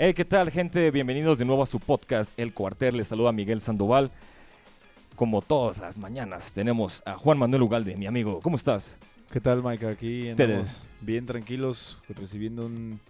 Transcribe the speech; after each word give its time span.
Hey, 0.00 0.14
¿qué 0.14 0.24
tal, 0.24 0.50
gente? 0.52 0.90
Bienvenidos 0.92 1.38
de 1.38 1.44
nuevo 1.44 1.62
a 1.62 1.66
su 1.66 1.80
podcast 1.80 2.32
El 2.38 2.54
Cuartel. 2.54 2.96
Les 2.96 3.08
saluda 3.08 3.32
Miguel 3.32 3.60
Sandoval. 3.60 4.10
Como 5.16 5.42
todas 5.42 5.78
las 5.78 5.98
mañanas, 5.98 6.52
tenemos 6.52 7.02
a 7.04 7.14
Juan 7.14 7.36
Manuel 7.38 7.62
Ugalde, 7.62 7.96
mi 7.96 8.06
amigo. 8.06 8.40
¿Cómo 8.40 8.54
estás? 8.56 8.96
¿Qué 9.32 9.40
tal, 9.40 9.62
Mike? 9.62 9.86
Aquí 9.88 10.32
Te- 10.36 10.44
andamos 10.44 10.82
bien 11.00 11.26
tranquilos, 11.26 11.98
recibiendo 12.08 12.66
un 12.66 13.00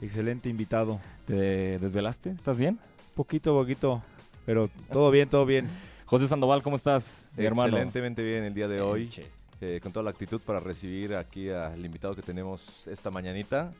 excelente 0.00 0.48
invitado. 0.48 1.00
¿Te 1.26 1.78
desvelaste? 1.78 2.30
¿Estás 2.30 2.60
bien? 2.60 2.78
Poquito, 3.16 3.52
poquito, 3.52 4.00
pero 4.46 4.70
todo 4.92 5.10
bien, 5.10 5.28
todo 5.28 5.44
bien. 5.44 5.68
José 6.06 6.28
Sandoval, 6.28 6.62
¿cómo 6.62 6.76
estás, 6.76 7.28
mi 7.36 7.44
hermano? 7.44 7.70
Excelentemente 7.70 8.22
bien 8.22 8.44
el 8.44 8.54
día 8.54 8.68
de 8.68 8.80
hoy, 8.80 9.10
eh, 9.60 9.80
con 9.82 9.92
toda 9.92 10.04
la 10.04 10.10
actitud 10.10 10.40
para 10.40 10.60
recibir 10.60 11.16
aquí 11.16 11.48
al 11.50 11.84
invitado 11.84 12.14
que 12.14 12.22
tenemos 12.22 12.86
esta 12.86 13.10
mañanita. 13.10 13.72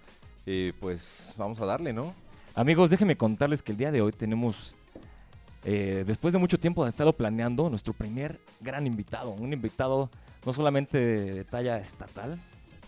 Y 0.45 0.73
pues 0.73 1.32
vamos 1.37 1.61
a 1.61 1.67
darle, 1.67 1.93
¿no? 1.93 2.12
Amigos, 2.55 2.90
déjenme 2.90 3.17
contarles 3.17 3.63
que 3.63 3.71
el 3.71 3.79
día 3.79 3.93
de 3.93 4.03
hoy 4.03 4.11
tenemos, 4.11 4.75
eh, 5.64 6.03
después 6.04 6.32
de 6.32 6.39
mucho 6.39 6.58
tiempo 6.58 6.85
de 6.85 6.91
estarlo 6.91 7.13
planeando, 7.13 7.71
nuestro 7.71 7.93
primer 7.93 8.41
gran 8.61 8.89
invitado. 8.89 9.31
Un 9.31 9.53
invitado 9.53 10.11
no 10.45 10.53
solamente 10.53 10.99
de 10.99 11.44
talla 11.44 11.79
estatal, 11.79 12.39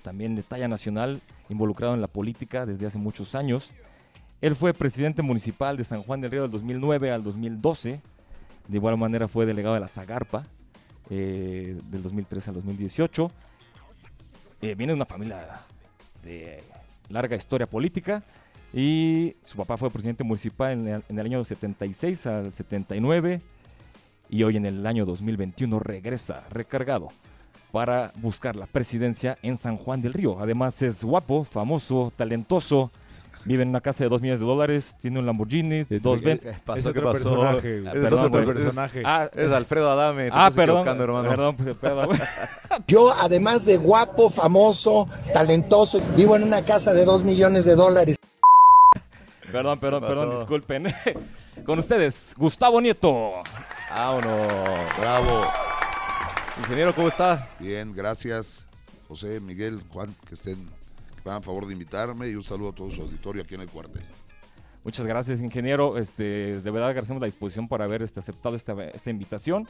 también 0.02 0.34
de 0.34 0.42
talla 0.42 0.66
nacional, 0.66 1.20
involucrado 1.48 1.94
en 1.94 2.00
la 2.00 2.08
política 2.08 2.66
desde 2.66 2.86
hace 2.86 2.98
muchos 2.98 3.36
años. 3.36 3.72
Él 4.40 4.56
fue 4.56 4.74
presidente 4.74 5.22
municipal 5.22 5.76
de 5.76 5.84
San 5.84 6.02
Juan 6.02 6.20
del 6.20 6.32
Río 6.32 6.42
del 6.42 6.50
2009 6.50 7.12
al 7.12 7.22
2012. 7.22 8.00
De 8.66 8.76
igual 8.76 8.96
manera 8.96 9.28
fue 9.28 9.46
delegado 9.46 9.74
de 9.74 9.80
la 9.80 9.88
Zagarpa 9.88 10.44
eh, 11.08 11.78
del 11.84 12.02
2013 12.02 12.50
al 12.50 12.54
2018. 12.56 13.30
Eh, 14.62 14.74
viene 14.74 14.92
de 14.92 14.96
una 14.96 15.06
familia 15.06 15.60
de 16.24 16.64
larga 17.10 17.36
historia 17.36 17.68
política 17.68 18.24
y 18.74 19.36
su 19.44 19.56
papá 19.56 19.76
fue 19.76 19.90
presidente 19.90 20.24
municipal 20.24 20.72
en 20.72 20.88
el, 20.88 21.02
en 21.08 21.18
el 21.18 21.26
año 21.26 21.44
76 21.44 22.26
al 22.26 22.54
79 22.54 23.40
y 24.30 24.42
hoy 24.44 24.56
en 24.56 24.64
el 24.66 24.86
año 24.86 25.04
2021 25.04 25.78
regresa 25.78 26.44
recargado 26.50 27.08
para 27.70 28.12
buscar 28.16 28.56
la 28.56 28.66
presidencia 28.66 29.38
en 29.42 29.56
San 29.58 29.76
Juan 29.76 30.00
del 30.02 30.12
Río. 30.14 30.38
Además 30.40 30.80
es 30.82 31.04
guapo, 31.04 31.44
famoso, 31.44 32.12
talentoso, 32.16 32.90
vive 33.44 33.62
en 33.62 33.70
una 33.70 33.80
casa 33.80 34.04
de 34.04 34.10
2 34.10 34.20
millones 34.22 34.40
de 34.40 34.46
dólares, 34.46 34.96
tiene 35.00 35.18
un 35.18 35.26
Lamborghini 35.26 35.84
de 35.84 35.98
dos 36.00 36.20
ven- 36.22 36.38
¿Qué 36.38 36.52
pasó? 36.64 36.78
es 36.78 36.84
¿Qué 36.94 36.98
otro 37.00 37.12
pasó? 37.12 37.24
personaje. 37.30 37.82
Ah, 37.86 37.92
Es 37.94 38.00
perdón, 38.02 38.26
otro 38.26 38.42
güey. 38.44 38.54
personaje. 38.54 39.02
Ah, 39.04 39.28
Es 39.34 39.52
Alfredo 39.52 39.90
Adame. 39.90 40.24
te 40.26 40.30
ah, 40.32 40.50
perdón, 40.54 40.86
hermano. 40.88 41.28
perdón, 41.28 41.56
pues, 41.56 41.76
perdón. 41.76 42.08
Yo, 42.86 43.12
además 43.12 43.64
de 43.64 43.76
guapo, 43.78 44.30
famoso, 44.30 45.08
talentoso, 45.34 45.98
vivo 46.16 46.36
en 46.36 46.44
una 46.44 46.62
casa 46.62 46.92
de 46.94 47.04
dos 47.04 47.24
millones 47.24 47.64
de 47.64 47.74
dólares. 47.74 48.16
Perdón, 49.52 49.78
perdón, 49.78 50.00
¿Qué 50.00 50.06
perdón, 50.06 50.30
disculpen. 50.30 50.94
Con 51.66 51.78
ustedes, 51.78 52.34
Gustavo 52.38 52.80
Nieto. 52.80 53.42
Vámonos. 53.90 54.48
Bravo. 54.98 55.44
Ingeniero, 56.58 56.94
¿cómo 56.94 57.08
está? 57.08 57.50
Bien, 57.60 57.92
gracias. 57.92 58.64
José, 59.08 59.40
Miguel, 59.40 59.82
Juan, 59.90 60.14
que 60.26 60.34
estén, 60.34 60.56
que 60.56 61.20
me 61.22 61.30
hagan 61.32 61.42
favor 61.42 61.66
de 61.66 61.74
invitarme 61.74 62.28
y 62.28 62.34
un 62.34 62.42
saludo 62.42 62.70
a 62.70 62.72
todo 62.72 62.90
su 62.90 63.02
auditorio 63.02 63.42
aquí 63.42 63.54
en 63.54 63.60
el 63.60 63.68
cuartel. 63.68 64.02
Muchas 64.84 65.06
gracias, 65.06 65.40
ingeniero. 65.40 65.98
Este, 65.98 66.60
de 66.60 66.70
verdad 66.70 66.88
agradecemos 66.88 67.20
la 67.20 67.26
disposición 67.26 67.68
por 67.68 67.82
haber 67.82 68.00
este, 68.02 68.20
aceptado 68.20 68.56
esta, 68.56 68.72
esta 68.86 69.10
invitación. 69.10 69.68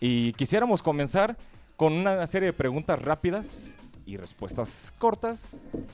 Y 0.00 0.32
quisiéramos 0.32 0.82
comenzar 0.82 1.36
con 1.76 1.92
una 1.92 2.26
serie 2.26 2.46
de 2.46 2.52
preguntas 2.54 3.00
rápidas 3.00 3.74
y 4.08 4.16
respuestas 4.16 4.94
cortas 4.96 5.48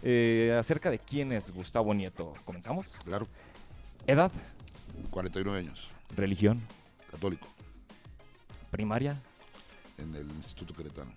eh, 0.04 0.56
acerca 0.56 0.88
de 0.88 1.00
quién 1.00 1.32
es 1.32 1.50
Gustavo 1.50 1.92
Nieto. 1.92 2.32
¿Comenzamos? 2.44 2.96
Claro, 3.04 3.26
Edad, 4.06 4.30
49 5.10 5.58
años, 5.58 5.88
religión, 6.14 6.60
católico, 7.10 7.48
primaria, 8.70 9.20
en 9.98 10.14
el 10.14 10.30
Instituto 10.30 10.74
Queretano, 10.74 11.10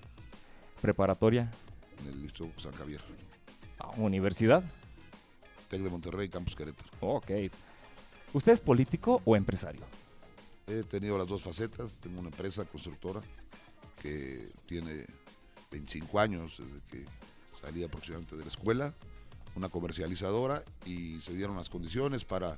preparatoria, 0.81 1.51
en 2.01 2.13
el 2.13 2.23
Instituto 2.23 2.59
San 2.59 2.73
Javier, 2.73 3.01
ah, 3.77 3.91
universidad. 3.97 4.63
TEC 5.69 5.81
de 5.81 5.89
Monterrey, 5.91 6.29
Campus 6.29 6.55
Querétaro. 6.55 6.89
Ok. 7.01 7.29
¿Usted 8.33 8.53
es 8.53 8.59
político 8.59 9.21
o 9.23 9.35
empresario? 9.35 9.81
He 10.65 10.81
tenido 10.81 11.15
las 11.19 11.27
dos 11.27 11.43
facetas, 11.43 11.91
tengo 11.99 12.19
una 12.19 12.29
empresa 12.29 12.65
constructora 12.65 13.21
que 14.01 14.49
tiene 14.65 15.05
25 15.71 16.19
años 16.19 16.57
desde 16.57 16.81
que 16.87 17.05
salí 17.59 17.83
aproximadamente 17.83 18.35
de 18.35 18.43
la 18.43 18.49
escuela, 18.49 18.93
una 19.55 19.69
comercializadora 19.69 20.63
y 20.85 21.19
se 21.21 21.33
dieron 21.33 21.55
las 21.57 21.69
condiciones 21.69 22.23
para, 22.25 22.57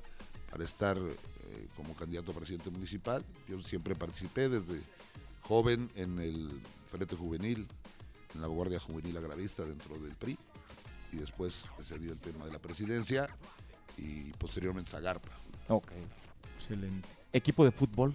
para 0.50 0.64
estar 0.64 0.96
eh, 0.98 1.68
como 1.76 1.94
candidato 1.94 2.32
a 2.32 2.34
presidente 2.34 2.70
municipal. 2.70 3.24
Yo 3.48 3.60
siempre 3.62 3.94
participé 3.94 4.48
desde 4.48 4.80
joven 5.42 5.88
en 5.96 6.18
el 6.18 6.50
Frente 6.90 7.16
Juvenil, 7.16 7.66
en 8.34 8.40
la 8.40 8.46
Guardia 8.48 8.78
Juvenil 8.78 9.16
Agravista 9.16 9.64
dentro 9.64 9.98
del 9.98 10.14
PRI 10.16 10.38
y 11.12 11.16
después 11.16 11.66
se 11.82 11.98
dio 11.98 12.12
el 12.12 12.18
tema 12.18 12.44
de 12.44 12.52
la 12.52 12.58
presidencia 12.58 13.28
y 13.96 14.32
posteriormente 14.34 14.90
Zagarpa, 14.90 15.30
Ok. 15.68 15.90
Excelente. 16.56 17.08
¿Equipo 17.32 17.64
de 17.64 17.70
fútbol? 17.72 18.14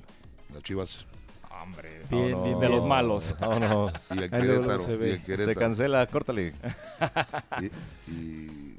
las 0.53 0.61
Chivas 0.63 1.05
Hombre, 1.61 2.01
Bien, 2.09 2.31
vámonos. 2.31 2.43
bien, 2.43 2.59
de 2.59 2.67
bien. 2.67 2.71
los 2.71 2.85
malos. 2.85 3.35
Y 4.15 4.19
el 4.19 4.29
Querétaro. 4.29 4.79
se 4.79 4.93
y 5.27 5.31
el 5.31 5.45
Se 5.45 5.55
cancela, 5.55 6.05
córtale. 6.07 6.53
Y, 8.07 8.11
y 8.11 8.77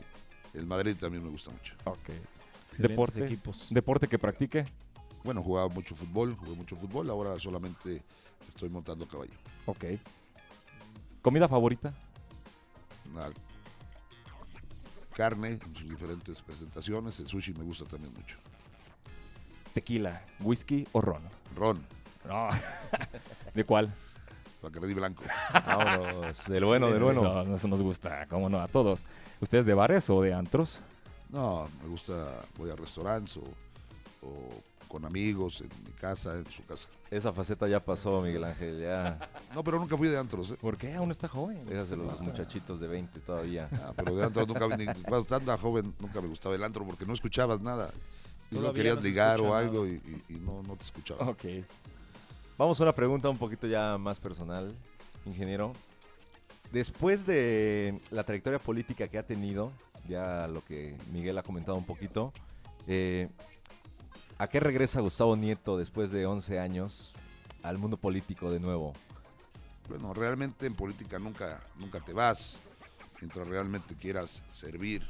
el 0.54 0.66
Madrid 0.66 0.96
también 0.98 1.24
me 1.24 1.30
gusta 1.30 1.50
mucho. 1.50 1.74
Ok. 1.84 1.96
Excelentes 2.08 2.78
Deporte. 2.78 3.24
equipos. 3.24 3.66
¿Deporte 3.70 4.08
que 4.08 4.18
practique? 4.18 4.66
Bueno, 5.24 5.42
jugaba 5.42 5.68
mucho 5.68 5.94
fútbol, 5.96 6.34
jugué 6.36 6.54
mucho 6.54 6.76
fútbol, 6.76 7.08
ahora 7.10 7.38
solamente 7.40 8.02
estoy 8.46 8.68
montando 8.68 9.06
caballo. 9.08 9.32
Ok. 9.64 9.84
¿Comida 11.22 11.48
favorita? 11.48 11.92
Una 13.12 13.30
carne 15.14 15.58
en 15.64 15.74
sus 15.74 15.88
diferentes 15.88 16.42
presentaciones, 16.42 17.18
el 17.20 17.26
sushi 17.26 17.54
me 17.54 17.64
gusta 17.64 17.84
también 17.86 18.12
mucho. 18.14 18.36
¿Tequila, 19.72 20.22
whisky 20.40 20.86
o 20.92 21.00
ron? 21.00 21.22
Ron, 21.56 21.84
No. 22.26 22.48
¿De 23.54 23.64
cuál? 23.64 23.92
Bacardí 24.62 24.94
Blanco. 24.94 25.22
Vámonos. 25.52 26.46
Del 26.48 26.64
bueno, 26.64 26.90
del 26.90 27.02
bueno. 27.02 27.42
Eso, 27.42 27.54
eso 27.54 27.68
nos 27.68 27.82
gusta, 27.82 28.26
cómo 28.28 28.48
no, 28.48 28.60
a 28.60 28.68
todos. 28.68 29.04
¿Ustedes 29.40 29.66
de 29.66 29.74
bares 29.74 30.08
o 30.10 30.20
de 30.22 30.34
antros? 30.34 30.82
No, 31.30 31.68
me 31.82 31.88
gusta, 31.88 32.12
voy 32.56 32.70
a 32.70 32.76
restaurantes 32.76 33.36
o, 33.36 33.42
o 34.26 34.50
con 34.88 35.04
amigos, 35.04 35.60
en 35.60 35.68
mi 35.84 35.92
casa, 35.92 36.34
en 36.34 36.46
su 36.50 36.64
casa. 36.64 36.88
Esa 37.10 37.32
faceta 37.32 37.68
ya 37.68 37.80
pasó, 37.80 38.22
Miguel 38.22 38.44
Ángel. 38.44 38.80
Ya. 38.80 39.18
No, 39.54 39.62
pero 39.64 39.78
nunca 39.78 39.96
fui 39.96 40.08
de 40.08 40.18
antros, 40.18 40.50
¿eh? 40.50 40.56
¿Por 40.60 40.76
qué? 40.76 40.94
Aún 40.94 41.10
está 41.10 41.28
joven. 41.28 41.64
Déjaselo 41.64 42.02
a 42.08 42.12
los 42.12 42.20
muchachitos 42.22 42.78
de 42.80 42.88
20 42.88 43.20
todavía. 43.20 43.68
Ah, 43.72 43.92
pero 43.96 44.14
de 44.14 44.24
antros 44.24 44.46
nunca, 44.48 44.68
ni 44.76 44.84
cuando 44.84 45.20
estaba 45.20 45.56
joven, 45.58 45.94
nunca 45.98 46.20
me 46.20 46.28
gustaba 46.28 46.54
el 46.54 46.62
antro 46.64 46.84
porque 46.84 47.06
no 47.06 47.12
escuchabas 47.14 47.60
nada. 47.62 47.90
Y 48.50 48.56
no 48.56 48.72
querías 48.72 48.96
no 48.96 49.02
ligar 49.02 49.40
o 49.40 49.44
nada. 49.44 49.58
algo 49.60 49.86
y, 49.86 49.92
y- 50.28 50.34
y 50.34 50.36
no, 50.40 50.62
no 50.62 50.76
te 50.76 50.84
escuchaba. 50.84 51.26
Ok. 51.28 51.44
Vamos 52.58 52.80
a 52.80 52.84
una 52.84 52.94
pregunta 52.94 53.28
un 53.28 53.36
poquito 53.36 53.66
ya 53.66 53.98
más 53.98 54.18
personal, 54.18 54.74
ingeniero. 55.26 55.74
Después 56.72 57.26
de 57.26 58.00
la 58.10 58.24
trayectoria 58.24 58.58
política 58.58 59.08
que 59.08 59.18
ha 59.18 59.26
tenido, 59.26 59.72
ya 60.08 60.48
lo 60.48 60.64
que 60.64 60.96
Miguel 61.12 61.36
ha 61.36 61.42
comentado 61.42 61.76
un 61.76 61.84
poquito, 61.84 62.32
eh, 62.86 63.28
¿a 64.38 64.48
qué 64.48 64.58
regresa 64.58 65.02
Gustavo 65.02 65.36
Nieto 65.36 65.76
después 65.76 66.10
de 66.10 66.24
11 66.24 66.58
años 66.58 67.12
al 67.62 67.76
mundo 67.76 67.98
político 67.98 68.50
de 68.50 68.58
nuevo? 68.58 68.94
Bueno, 69.90 70.14
realmente 70.14 70.64
en 70.64 70.74
política 70.74 71.18
nunca, 71.18 71.62
nunca 71.78 72.00
te 72.00 72.14
vas 72.14 72.56
mientras 73.20 73.46
realmente 73.46 73.94
quieras 73.96 74.42
servir. 74.52 75.02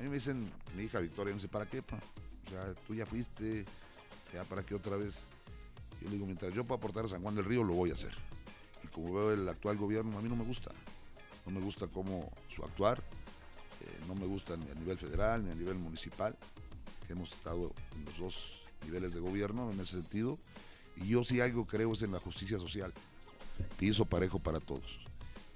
A 0.00 0.02
mí 0.02 0.08
me 0.08 0.14
dicen, 0.14 0.50
mi 0.74 0.84
hija 0.84 0.98
Victoria, 0.98 1.34
me 1.34 1.36
dice, 1.40 1.48
¿para 1.48 1.66
qué? 1.66 1.82
pa? 1.82 1.98
O 2.46 2.50
sea, 2.50 2.72
tú 2.86 2.94
ya 2.94 3.04
fuiste, 3.04 3.66
ya 4.32 4.44
para 4.44 4.62
qué 4.62 4.74
otra 4.74 4.96
vez. 4.96 5.20
Yo 6.00 6.06
le 6.08 6.14
digo, 6.14 6.26
mientras 6.26 6.52
yo 6.54 6.64
pueda 6.64 6.78
aportar 6.78 7.04
a 7.04 7.08
San 7.08 7.22
Juan 7.22 7.34
del 7.34 7.44
Río, 7.44 7.64
lo 7.64 7.74
voy 7.74 7.90
a 7.90 7.94
hacer. 7.94 8.14
Y 8.84 8.88
como 8.88 9.14
veo 9.14 9.32
el 9.32 9.48
actual 9.48 9.76
gobierno, 9.76 10.18
a 10.18 10.22
mí 10.22 10.28
no 10.28 10.36
me 10.36 10.44
gusta. 10.44 10.70
No 11.46 11.52
me 11.52 11.60
gusta 11.60 11.86
cómo 11.86 12.30
su 12.48 12.64
actuar. 12.64 13.02
eh, 13.80 14.00
no 14.06 14.14
me 14.14 14.26
gusta 14.26 14.56
ni 14.56 14.68
a 14.70 14.74
nivel 14.74 14.98
federal 14.98 15.44
ni 15.44 15.50
a 15.50 15.54
nivel 15.54 15.78
municipal, 15.78 16.36
que 17.06 17.12
hemos 17.12 17.32
estado 17.32 17.72
en 17.96 18.04
los 18.04 18.18
dos 18.18 18.62
niveles 18.84 19.14
de 19.14 19.20
gobierno 19.20 19.70
en 19.70 19.80
ese 19.80 19.92
sentido. 19.92 20.38
Y 20.96 21.08
yo 21.08 21.24
sí 21.24 21.40
algo 21.40 21.66
creo 21.66 21.92
es 21.92 22.02
en 22.02 22.12
la 22.12 22.18
justicia 22.18 22.58
social 22.58 22.92
piso 23.78 24.04
parejo 24.04 24.38
para 24.38 24.60
todos. 24.60 25.00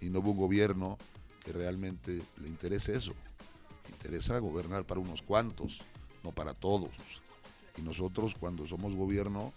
Y 0.01 0.07
no 0.07 0.21
hubo 0.21 0.33
un 0.33 0.39
gobierno 0.39 0.99
que 1.45 1.53
realmente 1.53 2.23
le 2.41 2.49
interese 2.49 2.97
eso. 2.97 3.13
Interesa 3.89 4.39
gobernar 4.39 4.85
para 4.85 5.01
unos 5.01 5.23
cuantos, 5.23 5.81
no 6.23 6.33
para 6.33 6.55
todos. 6.55 6.91
Y 7.77 7.83
nosotros 7.83 8.35
cuando 8.39 8.67
somos 8.67 8.95
gobierno, 8.95 9.53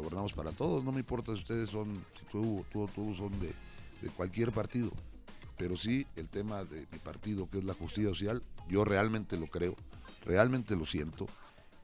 gobernamos 0.00 0.32
para 0.32 0.50
todos. 0.52 0.82
No 0.84 0.92
me 0.92 1.00
importa 1.00 1.32
si 1.34 1.40
ustedes 1.42 1.70
son, 1.70 2.04
si 2.18 2.24
tú, 2.32 2.64
tú, 2.72 2.88
tú 2.94 3.14
son 3.14 3.30
de, 3.40 3.52
de 4.02 4.08
cualquier 4.16 4.52
partido. 4.52 4.90
Pero 5.56 5.76
sí 5.76 6.06
el 6.16 6.28
tema 6.28 6.64
de 6.64 6.86
mi 6.90 6.98
partido, 6.98 7.48
que 7.48 7.58
es 7.58 7.64
la 7.64 7.74
justicia 7.74 8.08
social, 8.10 8.42
yo 8.68 8.84
realmente 8.84 9.36
lo 9.36 9.46
creo. 9.46 9.74
realmente 10.24 10.74
lo 10.76 10.84
siento 10.86 11.26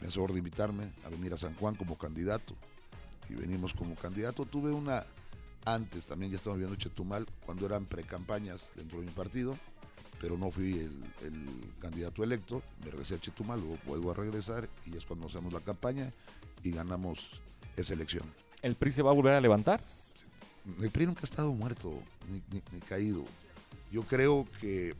me 0.00 0.06
hace 0.06 0.14
favor 0.14 0.32
de 0.32 0.38
invitarme 0.38 0.84
a 1.04 1.08
venir 1.08 1.34
a 1.34 1.38
San 1.38 1.54
Juan 1.56 1.74
como 1.74 1.98
candidato 1.98 2.54
y 3.28 3.34
venimos 3.34 3.74
como 3.74 3.96
candidato. 3.96 4.44
Tuve 4.46 4.70
una 4.70 5.04
antes, 5.64 6.06
también 6.06 6.30
ya 6.30 6.36
estaba 6.36 6.54
viviendo 6.54 6.74
en 6.74 6.80
Chetumal, 6.80 7.26
cuando 7.44 7.66
eran 7.66 7.84
precampañas 7.86 8.70
dentro 8.76 9.00
de 9.00 9.06
mi 9.06 9.12
partido, 9.12 9.56
pero 10.20 10.36
no 10.38 10.50
fui 10.52 10.72
el, 10.78 11.02
el 11.26 11.74
candidato 11.80 12.22
electo. 12.22 12.62
Me 12.84 12.92
regresé 12.92 13.16
a 13.16 13.20
Chetumal, 13.20 13.58
luego 13.60 13.76
vuelvo 13.86 14.12
a 14.12 14.14
regresar 14.14 14.68
y 14.86 14.96
es 14.96 15.04
cuando 15.04 15.26
hacemos 15.26 15.52
la 15.52 15.60
campaña 15.60 16.12
y 16.62 16.70
ganamos 16.70 17.40
esa 17.76 17.92
elección. 17.94 18.24
¿El 18.62 18.76
PRI 18.76 18.92
se 18.92 19.02
va 19.02 19.10
a 19.10 19.14
volver 19.14 19.34
a 19.34 19.40
levantar? 19.40 19.80
El 20.80 20.90
PRI 20.90 21.06
nunca 21.06 21.20
ha 21.22 21.24
estado 21.24 21.52
muerto 21.52 21.92
ni, 22.30 22.42
ni- 22.52 22.62
ni 22.72 22.80
caído. 22.80 23.24
Yo 23.90 24.02
creo 24.02 24.44
que 24.60 24.94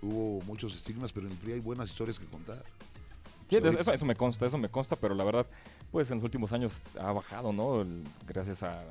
hubo 0.00 0.40
muchos 0.42 0.74
estigmas, 0.76 1.12
pero 1.12 1.26
en 1.26 1.32
el 1.32 1.38
PRI 1.38 1.52
hay 1.52 1.60
buenas 1.60 1.90
historias 1.90 2.18
que 2.18 2.26
contar. 2.26 2.62
Sí, 3.48 3.56
eso, 3.56 3.92
eso 3.92 4.04
me 4.06 4.16
consta, 4.16 4.46
eso 4.46 4.56
me 4.56 4.70
consta, 4.70 4.96
pero 4.96 5.14
la 5.14 5.24
verdad, 5.24 5.46
pues 5.90 6.10
en 6.10 6.16
los 6.18 6.24
últimos 6.24 6.52
años 6.52 6.82
ha 6.98 7.12
bajado, 7.12 7.52
¿no? 7.52 7.82
El- 7.82 8.04
gracias 8.26 8.62
a- 8.62 8.82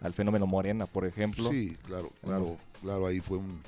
al 0.00 0.12
fenómeno 0.12 0.46
Morena, 0.46 0.86
por 0.86 1.06
ejemplo. 1.06 1.50
Sí, 1.50 1.76
claro, 1.84 2.10
claro, 2.22 2.56
claro, 2.82 3.06
ahí 3.06 3.20
fue 3.20 3.38
un, 3.38 3.62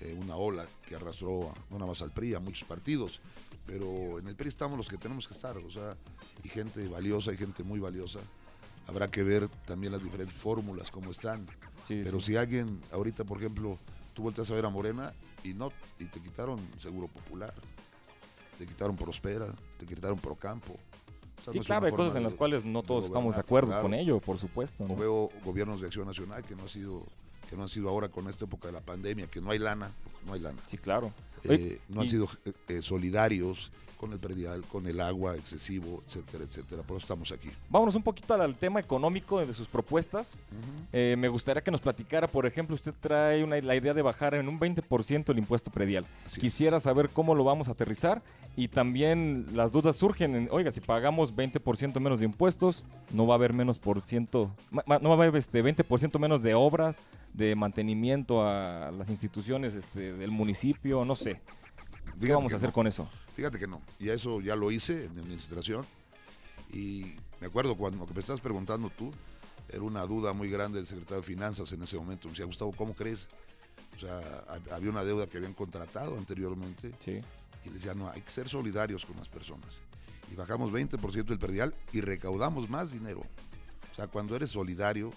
eh, 0.00 0.16
una 0.18 0.36
ola 0.36 0.66
que 0.88 0.96
arrastró 0.96 1.52
no 1.70 1.78
nada 1.78 1.90
más 1.90 2.00
al 2.02 2.10
PRI, 2.12 2.34
a 2.34 2.40
muchos 2.40 2.66
partidos, 2.66 3.20
pero 3.66 4.18
en 4.18 4.26
el 4.28 4.34
PRI 4.34 4.48
estamos 4.48 4.78
los 4.78 4.88
que 4.88 4.96
tenemos 4.96 5.28
que 5.28 5.34
estar, 5.34 5.58
o 5.58 5.70
sea, 5.70 5.94
y 6.42 6.48
gente 6.48 6.88
valiosa, 6.88 7.32
y 7.32 7.36
gente 7.36 7.62
muy 7.62 7.78
valiosa. 7.78 8.20
Habrá 8.88 9.08
que 9.10 9.22
ver 9.22 9.48
también 9.66 9.92
las 9.92 10.02
diferentes 10.02 10.34
fórmulas, 10.34 10.90
cómo 10.90 11.10
están. 11.10 11.46
Sí, 11.86 12.00
Pero 12.04 12.20
sí. 12.20 12.26
si 12.32 12.36
alguien, 12.36 12.80
ahorita, 12.90 13.24
por 13.24 13.38
ejemplo, 13.38 13.78
tú 14.14 14.22
volteas 14.22 14.50
a 14.50 14.54
ver 14.54 14.64
a 14.64 14.70
Morena 14.70 15.12
y 15.44 15.52
no, 15.54 15.70
y 15.98 16.06
te 16.06 16.20
quitaron 16.20 16.58
Seguro 16.80 17.06
Popular, 17.08 17.52
te 18.58 18.66
quitaron 18.66 18.96
Prospera, 18.96 19.46
te 19.78 19.86
quitaron 19.86 20.18
Procampo. 20.18 20.72
O 20.72 21.42
sea, 21.44 21.52
Sí, 21.52 21.58
no 21.58 21.64
claro, 21.64 21.86
hay 21.86 21.92
cosas 21.92 22.16
en 22.16 22.22
de- 22.22 22.28
las 22.30 22.34
cuales 22.34 22.64
no 22.64 22.80
de 22.82 22.88
todos 22.88 23.04
estamos 23.04 23.34
de 23.34 23.40
acuerdo 23.40 23.68
claro. 23.68 23.82
con 23.82 23.94
ello, 23.94 24.20
por 24.20 24.38
supuesto. 24.38 24.86
¿no? 24.88 24.94
O 24.94 24.96
veo 24.96 25.30
gobiernos 25.44 25.80
de 25.80 25.86
acción 25.86 26.06
nacional 26.06 26.42
que 26.44 26.56
no 26.56 26.64
ha 26.64 26.68
sido, 26.68 27.04
que 27.48 27.56
no 27.56 27.62
han 27.64 27.68
sido 27.68 27.88
ahora 27.90 28.08
con 28.08 28.26
esta 28.28 28.46
época 28.46 28.68
de 28.68 28.72
la 28.72 28.80
pandemia, 28.80 29.26
que 29.28 29.40
no 29.42 29.50
hay 29.50 29.58
lana, 29.58 29.90
porque 30.02 30.18
no 30.26 30.32
hay 30.32 30.40
lana. 30.40 30.58
Sí, 30.66 30.78
claro. 30.78 31.12
Eh, 31.44 31.48
Oye, 31.50 31.80
no 31.88 32.00
han 32.00 32.06
sido 32.08 32.28
eh, 32.46 32.52
eh, 32.68 32.82
solidarios 32.82 33.70
con 33.98 34.12
el 34.12 34.18
predial, 34.18 34.62
con 34.62 34.86
el 34.86 35.00
agua 35.00 35.34
excesivo, 35.36 36.02
etcétera, 36.06 36.44
etcétera. 36.44 36.82
Por 36.82 36.96
eso 36.96 37.04
estamos 37.04 37.32
aquí. 37.32 37.50
Vámonos 37.68 37.96
un 37.96 38.02
poquito 38.02 38.32
al, 38.34 38.42
al 38.42 38.56
tema 38.56 38.80
económico 38.80 39.44
de 39.44 39.52
sus 39.52 39.66
propuestas. 39.66 40.40
Eh, 40.92 41.16
me 41.18 41.28
gustaría 41.28 41.62
que 41.62 41.70
nos 41.70 41.80
platicara, 41.80 42.28
por 42.28 42.46
ejemplo, 42.46 42.74
usted 42.74 42.94
trae 43.00 43.42
una, 43.42 43.60
la 43.60 43.74
idea 43.74 43.92
de 43.92 44.02
bajar 44.02 44.34
en 44.34 44.48
un 44.48 44.58
20% 44.58 45.30
el 45.30 45.38
impuesto 45.38 45.70
predial. 45.70 46.06
Así 46.24 46.36
es. 46.36 46.40
Quisiera 46.40 46.80
saber 46.80 47.10
cómo 47.10 47.34
lo 47.34 47.44
vamos 47.44 47.68
a 47.68 47.72
aterrizar 47.72 48.22
y 48.56 48.68
también 48.68 49.46
las 49.52 49.72
dudas 49.72 49.96
surgen 49.96 50.34
en, 50.34 50.48
oiga, 50.50 50.72
si 50.72 50.80
pagamos 50.80 51.34
20% 51.34 52.00
menos 52.00 52.20
de 52.20 52.26
impuestos, 52.26 52.84
no 53.12 53.26
va 53.26 53.34
a 53.34 53.36
haber 53.36 53.52
menos 53.52 53.78
por 53.78 54.00
ciento, 54.02 54.50
no 54.70 55.08
va 55.08 55.24
a 55.24 55.26
haber 55.26 55.36
este 55.36 55.62
20% 55.62 56.18
menos 56.18 56.42
de 56.42 56.54
obras, 56.54 57.00
de 57.34 57.54
mantenimiento 57.54 58.42
a 58.42 58.90
las 58.90 59.10
instituciones 59.10 59.74
este, 59.74 60.12
del 60.14 60.30
municipio, 60.30 61.04
no 61.04 61.14
sé. 61.14 61.40
¿Qué 62.26 62.32
vamos 62.32 62.52
a 62.52 62.56
hacer 62.56 62.68
no. 62.70 62.72
con 62.74 62.86
eso? 62.86 63.08
Fíjate 63.36 63.58
que 63.58 63.66
no. 63.66 63.80
Y 63.98 64.08
eso 64.08 64.40
ya 64.40 64.56
lo 64.56 64.70
hice 64.70 65.04
en 65.04 65.14
mi 65.14 65.20
administración. 65.20 65.84
Y 66.72 67.14
me 67.40 67.46
acuerdo 67.46 67.76
cuando 67.76 67.98
lo 67.98 68.06
que 68.06 68.14
me 68.14 68.20
estás 68.20 68.40
preguntando 68.40 68.90
tú, 68.90 69.12
era 69.68 69.82
una 69.82 70.02
duda 70.06 70.32
muy 70.32 70.50
grande 70.50 70.78
del 70.78 70.86
secretario 70.86 71.18
de 71.20 71.26
Finanzas 71.26 71.70
en 71.72 71.82
ese 71.82 71.96
momento. 71.96 72.28
Me 72.28 72.32
decía, 72.32 72.46
Gustavo, 72.46 72.72
¿cómo 72.72 72.94
crees? 72.94 73.26
O 73.96 74.00
sea, 74.00 74.46
hab- 74.48 74.72
había 74.72 74.90
una 74.90 75.04
deuda 75.04 75.26
que 75.26 75.36
habían 75.38 75.54
contratado 75.54 76.16
anteriormente 76.16 76.92
Sí. 77.00 77.20
y 77.64 77.68
decía, 77.70 77.94
no, 77.94 78.08
hay 78.08 78.20
que 78.22 78.30
ser 78.30 78.48
solidarios 78.48 79.04
con 79.04 79.16
las 79.16 79.28
personas. 79.28 79.78
Y 80.30 80.34
bajamos 80.34 80.70
20% 80.72 81.24
del 81.26 81.38
perdial 81.38 81.74
y 81.92 82.00
recaudamos 82.00 82.68
más 82.70 82.92
dinero. 82.92 83.20
O 83.92 83.94
sea, 83.94 84.06
cuando 84.06 84.36
eres 84.36 84.50
solidario, 84.50 85.12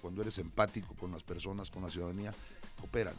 cuando 0.00 0.22
eres 0.22 0.38
empático 0.38 0.94
con 0.94 1.12
las 1.12 1.22
personas, 1.22 1.70
con 1.70 1.82
la 1.82 1.90
ciudadanía, 1.90 2.34
cooperan. 2.80 3.14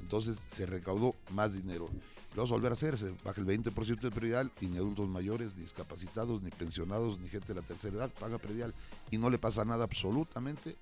Entonces 0.00 0.38
se 0.52 0.66
recaudó 0.66 1.14
más 1.30 1.52
dinero. 1.52 1.88
Vamos 2.36 2.50
a 2.50 2.54
volver 2.54 2.72
a 2.72 2.74
hacer, 2.74 2.96
se 2.98 3.10
baja 3.24 3.40
el 3.40 3.46
20% 3.46 4.00
del 4.00 4.12
predial 4.12 4.52
y 4.60 4.66
ni 4.66 4.76
adultos 4.76 5.08
mayores, 5.08 5.56
ni 5.56 5.62
discapacitados, 5.62 6.42
ni 6.42 6.50
pensionados, 6.50 7.18
ni 7.18 7.28
gente 7.28 7.48
de 7.48 7.60
la 7.60 7.66
tercera 7.66 7.96
edad 7.96 8.10
paga 8.10 8.38
predial. 8.38 8.74
Y 9.10 9.18
no 9.18 9.30
le 9.30 9.38
pasa 9.38 9.64
nada 9.64 9.84
absolutamente 9.84 10.76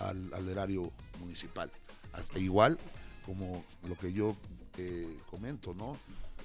al, 0.00 0.32
al 0.34 0.48
erario 0.48 0.90
municipal. 1.20 1.70
Hasta 2.12 2.38
igual 2.38 2.78
como 3.24 3.64
lo 3.88 3.96
que 3.96 4.12
yo 4.12 4.36
eh, 4.76 5.18
comento, 5.30 5.74
¿no? 5.74 5.96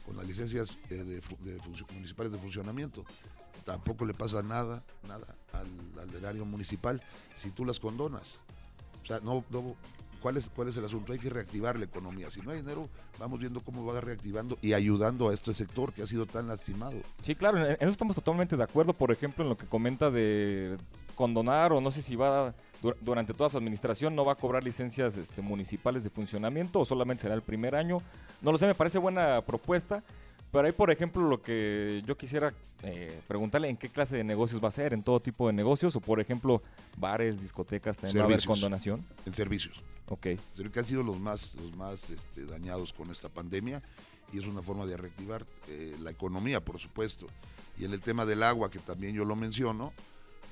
Con 0.05 0.17
las 0.17 0.25
licencias 0.25 0.77
eh, 0.89 0.95
de, 0.95 1.21
municipales 1.93 2.31
de 2.31 2.37
funcionamiento. 2.37 3.03
Tampoco 3.63 4.05
le 4.05 4.13
pasa 4.13 4.43
nada, 4.43 4.83
nada 5.07 5.25
al, 5.53 5.67
al 5.99 6.13
erario 6.15 6.45
municipal 6.45 7.01
si 7.33 7.51
tú 7.51 7.65
las 7.65 7.79
condonas. 7.79 8.37
O 9.03 9.05
sea, 9.07 9.19
no, 9.19 9.43
no, 9.49 9.75
¿cuál, 10.25 10.37
es, 10.37 10.49
¿cuál 10.49 10.69
es 10.69 10.77
el 10.77 10.83
asunto? 10.85 11.13
Hay 11.13 11.19
que 11.19 11.29
reactivar 11.29 11.77
la 11.77 11.85
economía. 11.85 12.31
Si 12.31 12.41
no 12.41 12.49
hay 12.49 12.57
dinero, 12.57 12.89
vamos 13.19 13.39
viendo 13.39 13.59
cómo 13.59 13.85
va 13.85 14.01
reactivando 14.01 14.57
y 14.59 14.73
ayudando 14.73 15.29
a 15.29 15.33
este 15.35 15.53
sector 15.53 15.93
que 15.93 16.01
ha 16.01 16.07
sido 16.07 16.25
tan 16.25 16.47
lastimado. 16.47 16.95
Sí, 17.21 17.35
claro, 17.35 17.63
en 17.63 17.73
eso 17.79 17.91
estamos 17.91 18.15
totalmente 18.15 18.57
de 18.57 18.63
acuerdo, 18.63 18.93
por 18.93 19.11
ejemplo, 19.11 19.43
en 19.43 19.49
lo 19.51 19.55
que 19.55 19.67
comenta 19.67 20.09
de 20.09 20.77
condonar 21.13 21.73
o 21.73 21.79
no 21.79 21.91
sé 21.91 22.01
si 22.01 22.15
va 22.15 22.55
dur- 22.81 22.97
durante 23.01 23.35
toda 23.35 23.49
su 23.51 23.57
administración 23.59 24.15
no 24.15 24.25
va 24.25 24.31
a 24.31 24.35
cobrar 24.35 24.63
licencias 24.63 25.15
este, 25.15 25.43
municipales 25.43 26.03
de 26.03 26.09
funcionamiento 26.09 26.79
o 26.79 26.85
solamente 26.85 27.21
será 27.21 27.35
el 27.35 27.43
primer 27.43 27.75
año. 27.75 28.01
No 28.41 28.51
lo 28.51 28.57
sé, 28.57 28.65
me 28.65 28.73
parece 28.73 28.97
buena 28.97 29.43
propuesta, 29.43 30.03
Pero 30.55 30.67
ahí, 30.67 30.71
por 30.71 30.89
ejemplo, 30.89 31.21
lo 31.27 31.41
que 31.41 32.01
yo 32.05 32.17
quisiera 32.17 32.53
eh, 32.81 33.19
preguntarle, 33.27 33.67
¿en 33.67 33.75
qué 33.75 33.89
clase 33.89 34.15
de 34.15 34.23
negocios 34.23 34.63
va 34.63 34.69
a 34.69 34.71
ser? 34.71 34.93
¿En 34.93 35.03
todo 35.03 35.19
tipo 35.19 35.47
de 35.47 35.53
negocios? 35.53 35.97
O, 35.97 35.99
por 35.99 36.21
ejemplo, 36.21 36.61
bares, 36.95 37.41
discotecas, 37.41 37.97
también 37.97 38.19
va 38.19 38.21
a 38.21 38.25
haber 38.27 38.39
Servicios. 38.39 38.61
condonación. 38.61 39.05
En 39.25 39.33
servicios. 39.33 39.83
Ok. 40.07 40.21
Que 40.21 40.79
han 40.79 40.85
sido 40.85 41.03
los 41.03 41.19
más, 41.19 41.55
los 41.55 41.75
más 41.75 42.09
este, 42.09 42.45
dañados 42.45 42.93
con 42.93 43.11
esta 43.11 43.27
pandemia 43.27 43.81
y 44.31 44.39
es 44.39 44.45
una 44.45 44.61
forma 44.61 44.85
de 44.85 44.95
reactivar 44.95 45.45
eh, 45.67 45.93
la 46.01 46.11
economía, 46.11 46.63
por 46.63 46.79
supuesto. 46.79 47.27
Y 47.77 47.83
en 47.83 47.91
el 47.91 47.99
tema 47.99 48.25
del 48.25 48.41
agua, 48.41 48.71
que 48.71 48.79
también 48.79 49.13
yo 49.13 49.25
lo 49.25 49.35
menciono, 49.35 49.91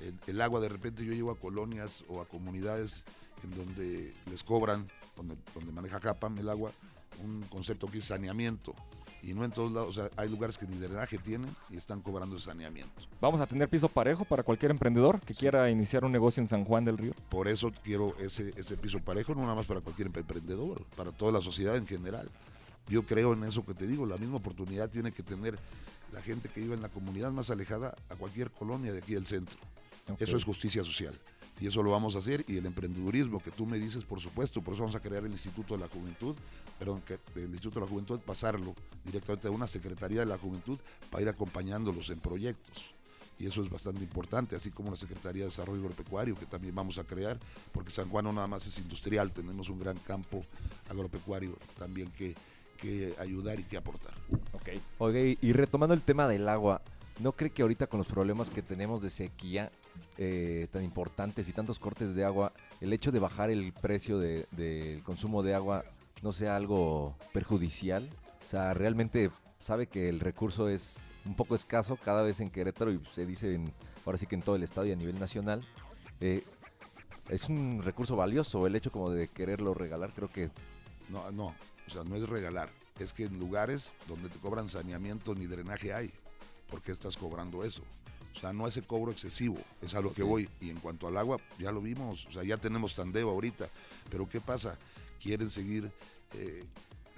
el, 0.02 0.14
el 0.26 0.42
agua 0.42 0.60
de 0.60 0.68
repente 0.68 1.02
yo 1.06 1.14
llego 1.14 1.30
a 1.30 1.38
colonias 1.38 2.04
o 2.08 2.20
a 2.20 2.26
comunidades 2.26 3.04
en 3.42 3.56
donde 3.56 4.12
les 4.30 4.44
cobran, 4.44 4.86
donde, 5.16 5.34
donde 5.54 5.72
maneja 5.72 5.98
Capam 5.98 6.36
el 6.36 6.50
agua, 6.50 6.72
un 7.24 7.40
concepto 7.48 7.86
que 7.86 8.00
es 8.00 8.04
saneamiento. 8.04 8.74
Y 9.26 9.32
no 9.32 9.44
en 9.44 9.50
todos 9.50 9.72
lados, 9.72 9.88
o 9.88 9.92
sea, 10.02 10.10
hay 10.16 10.28
lugares 10.28 10.58
que 10.58 10.66
ni 10.66 10.76
drenaje 10.76 11.16
tienen 11.16 11.48
y 11.70 11.78
están 11.78 12.02
cobrando 12.02 12.36
el 12.36 12.42
saneamiento. 12.42 12.92
Vamos 13.22 13.40
a 13.40 13.46
tener 13.46 13.68
piso 13.70 13.88
parejo 13.88 14.26
para 14.26 14.42
cualquier 14.42 14.70
emprendedor 14.70 15.20
que 15.20 15.34
quiera 15.34 15.70
iniciar 15.70 16.04
un 16.04 16.12
negocio 16.12 16.42
en 16.42 16.48
San 16.48 16.64
Juan 16.64 16.84
del 16.84 16.98
Río. 16.98 17.14
Por 17.30 17.48
eso 17.48 17.72
quiero 17.82 18.14
ese, 18.18 18.52
ese 18.56 18.76
piso 18.76 18.98
parejo, 18.98 19.34
no 19.34 19.42
nada 19.42 19.54
más 19.54 19.66
para 19.66 19.80
cualquier 19.80 20.08
emprendedor, 20.08 20.84
para 20.94 21.10
toda 21.10 21.32
la 21.32 21.40
sociedad 21.40 21.74
en 21.76 21.86
general. 21.86 22.28
Yo 22.86 23.04
creo 23.04 23.32
en 23.32 23.44
eso 23.44 23.64
que 23.64 23.72
te 23.72 23.86
digo, 23.86 24.04
la 24.04 24.18
misma 24.18 24.36
oportunidad 24.36 24.90
tiene 24.90 25.10
que 25.10 25.22
tener 25.22 25.58
la 26.12 26.20
gente 26.20 26.50
que 26.50 26.60
vive 26.60 26.74
en 26.74 26.82
la 26.82 26.90
comunidad 26.90 27.32
más 27.32 27.48
alejada 27.48 27.94
a 28.10 28.16
cualquier 28.16 28.50
colonia 28.50 28.92
de 28.92 28.98
aquí 28.98 29.14
del 29.14 29.26
centro. 29.26 29.58
Eso 30.18 30.36
es 30.36 30.44
justicia 30.44 30.84
social. 30.84 31.14
Y 31.60 31.68
eso 31.68 31.82
lo 31.82 31.90
vamos 31.90 32.16
a 32.16 32.18
hacer. 32.18 32.44
Y 32.48 32.56
el 32.56 32.66
emprendedurismo 32.66 33.42
que 33.42 33.50
tú 33.50 33.66
me 33.66 33.78
dices, 33.78 34.04
por 34.04 34.20
supuesto, 34.20 34.60
por 34.62 34.74
eso 34.74 34.82
vamos 34.82 34.96
a 34.96 35.00
crear 35.00 35.24
el 35.24 35.32
Instituto 35.32 35.74
de 35.74 35.80
la 35.80 35.88
Juventud, 35.88 36.34
perdón, 36.78 37.02
que 37.02 37.18
del 37.34 37.50
Instituto 37.50 37.80
de 37.80 37.86
la 37.86 37.90
Juventud, 37.90 38.20
pasarlo 38.20 38.74
directamente 39.04 39.48
a 39.48 39.50
una 39.50 39.66
Secretaría 39.66 40.20
de 40.20 40.26
la 40.26 40.38
Juventud 40.38 40.78
para 41.10 41.22
ir 41.22 41.28
acompañándolos 41.28 42.10
en 42.10 42.20
proyectos. 42.20 42.94
Y 43.38 43.46
eso 43.46 43.62
es 43.62 43.70
bastante 43.70 44.02
importante, 44.02 44.54
así 44.54 44.70
como 44.70 44.90
la 44.90 44.96
Secretaría 44.96 45.42
de 45.42 45.48
Desarrollo 45.48 45.80
Agropecuario, 45.82 46.36
que 46.36 46.46
también 46.46 46.74
vamos 46.74 46.98
a 46.98 47.04
crear, 47.04 47.38
porque 47.72 47.90
San 47.90 48.08
Juan 48.08 48.24
no 48.24 48.32
nada 48.32 48.46
más 48.46 48.66
es 48.66 48.78
industrial, 48.78 49.32
tenemos 49.32 49.68
un 49.68 49.80
gran 49.80 49.98
campo 49.98 50.44
agropecuario 50.88 51.56
también 51.76 52.10
que, 52.12 52.36
que 52.80 53.12
ayudar 53.18 53.58
y 53.58 53.64
que 53.64 53.76
aportar. 53.76 54.14
Ok. 54.52 54.68
Oiga, 54.98 55.36
y 55.40 55.52
retomando 55.52 55.94
el 55.94 56.02
tema 56.02 56.28
del 56.28 56.48
agua, 56.48 56.80
¿no 57.18 57.32
cree 57.32 57.50
que 57.50 57.62
ahorita 57.62 57.88
con 57.88 57.98
los 57.98 58.06
problemas 58.06 58.50
que 58.50 58.62
tenemos 58.62 59.02
de 59.02 59.10
sequía 59.10 59.72
eh, 60.18 60.68
tan 60.72 60.84
importantes 60.84 61.48
y 61.48 61.52
tantos 61.52 61.78
cortes 61.78 62.14
de 62.14 62.24
agua, 62.24 62.52
el 62.80 62.92
hecho 62.92 63.12
de 63.12 63.18
bajar 63.18 63.50
el 63.50 63.72
precio 63.72 64.18
de- 64.18 64.46
del 64.52 65.02
consumo 65.02 65.42
de 65.42 65.54
agua 65.54 65.84
no 66.22 66.32
sea 66.32 66.56
algo 66.56 67.16
perjudicial? 67.32 68.08
O 68.46 68.50
sea, 68.50 68.74
realmente 68.74 69.30
sabe 69.60 69.86
que 69.86 70.08
el 70.08 70.20
recurso 70.20 70.68
es 70.68 70.96
un 71.24 71.34
poco 71.34 71.54
escaso 71.54 71.96
cada 71.96 72.22
vez 72.22 72.40
en 72.40 72.50
Querétaro 72.50 72.92
y 72.92 73.00
se 73.10 73.24
dice 73.26 73.54
en, 73.54 73.72
ahora 74.04 74.18
sí 74.18 74.26
que 74.26 74.34
en 74.34 74.42
todo 74.42 74.56
el 74.56 74.62
estado 74.62 74.86
y 74.86 74.92
a 74.92 74.96
nivel 74.96 75.18
nacional. 75.18 75.66
Eh, 76.20 76.44
es 77.30 77.48
un 77.48 77.82
recurso 77.82 78.16
valioso 78.16 78.66
el 78.66 78.76
hecho 78.76 78.92
como 78.92 79.10
de 79.10 79.28
quererlo 79.28 79.72
regalar, 79.74 80.12
creo 80.14 80.28
que 80.30 80.50
No, 81.08 81.30
no, 81.32 81.46
o 81.86 81.90
sea, 81.90 82.04
no 82.04 82.14
es 82.16 82.28
regalar, 82.28 82.68
es 82.98 83.12
que 83.14 83.24
en 83.24 83.38
lugares 83.38 83.92
donde 84.06 84.28
te 84.28 84.38
cobran 84.38 84.68
saneamiento 84.68 85.34
ni 85.34 85.46
drenaje 85.46 85.92
hay. 85.94 86.10
¿Por 86.70 86.82
qué 86.82 86.92
estás 86.92 87.16
cobrando 87.16 87.64
eso? 87.64 87.82
O 88.34 88.38
sea, 88.38 88.52
no 88.52 88.66
ese 88.66 88.82
cobro 88.82 89.12
excesivo, 89.12 89.58
es 89.80 89.94
a 89.94 90.00
lo 90.00 90.12
que 90.12 90.22
voy. 90.22 90.48
Y 90.60 90.70
en 90.70 90.80
cuanto 90.80 91.06
al 91.06 91.16
agua, 91.16 91.38
ya 91.58 91.70
lo 91.70 91.80
vimos, 91.80 92.26
o 92.26 92.32
sea, 92.32 92.42
ya 92.42 92.56
tenemos 92.56 92.94
tandeo 92.94 93.30
ahorita. 93.30 93.68
Pero 94.10 94.28
¿qué 94.28 94.40
pasa? 94.40 94.76
Quieren 95.22 95.50
seguir 95.50 95.90
eh, 96.34 96.64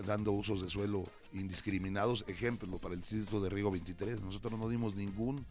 dando 0.06 0.32
usos 0.32 0.62
de 0.62 0.68
suelo 0.68 1.04
indiscriminados. 1.32 2.24
Ejemplo, 2.28 2.78
para 2.78 2.94
el 2.94 3.00
distrito 3.00 3.40
de 3.40 3.48
Río 3.48 3.70
23, 3.70 4.20
nosotros 4.20 4.58
no 4.58 4.68
dimos 4.68 4.94
ningún 4.94 5.44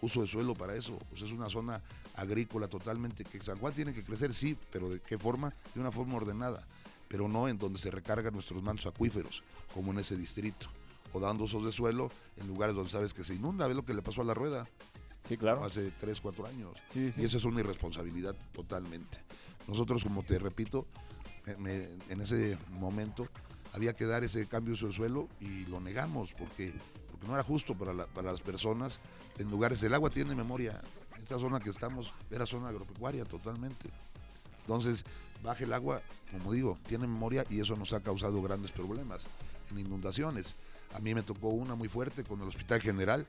uso 0.00 0.20
de 0.20 0.26
suelo 0.26 0.54
para 0.54 0.74
eso. 0.74 0.98
O 1.12 1.16
sea, 1.16 1.26
es 1.26 1.32
una 1.32 1.48
zona 1.48 1.80
agrícola 2.16 2.68
totalmente 2.68 3.24
que 3.24 3.42
San 3.42 3.58
Juan 3.58 3.72
tiene 3.72 3.94
que 3.94 4.02
crecer, 4.02 4.34
sí, 4.34 4.56
pero 4.72 4.88
¿de 4.90 5.00
qué 5.00 5.16
forma? 5.16 5.52
De 5.74 5.80
una 5.80 5.92
forma 5.92 6.16
ordenada, 6.16 6.66
pero 7.08 7.28
no 7.28 7.48
en 7.48 7.58
donde 7.58 7.78
se 7.78 7.90
recargan 7.90 8.34
nuestros 8.34 8.62
mantos 8.62 8.86
acuíferos, 8.86 9.42
como 9.72 9.92
en 9.92 9.98
ese 10.00 10.16
distrito. 10.16 10.68
O 11.12 11.20
dando 11.20 11.44
usos 11.44 11.64
de 11.64 11.70
suelo 11.70 12.10
en 12.36 12.48
lugares 12.48 12.74
donde 12.74 12.90
sabes 12.90 13.14
que 13.14 13.22
se 13.22 13.34
inunda. 13.34 13.68
¿Ves 13.68 13.76
lo 13.76 13.84
que 13.84 13.94
le 13.94 14.02
pasó 14.02 14.22
a 14.22 14.24
la 14.24 14.34
rueda 14.34 14.66
Sí, 15.28 15.36
claro. 15.36 15.64
hace 15.64 15.90
3, 16.00 16.20
4 16.20 16.46
años? 16.46 16.76
Sí, 16.90 17.10
sí. 17.10 17.22
Y 17.22 17.24
eso 17.24 17.38
es 17.38 17.44
una 17.44 17.60
irresponsabilidad 17.60 18.34
totalmente. 18.52 19.18
Nosotros, 19.66 20.02
como 20.02 20.22
te 20.22 20.38
repito, 20.38 20.86
eh, 21.46 21.56
me- 21.58 21.88
en 22.12 22.20
ese 22.20 22.58
momento 22.72 23.28
había 23.72 23.92
que 23.94 24.04
dar 24.04 24.22
ese 24.24 24.46
cambio 24.46 24.74
de 24.76 24.92
suelo 24.92 25.28
y 25.40 25.64
lo 25.66 25.80
negamos 25.80 26.32
porque, 26.32 26.72
porque 27.10 27.26
no 27.26 27.34
era 27.34 27.42
justo 27.42 27.74
para, 27.74 27.92
la- 27.94 28.06
para 28.06 28.30
las 28.30 28.40
personas 28.42 29.00
en 29.38 29.50
lugares. 29.50 29.82
El 29.82 29.94
agua 29.94 30.10
tiene 30.10 30.34
memoria. 30.34 30.82
Esta 31.22 31.38
zona 31.38 31.58
que 31.60 31.70
estamos 31.70 32.12
era 32.30 32.44
zona 32.46 32.68
agropecuaria 32.68 33.24
totalmente. 33.24 33.88
Entonces, 34.60 35.04
baja 35.42 35.64
el 35.64 35.72
agua, 35.72 36.02
como 36.30 36.52
digo, 36.52 36.78
tiene 36.86 37.06
memoria 37.06 37.46
y 37.48 37.60
eso 37.60 37.76
nos 37.76 37.92
ha 37.94 38.00
causado 38.02 38.40
grandes 38.42 38.72
problemas 38.72 39.26
en 39.70 39.78
inundaciones. 39.78 40.54
A 40.92 41.00
mí 41.00 41.14
me 41.14 41.22
tocó 41.22 41.48
una 41.48 41.74
muy 41.74 41.88
fuerte 41.88 42.24
con 42.24 42.40
el 42.42 42.48
Hospital 42.48 42.80
General, 42.82 43.26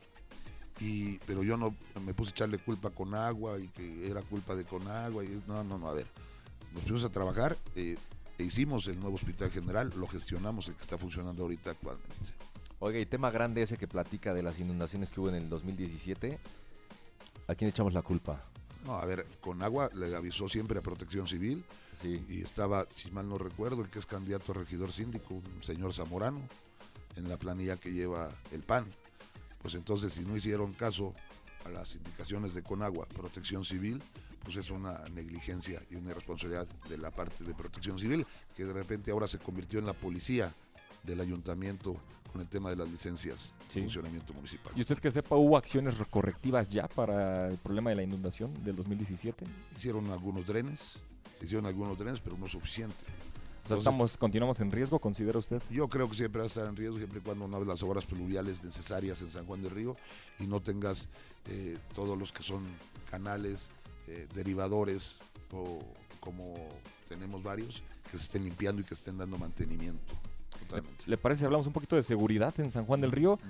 y, 0.79 1.17
pero 1.19 1.43
yo 1.43 1.57
no 1.57 1.73
me 2.05 2.13
puse 2.13 2.31
a 2.31 2.33
echarle 2.33 2.57
culpa 2.57 2.89
con 2.89 3.15
agua 3.15 3.59
y 3.59 3.67
que 3.69 4.09
era 4.09 4.21
culpa 4.21 4.55
de 4.55 4.65
con 4.65 4.87
agua. 4.87 5.23
Y, 5.23 5.41
no, 5.47 5.63
no, 5.63 5.77
no, 5.77 5.87
a 5.87 5.93
ver. 5.93 6.07
Nos 6.73 6.81
pusimos 6.83 7.03
a 7.05 7.09
trabajar 7.09 7.57
eh, 7.75 7.95
e 8.37 8.43
hicimos 8.43 8.87
el 8.87 8.99
nuevo 8.99 9.15
Hospital 9.15 9.49
General, 9.49 9.91
lo 9.95 10.07
gestionamos, 10.07 10.67
el 10.67 10.75
que 10.75 10.81
está 10.81 10.97
funcionando 10.97 11.43
ahorita 11.43 11.71
actualmente. 11.71 12.13
Oiga, 12.79 12.99
y 12.99 13.05
tema 13.05 13.31
grande 13.31 13.61
ese 13.61 13.77
que 13.77 13.87
platica 13.87 14.33
de 14.33 14.43
las 14.43 14.59
inundaciones 14.59 15.09
que 15.09 15.21
hubo 15.21 15.29
en 15.29 15.35
el 15.35 15.49
2017. 15.49 16.37
¿A 17.47 17.55
quién 17.55 17.69
echamos 17.69 17.93
la 17.93 18.01
culpa? 18.01 18.43
No, 18.85 18.95
a 18.95 19.05
ver, 19.05 19.25
con 19.41 19.63
agua 19.63 19.89
le 19.93 20.13
avisó 20.15 20.49
siempre 20.49 20.79
a 20.79 20.81
Protección 20.81 21.27
Civil 21.27 21.63
Sí. 21.99 22.23
y 22.27 22.41
estaba, 22.41 22.85
si 22.93 23.09
mal 23.11 23.29
no 23.29 23.37
recuerdo, 23.37 23.81
el 23.81 23.89
que 23.89 23.99
es 23.99 24.05
candidato 24.05 24.51
a 24.51 24.55
regidor 24.55 24.91
síndico, 24.91 25.35
un 25.35 25.63
señor 25.63 25.93
Zamorano, 25.93 26.41
en 27.15 27.29
la 27.29 27.37
planilla 27.37 27.77
que 27.77 27.93
lleva 27.93 28.29
el 28.51 28.61
PAN. 28.61 28.85
Pues 29.65 29.73
entonces, 29.73 30.13
si 30.13 30.21
no 30.23 30.37
hicieron 30.37 30.73
caso 30.73 31.11
a 31.65 31.69
las 31.69 31.95
indicaciones 31.95 32.53
de 32.53 32.61
Conagua, 32.61 33.07
Protección 33.07 33.65
Civil, 33.65 33.99
pues 34.43 34.57
es 34.57 34.69
una 34.69 34.99
negligencia 35.09 35.81
y 35.89 35.95
una 35.95 36.11
irresponsabilidad 36.11 36.67
de 36.87 36.99
la 36.99 37.09
parte 37.09 37.43
de 37.43 37.51
Protección 37.55 37.97
Civil, 37.97 38.27
que 38.55 38.63
de 38.63 38.73
repente 38.73 39.09
ahora 39.09 39.27
se 39.27 39.39
convirtió 39.39 39.79
en 39.79 39.87
la 39.87 39.93
policía 39.93 40.53
del 41.01 41.19
ayuntamiento 41.19 41.95
con 42.31 42.41
el 42.41 42.47
tema 42.47 42.69
de 42.69 42.75
las 42.75 42.87
licencias 42.91 43.53
Sí. 43.69 43.79
de 43.79 43.85
funcionamiento 43.87 44.35
municipal. 44.35 44.71
Y 44.75 44.81
usted 44.81 44.99
que 44.99 45.11
sepa, 45.11 45.35
¿hubo 45.35 45.57
acciones 45.57 45.95
correctivas 46.11 46.67
ya 46.69 46.87
para 46.87 47.47
el 47.47 47.57
problema 47.57 47.89
de 47.89 47.95
la 47.95 48.03
inundación 48.03 48.53
del 48.63 48.75
2017? 48.75 49.45
Hicieron 49.75 50.11
algunos 50.11 50.45
drenes, 50.45 50.91
se 51.39 51.45
hicieron 51.45 51.65
algunos 51.65 51.97
drenes, 51.97 52.19
pero 52.19 52.37
no 52.37 52.47
suficiente. 52.47 52.93
O 53.65 53.67
sea, 53.67 53.77
Entonces, 53.77 53.91
estamos, 53.91 54.17
continuamos 54.17 54.59
en 54.59 54.69
riesgo, 54.69 54.99
considera 54.99 55.39
usted. 55.39 55.59
Yo 55.71 55.87
creo 55.87 56.07
que 56.07 56.15
siempre 56.15 56.37
va 56.37 56.45
a 56.45 56.47
estar 56.47 56.67
en 56.67 56.75
riesgo 56.75 56.97
siempre 56.97 57.17
y 57.17 57.21
cuando 57.23 57.47
no 57.47 57.55
hagas 57.55 57.67
las 57.67 57.81
obras 57.81 58.05
pluviales 58.05 58.63
necesarias 58.63 59.23
en 59.23 59.31
San 59.31 59.45
Juan 59.47 59.63
del 59.63 59.71
Río 59.71 59.95
y 60.39 60.45
no 60.45 60.59
tengas 60.59 61.07
eh, 61.49 61.75
todos 61.95 62.15
los 62.15 62.31
que 62.31 62.43
son 62.43 62.63
canales, 63.09 63.67
eh, 64.07 64.27
derivadores 64.35 65.17
o 65.51 65.79
como 66.19 66.53
tenemos 67.09 67.41
varios 67.41 67.81
que 68.11 68.19
se 68.19 68.25
estén 68.25 68.43
limpiando 68.43 68.83
y 68.83 68.85
que 68.85 68.93
estén 68.93 69.17
dando 69.17 69.35
mantenimiento. 69.39 70.13
Totalmente. 70.59 71.03
¿Le 71.07 71.17
parece 71.17 71.45
hablamos 71.45 71.65
un 71.65 71.73
poquito 71.73 71.95
de 71.95 72.03
seguridad 72.03 72.53
en 72.59 72.69
San 72.69 72.85
Juan 72.85 73.01
del 73.01 73.11
Río? 73.11 73.33
Ujú. 73.33 73.41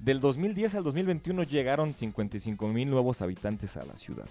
Del 0.00 0.20
2010 0.20 0.74
al 0.74 0.84
2021 0.84 1.44
llegaron 1.44 1.94
55 1.94 2.68
mil 2.68 2.90
nuevos 2.90 3.22
habitantes 3.22 3.78
a 3.78 3.86
la 3.86 3.96
ciudad. 3.96 4.26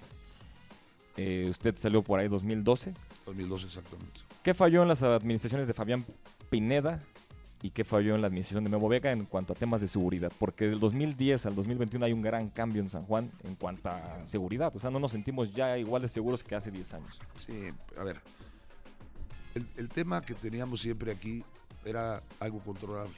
Eh, 1.17 1.47
usted 1.49 1.75
salió 1.77 2.03
por 2.03 2.19
ahí 2.19 2.27
2012. 2.27 2.93
2012 3.25 3.65
exactamente. 3.65 4.30
¿Qué 4.43 4.55
falló 4.55 4.81
en 4.81 4.87
las 4.87 5.03
administraciones 5.03 5.67
de 5.67 5.73
Fabián 5.75 6.03
Pineda 6.49 6.99
y 7.61 7.69
qué 7.69 7.83
falló 7.83 8.15
en 8.15 8.21
la 8.21 8.27
administración 8.27 8.63
de 8.63 8.71
Memo 8.71 8.89
Vega 8.89 9.11
en 9.11 9.25
cuanto 9.25 9.53
a 9.53 9.55
temas 9.55 9.81
de 9.81 9.87
seguridad? 9.87 10.31
Porque 10.39 10.67
del 10.67 10.79
2010 10.79 11.45
al 11.45 11.53
2021 11.53 12.05
hay 12.07 12.11
un 12.11 12.23
gran 12.23 12.49
cambio 12.49 12.81
en 12.81 12.89
San 12.89 13.03
Juan 13.03 13.29
en 13.43 13.53
cuanto 13.55 13.89
a 13.89 14.25
seguridad. 14.25 14.75
O 14.75 14.79
sea, 14.79 14.89
no 14.89 14.99
nos 14.99 15.11
sentimos 15.11 15.53
ya 15.53 15.77
igual 15.77 16.01
de 16.01 16.07
seguros 16.07 16.43
que 16.43 16.55
hace 16.55 16.71
10 16.71 16.93
años. 16.95 17.19
Sí, 17.45 17.69
a 17.95 18.03
ver. 18.03 18.19
El, 19.53 19.89
tema 19.89 20.21
que 20.21 20.33
teníamos 20.33 20.81
siempre 20.81 21.11
aquí 21.11 21.43
era 21.85 22.23
algo 22.39 22.59
controlable, 22.59 23.13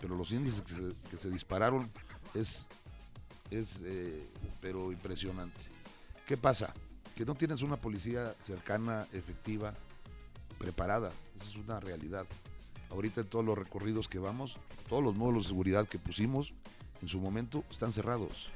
pero 0.00 0.14
los 0.14 0.30
índices 0.32 0.60
que 0.60 0.74
se, 0.74 1.10
que 1.10 1.16
se 1.16 1.30
dispararon 1.30 1.90
es, 2.34 2.66
es 3.50 3.80
eh, 3.84 4.26
pero 4.60 4.92
impresionante. 4.92 5.60
¿Qué 6.26 6.36
pasa? 6.36 6.74
Que 7.14 7.24
no 7.24 7.34
tienes 7.34 7.62
una 7.62 7.76
policía 7.76 8.34
cercana, 8.40 9.06
efectiva, 9.12 9.72
preparada. 10.58 11.12
Esa 11.40 11.50
es 11.50 11.56
una 11.56 11.80
realidad. 11.80 12.26
Ahorita 12.90 13.22
en 13.22 13.28
todos 13.28 13.44
los 13.44 13.58
recorridos 13.58 14.08
que 14.08 14.18
vamos, 14.18 14.56
todos 14.88 15.02
los 15.02 15.16
módulos 15.16 15.44
de 15.44 15.48
seguridad 15.48 15.88
que 15.88 15.98
pusimos 15.98 16.52
en 17.02 17.08
su 17.08 17.20
momento 17.20 17.64
están 17.70 17.92
cerrados. 17.92 18.48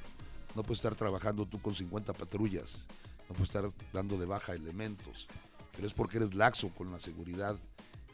No 0.54 0.62
puedes 0.62 0.78
estar 0.78 0.94
trabajando 0.94 1.46
tú 1.46 1.60
con 1.60 1.74
50 1.74 2.12
patrullas, 2.12 2.86
no 3.28 3.34
puedes 3.34 3.54
estar 3.54 3.70
dando 3.92 4.18
de 4.18 4.26
baja 4.26 4.54
elementos, 4.54 5.28
pero 5.74 5.86
es 5.86 5.92
porque 5.92 6.18
eres 6.18 6.34
laxo 6.34 6.70
con 6.70 6.90
la 6.90 6.98
seguridad 6.98 7.56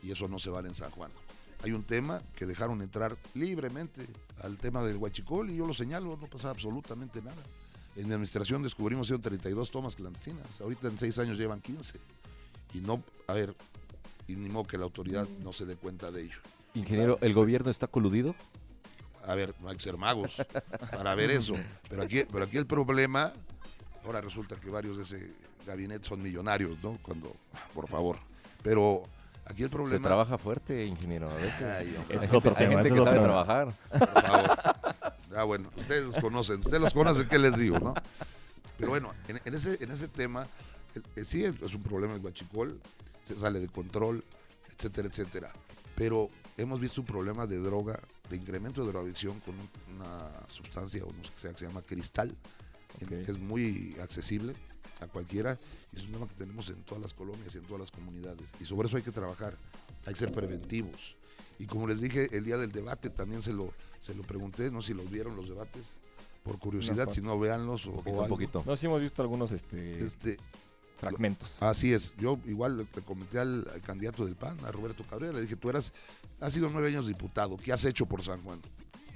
y 0.02 0.10
eso 0.10 0.28
no 0.28 0.38
se 0.38 0.50
vale 0.50 0.68
en 0.68 0.74
San 0.74 0.90
Juan. 0.90 1.10
hay 1.62 1.72
un 1.72 1.82
tema 1.82 2.22
que 2.36 2.44
dejaron 2.44 2.82
entrar 2.82 3.16
libremente 3.34 4.06
al 4.42 4.58
tema 4.58 4.82
del 4.84 4.98
huachicol 4.98 5.50
y 5.50 5.56
yo 5.56 5.66
lo 5.66 5.72
señalo, 5.72 6.18
no 6.20 6.26
pasa 6.26 6.50
absolutamente 6.50 7.22
nada. 7.22 7.42
En 7.96 8.08
la 8.08 8.16
administración 8.16 8.62
descubrimos 8.62 9.06
132 9.06 9.70
tomas 9.70 9.96
clandestinas, 9.96 10.60
ahorita 10.60 10.88
en 10.88 10.98
seis 10.98 11.18
años 11.18 11.38
llevan 11.38 11.62
15. 11.62 11.98
Y 12.76 12.80
no, 12.82 13.02
a 13.26 13.32
ver, 13.32 13.54
y 14.28 14.34
ni 14.36 14.48
modo 14.50 14.64
que 14.66 14.76
la 14.76 14.84
autoridad 14.84 15.26
no 15.42 15.52
se 15.54 15.64
dé 15.64 15.76
cuenta 15.76 16.10
de 16.10 16.22
ello. 16.24 16.38
Ingeniero, 16.74 17.16
¿el 17.22 17.32
gobierno 17.32 17.70
está 17.70 17.86
coludido? 17.86 18.34
A 19.26 19.34
ver, 19.34 19.54
no 19.60 19.70
hay 19.70 19.76
que 19.76 19.82
ser 19.82 19.96
magos 19.96 20.42
para 20.92 21.14
ver 21.14 21.30
eso. 21.30 21.54
Pero 21.88 22.02
aquí, 22.02 22.24
pero 22.30 22.44
aquí 22.44 22.58
el 22.58 22.66
problema, 22.66 23.32
ahora 24.04 24.20
resulta 24.20 24.56
que 24.56 24.68
varios 24.68 24.98
de 24.98 25.02
ese 25.04 25.32
gabinete 25.66 26.06
son 26.06 26.22
millonarios, 26.22 26.76
¿no? 26.82 26.98
Cuando, 27.02 27.34
por 27.72 27.88
favor. 27.88 28.18
Pero 28.62 29.02
aquí 29.46 29.62
el 29.62 29.70
Se 29.70 29.74
problema... 29.76 30.06
trabaja 30.06 30.36
fuerte, 30.38 30.84
ingeniero, 30.84 31.30
a 31.30 31.34
veces. 31.34 31.62
Ay, 31.62 31.96
Ese 32.10 32.26
es 32.26 32.32
otro 32.34 32.52
Hay 32.56 32.66
tema. 32.68 32.82
gente 32.82 32.88
ese 32.88 32.98
que 32.98 33.04
sabe 33.04 33.18
otro- 33.18 33.22
trabajar. 33.24 33.74
por 33.90 34.22
favor. 34.22 34.58
Ah, 35.36 35.44
bueno, 35.44 35.70
ustedes 35.76 36.04
los 36.06 36.18
conocen, 36.18 36.60
ustedes 36.60 36.80
los 36.80 36.92
conocen, 36.94 37.26
¿qué 37.28 37.38
les 37.38 37.56
digo, 37.56 37.78
no? 37.78 37.94
Pero 38.78 38.90
bueno, 38.90 39.12
en, 39.28 39.40
en 39.44 39.54
ese, 39.54 39.82
en 39.82 39.90
ese 39.90 40.08
tema, 40.08 40.46
sí 41.24 41.44
es, 41.44 41.60
un 41.74 41.82
problema 41.82 42.14
el 42.14 42.20
guachicol, 42.20 42.80
se 43.24 43.36
sale 43.38 43.60
de 43.60 43.68
control, 43.68 44.22
etcétera, 44.74 45.08
etcétera. 45.08 45.52
Pero 45.94 46.28
hemos 46.56 46.78
visto 46.80 47.00
un 47.00 47.06
problema 47.06 47.46
de 47.46 47.58
droga, 47.58 47.98
de 48.30 48.36
incremento 48.36 48.82
de 48.84 48.88
drogadicción 48.92 49.40
con 49.40 49.54
un- 49.58 49.96
una 49.96 50.30
sustancia, 50.50 51.04
o 51.04 51.12
no 51.12 51.24
sé 51.24 51.30
qué 51.34 51.40
sea, 51.40 51.52
que 51.52 51.58
se 51.58 51.66
llama 51.66 51.82
cristal, 51.82 52.34
que 52.98 53.30
es 53.32 53.38
muy 53.38 53.96
accesible 54.00 54.54
a 55.00 55.06
cualquiera, 55.06 55.58
y 55.92 55.96
es 55.98 56.04
un 56.06 56.12
tema 56.12 56.28
que 56.28 56.34
tenemos 56.34 56.68
en 56.68 56.82
todas 56.84 57.02
las 57.02 57.12
colonias 57.14 57.54
y 57.54 57.58
en 57.58 57.64
todas 57.64 57.80
las 57.80 57.90
comunidades. 57.90 58.48
Y 58.60 58.64
sobre 58.64 58.88
eso 58.88 58.96
hay 58.96 59.02
que 59.02 59.12
trabajar, 59.12 59.54
hay 60.06 60.14
que 60.14 60.18
ser 60.20 60.32
preventivos. 60.32 61.16
Y 61.58 61.66
como 61.66 61.86
les 61.88 62.00
dije, 62.00 62.28
el 62.36 62.44
día 62.44 62.56
del 62.58 62.72
debate 62.72 63.08
también 63.10 63.42
se 63.42 63.52
lo, 63.52 63.72
se 64.00 64.14
lo 64.14 64.22
pregunté, 64.22 64.70
no 64.70 64.80
sé 64.82 64.88
si 64.88 64.94
los 64.94 65.10
vieron 65.10 65.36
los 65.36 65.48
debates, 65.48 65.86
por 66.42 66.58
curiosidad, 66.58 67.10
si 67.10 67.20
no 67.22 67.38
véanlos 67.38 67.86
o, 67.86 67.90
o 67.90 67.94
Poquito, 67.96 68.22
un 68.22 68.28
poquito. 68.28 68.62
No, 68.66 68.76
sí 68.76 68.86
hemos 68.86 69.00
visto 69.00 69.20
algunos 69.22 69.50
este, 69.52 70.04
Este, 70.04 70.38
fragmentos. 70.96 71.62
Así 71.62 71.92
es, 71.92 72.14
yo 72.18 72.38
igual 72.46 72.78
le, 72.78 72.86
le 72.94 73.02
comenté 73.02 73.38
al, 73.38 73.66
al 73.72 73.80
candidato 73.82 74.24
del 74.24 74.34
PAN, 74.34 74.58
a 74.64 74.72
Roberto 74.72 75.04
Cabrera, 75.04 75.32
le 75.32 75.42
dije, 75.42 75.56
tú 75.56 75.70
eras, 75.70 75.92
has 76.40 76.52
sido 76.52 76.70
nueve 76.70 76.88
años 76.88 77.06
diputado, 77.06 77.56
¿qué 77.56 77.72
has 77.72 77.84
hecho 77.84 78.06
por 78.06 78.22
San 78.22 78.42
Juan? 78.42 78.60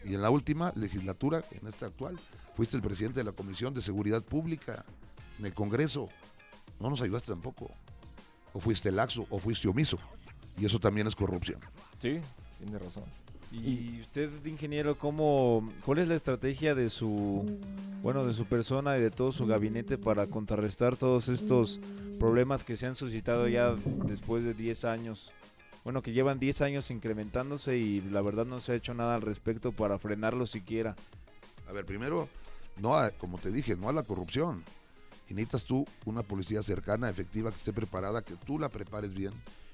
Y 0.04 0.14
en 0.14 0.22
la 0.22 0.30
última 0.30 0.72
legislatura, 0.76 1.44
en 1.50 1.66
esta 1.66 1.86
actual, 1.86 2.18
fuiste 2.56 2.76
el 2.76 2.82
presidente 2.82 3.20
de 3.20 3.24
la 3.24 3.32
Comisión 3.32 3.74
de 3.74 3.82
Seguridad 3.82 4.22
Pública 4.22 4.84
en 5.38 5.46
el 5.46 5.54
Congreso. 5.54 6.08
No 6.78 6.88
nos 6.88 7.02
ayudaste 7.02 7.32
tampoco. 7.32 7.70
O 8.54 8.60
fuiste 8.60 8.90
laxo, 8.90 9.26
o 9.28 9.38
fuiste 9.38 9.68
omiso. 9.68 9.98
Y 10.58 10.64
eso 10.64 10.78
también 10.78 11.06
es 11.06 11.14
corrupción. 11.14 11.60
Sí, 11.98 12.18
tiene 12.58 12.78
razón. 12.78 13.04
Y 13.52 14.00
usted, 14.00 14.30
ingeniero, 14.46 14.96
¿cómo, 14.96 15.68
¿cuál 15.84 15.98
es 15.98 16.08
la 16.08 16.14
estrategia 16.14 16.74
de 16.74 16.88
su, 16.88 17.58
bueno, 18.02 18.24
de 18.24 18.32
su 18.32 18.44
persona 18.46 18.96
y 18.96 19.00
de 19.00 19.10
todo 19.10 19.32
su 19.32 19.44
gabinete 19.46 19.98
para 19.98 20.26
contrarrestar 20.28 20.96
todos 20.96 21.28
estos 21.28 21.80
problemas 22.20 22.62
que 22.62 22.76
se 22.76 22.86
han 22.86 22.94
suscitado 22.94 23.48
ya 23.48 23.74
después 24.06 24.44
de 24.44 24.54
10 24.54 24.84
años? 24.84 25.32
Bueno, 25.82 26.00
que 26.02 26.12
llevan 26.12 26.38
10 26.38 26.60
años 26.60 26.90
incrementándose 26.90 27.76
y 27.76 28.02
la 28.02 28.20
verdad 28.20 28.46
no 28.46 28.60
se 28.60 28.72
ha 28.72 28.76
hecho 28.76 28.94
nada 28.94 29.16
al 29.16 29.22
respecto 29.22 29.72
para 29.72 29.98
frenarlo 29.98 30.46
siquiera. 30.46 30.94
A 31.68 31.72
ver, 31.72 31.84
primero, 31.84 32.28
no 32.80 32.94
a- 32.94 33.10
como 33.10 33.38
te 33.38 33.50
dije, 33.50 33.76
no 33.76 33.88
a 33.88 33.92
la 33.92 34.02
corrupción. 34.04 34.62
Y 35.28 35.34
necesitas 35.34 35.64
tú 35.64 35.86
una 36.04 36.22
policía 36.22 36.62
cercana, 36.62 37.08
efectiva, 37.08 37.50
que 37.50 37.56
esté 37.56 37.72
preparada, 37.72 38.22
que 38.22 38.36
tú 38.36 38.58
la 38.58 38.68
prepares 38.68 39.12
bien 39.14 39.32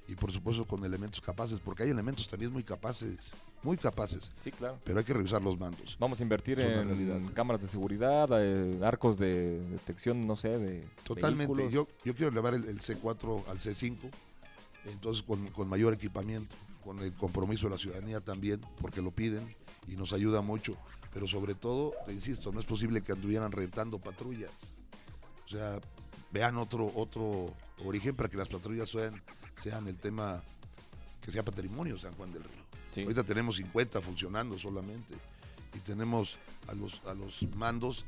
y 0.08 0.14
por 0.14 0.30
supuesto 0.30 0.64
con 0.64 0.84
elementos 0.84 1.20
capaces, 1.20 1.58
porque 1.58 1.82
hay 1.82 1.90
elementos 1.90 2.28
también 2.28 2.52
muy 2.52 2.62
capaces, 2.62 3.32
muy 3.62 3.76
capaces, 3.76 4.30
Sí, 4.42 4.52
claro. 4.52 4.78
pero 4.84 4.98
hay 4.98 5.04
que 5.04 5.12
revisar 5.12 5.42
los 5.42 5.58
mandos. 5.58 5.96
Vamos 5.98 6.20
a 6.20 6.22
invertir 6.22 6.60
Es 6.60 6.78
en 6.78 6.86
realidad. 6.88 7.18
cámaras 7.34 7.62
de 7.62 7.68
seguridad, 7.68 8.28
eh, 8.40 8.78
arcos 8.84 9.18
de 9.18 9.60
detección, 9.70 10.26
no 10.26 10.36
sé, 10.36 10.50
de 10.58 10.84
Totalmente. 11.04 11.52
vehículos. 11.54 11.72
Yo, 11.72 11.88
yo 12.04 12.14
quiero 12.14 12.30
elevar 12.30 12.54
el, 12.54 12.64
el 12.66 12.80
C4 12.80 13.44
al 13.48 13.58
C5, 13.58 13.96
entonces 14.86 15.22
con, 15.24 15.48
con 15.48 15.68
mayor 15.68 15.92
equipamiento, 15.94 16.54
con 16.84 17.00
el 17.00 17.12
compromiso 17.12 17.66
de 17.66 17.70
la 17.72 17.78
ciudadanía 17.78 18.20
también, 18.20 18.60
porque 18.80 19.02
lo 19.02 19.10
piden 19.10 19.48
y 19.88 19.96
nos 19.96 20.12
ayuda 20.12 20.42
mucho. 20.42 20.76
Pero 21.12 21.26
sobre 21.26 21.54
todo, 21.54 21.92
te 22.04 22.12
insisto, 22.12 22.52
no 22.52 22.60
es 22.60 22.66
posible 22.66 23.00
que 23.00 23.12
anduvieran 23.12 23.50
rentando 23.50 23.98
patrullas. 23.98 24.52
O 25.46 25.48
sea, 25.48 25.80
vean 26.30 26.56
otro, 26.58 26.92
otro 26.94 27.52
origen 27.84 28.14
para 28.14 28.28
que 28.28 28.36
las 28.36 28.48
patrullas 28.48 28.90
sean, 28.90 29.20
sean 29.56 29.88
el 29.88 29.96
tema 29.96 30.42
que 31.22 31.32
sea 31.32 31.42
patrimonio 31.42 31.96
San 31.98 32.12
Juan 32.14 32.32
del 32.32 32.44
Río. 32.44 32.65
Ahorita 33.02 33.24
tenemos 33.24 33.56
50 33.56 34.00
funcionando 34.00 34.58
solamente 34.58 35.14
y 35.74 35.78
tenemos 35.80 36.38
a 36.68 36.74
los, 36.74 37.00
a 37.06 37.14
los 37.14 37.42
mandos 37.54 38.04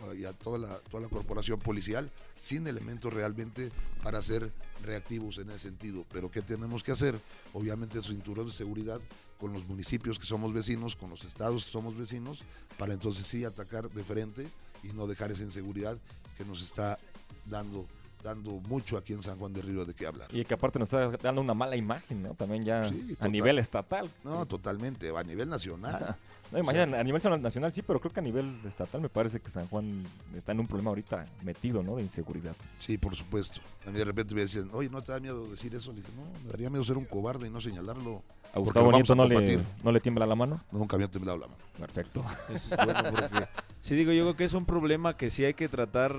uh, 0.00 0.14
y 0.14 0.24
a 0.24 0.32
toda 0.32 0.58
la, 0.58 0.78
toda 0.90 1.02
la 1.02 1.08
corporación 1.08 1.58
policial 1.58 2.10
sin 2.36 2.66
elementos 2.66 3.12
realmente 3.12 3.70
para 4.02 4.22
ser 4.22 4.52
reactivos 4.82 5.38
en 5.38 5.50
ese 5.50 5.60
sentido. 5.60 6.04
Pero 6.12 6.30
¿qué 6.30 6.42
tenemos 6.42 6.82
que 6.82 6.92
hacer? 6.92 7.18
Obviamente 7.52 8.02
cinturón 8.02 8.46
de 8.46 8.52
seguridad 8.52 9.00
con 9.38 9.52
los 9.52 9.66
municipios 9.66 10.18
que 10.18 10.26
somos 10.26 10.52
vecinos, 10.52 10.96
con 10.96 11.10
los 11.10 11.24
estados 11.24 11.64
que 11.66 11.72
somos 11.72 11.96
vecinos, 11.96 12.42
para 12.78 12.94
entonces 12.94 13.26
sí 13.26 13.44
atacar 13.44 13.90
de 13.90 14.04
frente 14.04 14.48
y 14.82 14.88
no 14.88 15.06
dejar 15.06 15.30
esa 15.32 15.42
inseguridad 15.42 15.98
que 16.36 16.44
nos 16.44 16.62
está 16.62 16.98
dando 17.46 17.86
dando 18.24 18.52
mucho 18.68 18.96
aquí 18.96 19.12
en 19.12 19.22
San 19.22 19.38
Juan 19.38 19.52
de 19.52 19.60
Río 19.62 19.84
de 19.84 19.94
qué 19.94 20.06
hablar. 20.06 20.28
Y 20.32 20.44
que 20.44 20.54
aparte 20.54 20.78
nos 20.78 20.92
está 20.92 21.10
dando 21.18 21.42
una 21.42 21.54
mala 21.54 21.76
imagen, 21.76 22.22
¿no? 22.22 22.34
También 22.34 22.64
ya 22.64 22.88
Sí, 22.88 23.16
a 23.20 23.28
nivel 23.28 23.58
estatal. 23.58 24.10
No, 24.24 24.46
totalmente, 24.46 25.10
a 25.14 25.22
nivel 25.22 25.48
nacional. 25.48 26.16
No, 26.50 26.58
imagina, 26.58 26.98
a 26.98 27.02
nivel 27.04 27.22
nacional 27.42 27.72
sí, 27.72 27.82
pero 27.82 28.00
creo 28.00 28.12
que 28.12 28.20
a 28.20 28.22
nivel 28.22 28.60
estatal 28.64 29.00
me 29.00 29.08
parece 29.08 29.40
que 29.40 29.50
San 29.50 29.68
Juan 29.68 30.04
está 30.34 30.52
en 30.52 30.60
un 30.60 30.66
problema 30.66 30.90
ahorita 30.90 31.26
metido, 31.42 31.82
¿no? 31.82 31.96
De 31.96 32.02
inseguridad. 32.02 32.56
Sí, 32.78 32.96
por 32.96 33.14
supuesto. 33.14 33.60
A 33.86 33.90
mí 33.90 33.98
de 33.98 34.04
repente 34.04 34.34
me 34.34 34.40
decían, 34.40 34.70
oye, 34.72 34.88
¿no 34.88 35.02
te 35.02 35.12
da 35.12 35.20
miedo 35.20 35.46
decir 35.48 35.74
eso? 35.74 35.92
Le 35.92 36.00
dije, 36.00 36.12
no, 36.16 36.24
me 36.44 36.50
daría 36.50 36.70
miedo 36.70 36.84
ser 36.84 36.96
un 36.96 37.04
cobarde 37.04 37.46
y 37.46 37.50
no 37.50 37.60
señalarlo. 37.60 38.22
¿A 38.54 38.60
Gustavo 38.60 38.92
Nieto 38.92 39.14
a 39.14 39.16
no 39.16 39.26
le, 39.26 39.64
no 39.82 39.92
le 39.92 40.00
tiembla 40.00 40.26
la 40.26 40.36
mano? 40.36 40.62
Nunca 40.70 40.96
me 40.96 41.08
temblado 41.08 41.38
la 41.38 41.46
mano. 41.48 41.58
Perfecto. 41.78 42.24
Eso 42.54 42.74
es 42.74 42.84
bueno 42.84 43.02
porque 43.10 43.48
sí 43.80 43.96
digo 43.96 44.12
yo 44.12 44.22
creo 44.22 44.36
que 44.36 44.44
es 44.44 44.54
un 44.54 44.64
problema 44.64 45.16
que 45.16 45.28
sí 45.28 45.44
hay 45.44 45.54
que 45.54 45.68
tratar 45.68 46.14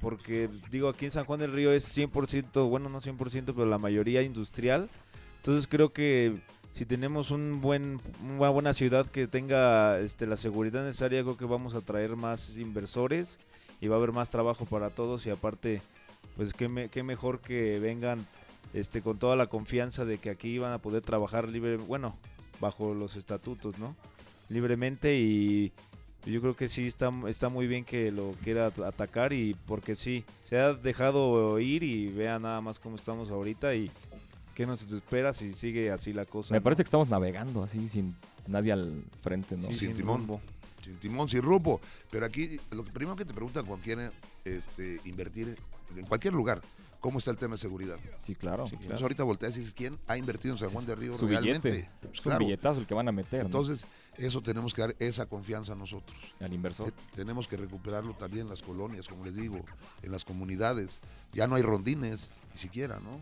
porque 0.00 0.50
digo 0.70 0.90
aquí 0.90 1.06
en 1.06 1.12
San 1.12 1.24
Juan 1.24 1.40
Río 1.52 1.72
es 1.72 1.96
100%, 1.96 2.68
bueno 2.68 2.88
no 2.88 3.00
100%, 3.00 3.44
pero 3.46 3.66
la 3.66 3.78
mayoría 3.78 4.22
industrial. 4.22 4.88
Entonces 5.36 5.66
creo 5.66 5.92
que 5.92 6.40
si 6.72 6.84
tenemos 6.84 7.30
un 7.30 7.60
buen 7.60 8.00
una 8.22 8.50
buena 8.50 8.72
ciudad 8.72 9.06
que 9.06 9.26
tenga 9.26 9.98
este 9.98 10.26
la 10.26 10.36
seguridad 10.36 10.84
necesaria, 10.84 11.22
creo 11.22 11.36
que 11.36 11.44
vamos 11.44 11.74
a 11.74 11.80
traer 11.80 12.16
más 12.16 12.56
inversores 12.56 13.38
y 13.80 13.88
va 13.88 13.96
a 13.96 13.98
haber 13.98 14.12
más 14.12 14.30
trabajo 14.30 14.64
para 14.64 14.90
todos 14.90 15.26
y 15.26 15.30
aparte 15.30 15.82
pues 16.36 16.52
qué, 16.52 16.88
qué 16.90 17.02
mejor 17.02 17.40
que 17.40 17.78
vengan 17.78 18.26
este 18.74 19.02
con 19.02 19.18
toda 19.18 19.36
la 19.36 19.46
confianza 19.46 20.04
de 20.04 20.18
que 20.18 20.30
aquí 20.30 20.58
van 20.58 20.72
a 20.72 20.78
poder 20.78 21.02
trabajar 21.02 21.48
libre, 21.48 21.76
bueno, 21.76 22.16
bajo 22.60 22.94
los 22.94 23.16
estatutos, 23.16 23.78
¿no? 23.78 23.96
libremente 24.48 25.18
y 25.18 25.72
yo 26.32 26.40
creo 26.40 26.54
que 26.54 26.68
sí 26.68 26.86
está, 26.86 27.10
está 27.28 27.48
muy 27.48 27.66
bien 27.66 27.84
que 27.84 28.10
lo 28.10 28.32
quiera 28.44 28.66
at- 28.66 28.80
atacar 28.80 29.32
y 29.32 29.54
porque 29.66 29.96
sí, 29.96 30.24
se 30.44 30.58
ha 30.58 30.74
dejado 30.74 31.58
ir 31.58 31.82
y 31.82 32.08
vea 32.08 32.38
nada 32.38 32.60
más 32.60 32.78
cómo 32.78 32.96
estamos 32.96 33.30
ahorita 33.30 33.74
y 33.74 33.90
qué 34.54 34.66
nos 34.66 34.82
espera 34.82 35.32
si 35.32 35.54
sigue 35.54 35.90
así 35.90 36.12
la 36.12 36.24
cosa. 36.24 36.52
Me 36.54 36.58
¿no? 36.60 36.64
parece 36.64 36.82
que 36.82 36.88
estamos 36.88 37.08
navegando 37.08 37.62
así 37.62 37.88
sin 37.88 38.14
nadie 38.46 38.72
al 38.72 39.02
frente, 39.22 39.56
¿no? 39.56 39.62
Sí, 39.68 39.74
sin 39.74 39.88
sin 39.88 39.96
timón. 39.96 40.18
rumbo. 40.20 40.40
Sin 40.82 40.96
timón, 40.96 41.28
sin 41.28 41.42
rumbo. 41.42 41.80
Pero 42.10 42.26
aquí, 42.26 42.58
lo 42.70 42.82
que 42.84 42.90
primero 42.92 43.16
que 43.16 43.24
te 43.24 43.34
preguntan 43.34 43.64
cuando 43.66 43.84
quieren 43.84 44.10
este, 44.44 45.00
invertir 45.04 45.56
en 45.96 46.04
cualquier 46.06 46.34
lugar, 46.34 46.60
¿cómo 47.00 47.18
está 47.18 47.30
el 47.30 47.36
tema 47.38 47.54
de 47.54 47.58
seguridad? 47.58 47.96
Sí, 48.22 48.34
claro. 48.34 48.64
Y 48.70 48.74
entonces 48.74 49.02
ahorita 49.02 49.22
volteas 49.24 49.56
y 49.56 49.60
dices, 49.60 49.74
¿quién 49.74 49.98
ha 50.06 50.16
invertido 50.16 50.54
en 50.54 50.58
San 50.58 50.70
Juan 50.70 50.86
de 50.86 50.94
Río 50.94 51.14
Su 51.16 51.26
realmente? 51.26 51.70
billete. 51.70 51.90
Pues 52.00 52.14
Es 52.14 52.20
claro. 52.20 52.40
un 52.40 52.46
billetazo 52.46 52.80
el 52.80 52.86
que 52.86 52.94
van 52.94 53.08
a 53.08 53.12
meter 53.12 53.40
¿no? 53.40 53.46
Entonces, 53.46 53.84
eso 54.16 54.40
tenemos 54.42 54.74
que 54.74 54.80
dar 54.82 54.96
esa 54.98 55.26
confianza 55.26 55.72
a 55.72 55.76
nosotros. 55.76 56.18
al 56.40 56.52
inversor. 56.52 56.90
Te- 56.90 57.16
tenemos 57.16 57.46
que 57.46 57.56
recuperarlo 57.56 58.14
también 58.14 58.42
en 58.46 58.50
las 58.50 58.62
colonias, 58.62 59.06
como 59.08 59.24
les 59.24 59.36
digo, 59.36 59.64
en 60.02 60.10
las 60.12 60.24
comunidades. 60.24 60.98
Ya 61.32 61.46
no 61.46 61.54
hay 61.54 61.62
rondines, 61.62 62.28
ni 62.52 62.58
siquiera, 62.60 62.98
¿no? 63.00 63.20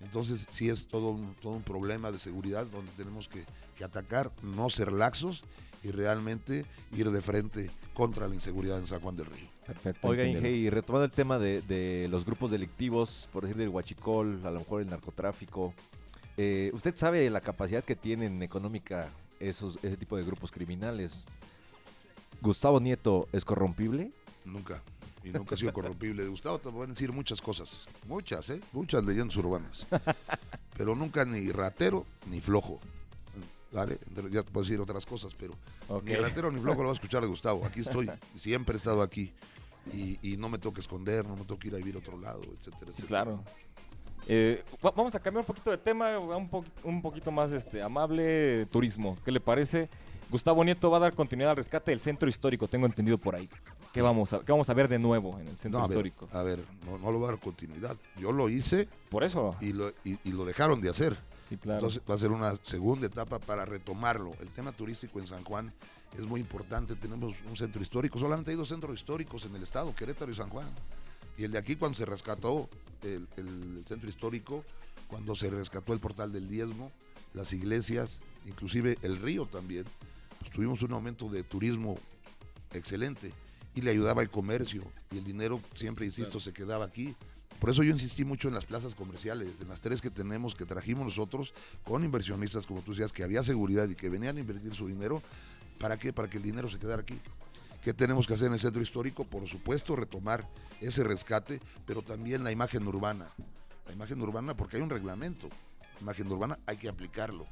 Entonces 0.00 0.46
sí 0.48 0.68
es 0.70 0.86
todo 0.86 1.10
un, 1.10 1.34
todo 1.42 1.52
un 1.54 1.62
problema 1.62 2.12
de 2.12 2.18
seguridad 2.20 2.66
donde 2.66 2.90
tenemos 2.92 3.28
que, 3.28 3.44
que 3.76 3.84
atacar, 3.84 4.30
no 4.42 4.70
ser 4.70 4.92
laxos 4.92 5.42
y 5.82 5.90
realmente 5.90 6.64
ir 6.96 7.10
de 7.10 7.20
frente 7.22 7.70
contra 7.94 8.28
la 8.28 8.34
inseguridad 8.34 8.78
en 8.78 8.86
San 8.86 9.00
Juan 9.00 9.16
del 9.16 9.26
Río. 9.26 9.48
Perfecto. 9.66 10.08
Oiga. 10.08 10.24
Inge, 10.24 10.50
y 10.50 10.70
retomando 10.70 11.04
el 11.04 11.10
tema 11.10 11.38
de, 11.38 11.62
de 11.62 12.08
los 12.08 12.24
grupos 12.24 12.50
delictivos, 12.50 13.28
por 13.32 13.42
decir 13.42 13.56
del 13.56 13.68
huachicol, 13.68 14.40
a 14.44 14.50
lo 14.50 14.60
mejor 14.60 14.82
el 14.82 14.88
narcotráfico, 14.88 15.74
eh, 16.40 16.70
¿usted 16.72 16.94
sabe 16.94 17.28
la 17.30 17.40
capacidad 17.40 17.82
que 17.82 17.96
tienen 17.96 18.42
económica 18.44 19.10
esos, 19.40 19.78
ese 19.82 19.96
tipo 19.96 20.16
de 20.16 20.22
grupos 20.22 20.52
criminales? 20.52 21.26
¿Gustavo 22.40 22.78
Nieto 22.78 23.26
es 23.32 23.44
corrompible? 23.44 24.12
Nunca. 24.44 24.80
Y 25.24 25.30
nunca 25.30 25.56
ha 25.56 25.58
sido 25.58 25.72
corrompible. 25.72 26.22
De 26.22 26.28
Gustavo 26.28 26.60
te 26.60 26.70
pueden 26.70 26.94
decir 26.94 27.10
muchas 27.12 27.42
cosas. 27.42 27.88
Muchas, 28.06 28.50
¿eh? 28.50 28.60
Muchas 28.72 29.04
leyendas 29.04 29.36
urbanas. 29.36 29.86
Pero 30.76 30.94
nunca 30.94 31.24
ni 31.24 31.50
ratero 31.50 32.06
ni 32.30 32.40
flojo. 32.40 32.78
¿Vale? 33.72 33.98
Ya 34.30 34.42
te 34.42 34.50
puedo 34.50 34.64
decir 34.64 34.80
otras 34.80 35.04
cosas, 35.06 35.34
pero 35.34 35.54
ni 36.04 36.14
rantero 36.14 36.50
ni 36.50 36.60
flojo 36.60 36.78
lo 36.82 36.88
va 36.88 36.90
a 36.92 36.94
escuchar 36.94 37.22
de 37.22 37.28
Gustavo. 37.28 37.64
Aquí 37.64 37.80
estoy, 37.80 38.10
siempre 38.38 38.74
he 38.74 38.78
estado 38.78 39.02
aquí. 39.02 39.32
Y, 39.92 40.18
y 40.22 40.36
no 40.36 40.48
me 40.50 40.58
tengo 40.58 40.74
que 40.74 40.80
esconder, 40.82 41.24
no 41.26 41.34
me 41.34 41.42
tengo 41.42 41.58
que 41.58 41.68
ir 41.68 41.74
a 41.74 41.78
vivir 41.78 41.94
a 41.94 41.98
otro 41.98 42.18
lado, 42.18 42.42
etcétera, 42.42 42.90
etcétera. 42.90 43.06
claro. 43.08 43.44
Eh, 44.26 44.62
va- 44.84 44.90
vamos 44.90 45.14
a 45.14 45.20
cambiar 45.20 45.40
un 45.42 45.46
poquito 45.46 45.70
de 45.70 45.78
tema, 45.78 46.18
un, 46.18 46.48
po- 46.48 46.64
un 46.84 47.00
poquito 47.00 47.30
más 47.30 47.50
este, 47.52 47.80
amable, 47.82 48.66
turismo. 48.66 49.16
¿Qué 49.24 49.32
le 49.32 49.40
parece? 49.40 49.88
Gustavo 50.30 50.62
Nieto 50.62 50.90
va 50.90 50.98
a 50.98 51.00
dar 51.00 51.14
continuidad 51.14 51.52
al 51.52 51.56
rescate 51.56 51.90
del 51.90 52.00
centro 52.00 52.28
histórico, 52.28 52.68
tengo 52.68 52.84
entendido 52.84 53.16
por 53.16 53.34
ahí. 53.34 53.48
¿Qué 53.94 54.02
vamos 54.02 54.34
a, 54.34 54.40
qué 54.40 54.52
vamos 54.52 54.68
a 54.68 54.74
ver 54.74 54.88
de 54.88 54.98
nuevo 54.98 55.38
en 55.40 55.48
el 55.48 55.56
centro 55.58 55.78
No, 55.78 55.84
a 55.86 55.88
ver, 55.88 55.96
histórico? 55.96 56.28
a 56.32 56.42
ver, 56.42 56.62
no, 56.84 56.98
no 56.98 57.10
lo 57.10 57.18
voy 57.18 57.28
a 57.28 57.30
dar 57.32 57.40
continuidad. 57.40 57.96
Yo 58.18 58.30
lo 58.32 58.50
hice 58.50 58.86
Por 59.08 59.24
eso. 59.24 59.56
y 59.62 59.72
lo, 59.72 59.88
y, 60.04 60.18
y 60.24 60.32
lo 60.32 60.44
dejaron 60.44 60.82
de 60.82 60.90
hacer. 60.90 61.16
Sí, 61.48 61.56
claro. 61.56 61.78
Entonces 61.78 62.02
va 62.08 62.14
a 62.14 62.18
ser 62.18 62.30
una 62.30 62.56
segunda 62.62 63.06
etapa 63.06 63.38
para 63.38 63.64
retomarlo. 63.64 64.32
El 64.40 64.48
tema 64.50 64.72
turístico 64.72 65.18
en 65.18 65.26
San 65.26 65.44
Juan 65.44 65.72
es 66.16 66.26
muy 66.26 66.40
importante. 66.40 66.94
Tenemos 66.94 67.34
un 67.48 67.56
centro 67.56 67.80
histórico. 67.80 68.18
Solamente 68.18 68.50
hay 68.50 68.56
dos 68.56 68.68
centros 68.68 68.94
históricos 68.94 69.44
en 69.44 69.54
el 69.56 69.62
estado, 69.62 69.94
Querétaro 69.94 70.30
y 70.30 70.34
San 70.34 70.50
Juan. 70.50 70.68
Y 71.36 71.44
el 71.44 71.52
de 71.52 71.58
aquí 71.58 71.76
cuando 71.76 71.96
se 71.96 72.04
rescató 72.04 72.68
el, 73.02 73.28
el 73.36 73.84
centro 73.86 74.08
histórico, 74.08 74.64
cuando 75.06 75.34
se 75.34 75.48
rescató 75.50 75.92
el 75.92 76.00
portal 76.00 76.32
del 76.32 76.48
diezmo, 76.48 76.92
las 77.34 77.52
iglesias, 77.52 78.18
inclusive 78.46 78.98
el 79.02 79.18
río 79.18 79.46
también, 79.46 79.84
pues 80.40 80.50
tuvimos 80.50 80.82
un 80.82 80.92
aumento 80.92 81.28
de 81.28 81.42
turismo 81.42 81.98
excelente 82.72 83.32
y 83.74 83.80
le 83.80 83.90
ayudaba 83.90 84.22
el 84.22 84.30
comercio 84.30 84.82
y 85.10 85.18
el 85.18 85.24
dinero, 85.24 85.60
siempre 85.74 86.04
insisto, 86.04 86.40
se 86.40 86.52
quedaba 86.52 86.84
aquí. 86.84 87.14
Por 87.60 87.70
eso 87.70 87.82
yo 87.82 87.90
insistí 87.92 88.24
mucho 88.24 88.48
en 88.48 88.54
las 88.54 88.66
plazas 88.66 88.94
comerciales, 88.94 89.60
en 89.60 89.68
las 89.68 89.80
tres 89.80 90.00
que 90.00 90.10
tenemos, 90.10 90.54
que 90.54 90.64
trajimos 90.64 91.04
nosotros, 91.06 91.52
con 91.84 92.04
inversionistas, 92.04 92.66
como 92.66 92.82
tú 92.82 92.92
decías, 92.92 93.12
que 93.12 93.24
había 93.24 93.42
seguridad 93.42 93.88
y 93.88 93.94
que 93.96 94.08
venían 94.08 94.36
a 94.36 94.40
invertir 94.40 94.74
su 94.74 94.86
dinero. 94.86 95.20
¿Para 95.80 95.96
qué? 95.98 96.12
Para 96.12 96.28
que 96.30 96.36
el 96.36 96.42
dinero 96.44 96.68
se 96.68 96.78
quedara 96.78 97.02
aquí. 97.02 97.18
¿Qué 97.82 97.92
tenemos 97.94 98.26
que 98.26 98.34
hacer 98.34 98.46
en 98.48 98.52
el 98.54 98.60
centro 98.60 98.80
histórico? 98.82 99.24
Por 99.24 99.46
supuesto, 99.48 99.96
retomar 99.96 100.46
ese 100.80 101.02
rescate, 101.02 101.60
pero 101.86 102.02
también 102.02 102.44
la 102.44 102.52
imagen 102.52 102.86
urbana. 102.86 103.28
La 103.86 103.92
imagen 103.92 104.20
urbana, 104.20 104.56
porque 104.56 104.76
hay 104.76 104.82
un 104.82 104.90
reglamento. 104.90 105.48
La 105.96 106.00
imagen 106.02 106.30
urbana 106.30 106.58
hay 106.66 106.76
que 106.76 106.88
aplicarlo. 106.88 107.44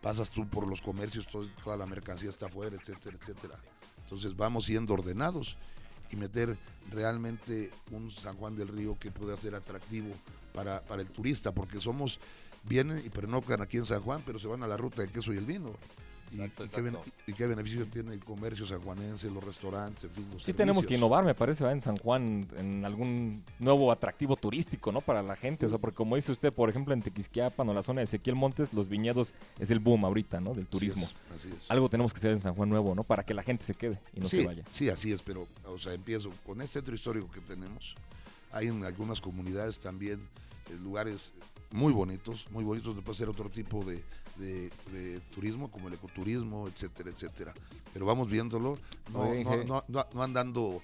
Pasas 0.00 0.30
tú 0.30 0.46
por 0.48 0.66
los 0.68 0.80
comercios, 0.80 1.26
todo- 1.26 1.48
toda 1.62 1.76
la 1.76 1.86
mercancía 1.86 2.30
está 2.30 2.46
afuera, 2.46 2.76
etcétera, 2.76 3.16
etcétera. 3.20 3.54
Entonces 4.02 4.36
vamos 4.36 4.66
siendo 4.66 4.92
ordenados 4.94 5.56
y 6.14 6.16
meter 6.16 6.56
realmente 6.90 7.70
un 7.90 8.10
San 8.10 8.36
Juan 8.36 8.56
del 8.56 8.68
Río 8.68 8.96
que 8.98 9.10
pueda 9.10 9.36
ser 9.36 9.54
atractivo 9.54 10.08
para, 10.54 10.80
para 10.80 11.02
el 11.02 11.08
turista, 11.08 11.52
porque 11.52 11.80
somos, 11.80 12.20
vienen 12.62 13.02
y 13.04 13.10
pernoctan 13.10 13.60
aquí 13.60 13.76
en 13.76 13.84
San 13.84 14.00
Juan, 14.00 14.22
pero 14.24 14.38
se 14.38 14.46
van 14.46 14.62
a 14.62 14.66
la 14.66 14.76
ruta 14.76 15.02
de 15.02 15.08
queso 15.08 15.32
y 15.32 15.36
el 15.36 15.44
vino. 15.44 15.72
Y, 16.32 16.36
Exacto, 16.40 16.64
y 16.64 16.68
qué, 16.68 16.80
ben- 16.82 16.94
exacto. 16.96 17.12
y 17.28 17.32
qué 17.32 17.46
beneficio 17.46 17.86
tiene 17.86 18.12
el 18.12 18.20
comercio 18.24 18.66
sanjuanense, 18.66 19.30
los 19.30 19.44
restaurantes, 19.44 20.04
en 20.04 20.10
fin, 20.10 20.26
los 20.32 20.42
Sí 20.42 20.52
tenemos 20.52 20.82
que 20.84 20.88
servicios. 20.88 20.98
innovar, 20.98 21.24
me 21.24 21.34
parece, 21.34 21.62
¿verdad? 21.62 21.76
en 21.76 21.82
San 21.82 21.96
Juan, 21.98 22.48
en 22.56 22.84
algún 22.84 23.42
nuevo 23.60 23.92
atractivo 23.92 24.34
turístico, 24.36 24.90
¿no? 24.90 25.00
Para 25.00 25.22
la 25.22 25.36
gente. 25.36 25.66
O 25.66 25.68
sea, 25.68 25.78
porque 25.78 25.94
como 25.96 26.16
dice 26.16 26.32
usted, 26.32 26.52
por 26.52 26.68
ejemplo, 26.68 26.92
en 26.94 27.02
Tequisquiapan 27.02 27.68
o 27.68 27.74
la 27.74 27.82
zona 27.82 28.00
de 28.00 28.04
Ezequiel 28.04 28.34
Montes, 28.36 28.72
los 28.72 28.88
viñedos 28.88 29.34
es 29.58 29.70
el 29.70 29.78
boom 29.78 30.04
ahorita, 30.04 30.40
¿no? 30.40 30.54
Del 30.54 30.66
turismo. 30.66 31.04
Así 31.04 31.14
es, 31.14 31.36
así 31.36 31.48
es. 31.64 31.70
Algo 31.70 31.88
tenemos 31.88 32.12
que 32.12 32.18
hacer 32.18 32.32
en 32.32 32.40
San 32.40 32.54
Juan 32.54 32.68
Nuevo, 32.68 32.94
¿no? 32.94 33.04
Para 33.04 33.22
que 33.24 33.34
la 33.34 33.42
gente 33.42 33.64
se 33.64 33.74
quede 33.74 34.00
y 34.14 34.20
no 34.20 34.28
sí, 34.28 34.40
se 34.40 34.46
vaya. 34.46 34.64
Sí, 34.72 34.88
así 34.88 35.12
es, 35.12 35.22
pero, 35.22 35.46
o 35.66 35.78
sea, 35.78 35.92
empiezo 35.94 36.30
con 36.44 36.60
este 36.60 36.74
centro 36.80 36.94
histórico 36.94 37.30
que 37.30 37.40
tenemos. 37.40 37.94
Hay 38.50 38.68
en 38.68 38.84
algunas 38.84 39.20
comunidades 39.20 39.78
también 39.80 40.20
eh, 40.70 40.76
lugares 40.82 41.30
muy 41.70 41.92
bonitos, 41.92 42.46
muy 42.50 42.62
bonitos, 42.64 42.94
puede 43.04 43.18
ser 43.18 43.28
otro 43.28 43.48
tipo 43.50 43.84
de, 43.84 44.00
de- 44.36 44.70
de 44.92 45.20
turismo, 45.34 45.70
como 45.70 45.88
el 45.88 45.94
ecoturismo, 45.94 46.68
etcétera, 46.68 47.10
etcétera. 47.10 47.54
Pero 47.92 48.06
vamos 48.06 48.28
viéndolo, 48.28 48.78
no, 49.12 49.20
Oye, 49.20 49.44
no, 49.44 49.56
no, 49.64 49.84
no- 49.88 50.06
no 50.12 50.22
andando 50.22 50.82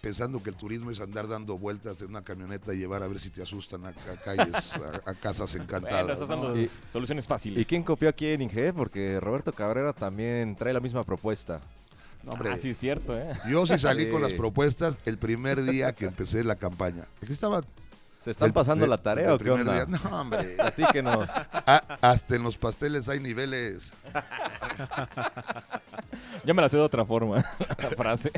pensando 0.00 0.42
que 0.42 0.48
el 0.48 0.56
turismo 0.56 0.90
es 0.90 0.98
andar 1.00 1.28
dando 1.28 1.58
vueltas 1.58 2.00
en 2.00 2.08
una 2.08 2.22
camioneta 2.22 2.72
y 2.72 2.78
llevar 2.78 3.02
a 3.02 3.06
ver 3.08 3.20
si 3.20 3.28
te 3.28 3.42
asustan 3.42 3.84
a, 3.84 3.88
a 3.88 4.16
calles, 4.24 4.72
a, 4.76 5.10
a 5.10 5.14
casas 5.14 5.50
Bueno, 5.52 5.64
encantadas. 5.64 6.16
esas 6.16 6.28
¿no? 6.30 6.42
son 6.42 6.58
Y- 6.60 6.68
soluciones 6.90 7.28
fáciles. 7.28 7.60
¿Y 7.60 7.64
quién 7.66 7.82
copió 7.82 8.08
a 8.08 8.12
quién, 8.12 8.40
Inge? 8.40 8.72
Porque 8.72 9.20
Roberto 9.20 9.52
Cabrera 9.52 9.92
también 9.92 10.56
trae 10.56 10.72
la 10.72 10.80
misma 10.80 11.04
propuesta. 11.04 11.60
No, 12.22 12.32
hombre, 12.32 12.50
Ah, 12.52 12.56
sí, 12.58 12.70
es 12.70 12.78
cierto, 12.78 13.14
¿eh? 13.16 13.30
yo 13.50 13.66
sí 13.66 13.76
salí 13.78 14.08
con 14.10 14.22
las 14.22 14.32
propuestas 14.32 14.96
el 15.04 15.18
primer 15.18 15.62
día 15.64 15.94
que 15.94 16.06
empecé 16.06 16.44
la 16.44 16.56
campaña. 16.56 17.04
Aquí 17.22 17.32
estaba 17.32 17.62
¿Se 18.20 18.30
están 18.32 18.52
pasando 18.52 18.84
de- 18.84 18.90
la 18.90 18.98
tarea 18.98 19.34
o 19.34 19.38
qué 19.38 19.50
onda? 19.50 19.84
día. 19.84 19.86
No, 19.86 20.20
hombre. 20.20 20.42
Platíquenos. 20.56 21.28
Hasta 22.00 22.36
en 22.36 22.42
los 22.42 22.56
pasteles 22.56 23.08
hay 23.08 23.20
niveles. 23.20 23.92
Ya 26.44 26.54
me 26.54 26.62
la 26.62 26.68
sé 26.68 26.76
de 26.76 26.82
otra 26.82 27.04
forma, 27.04 27.36
la 27.58 27.90
frase. 27.90 28.30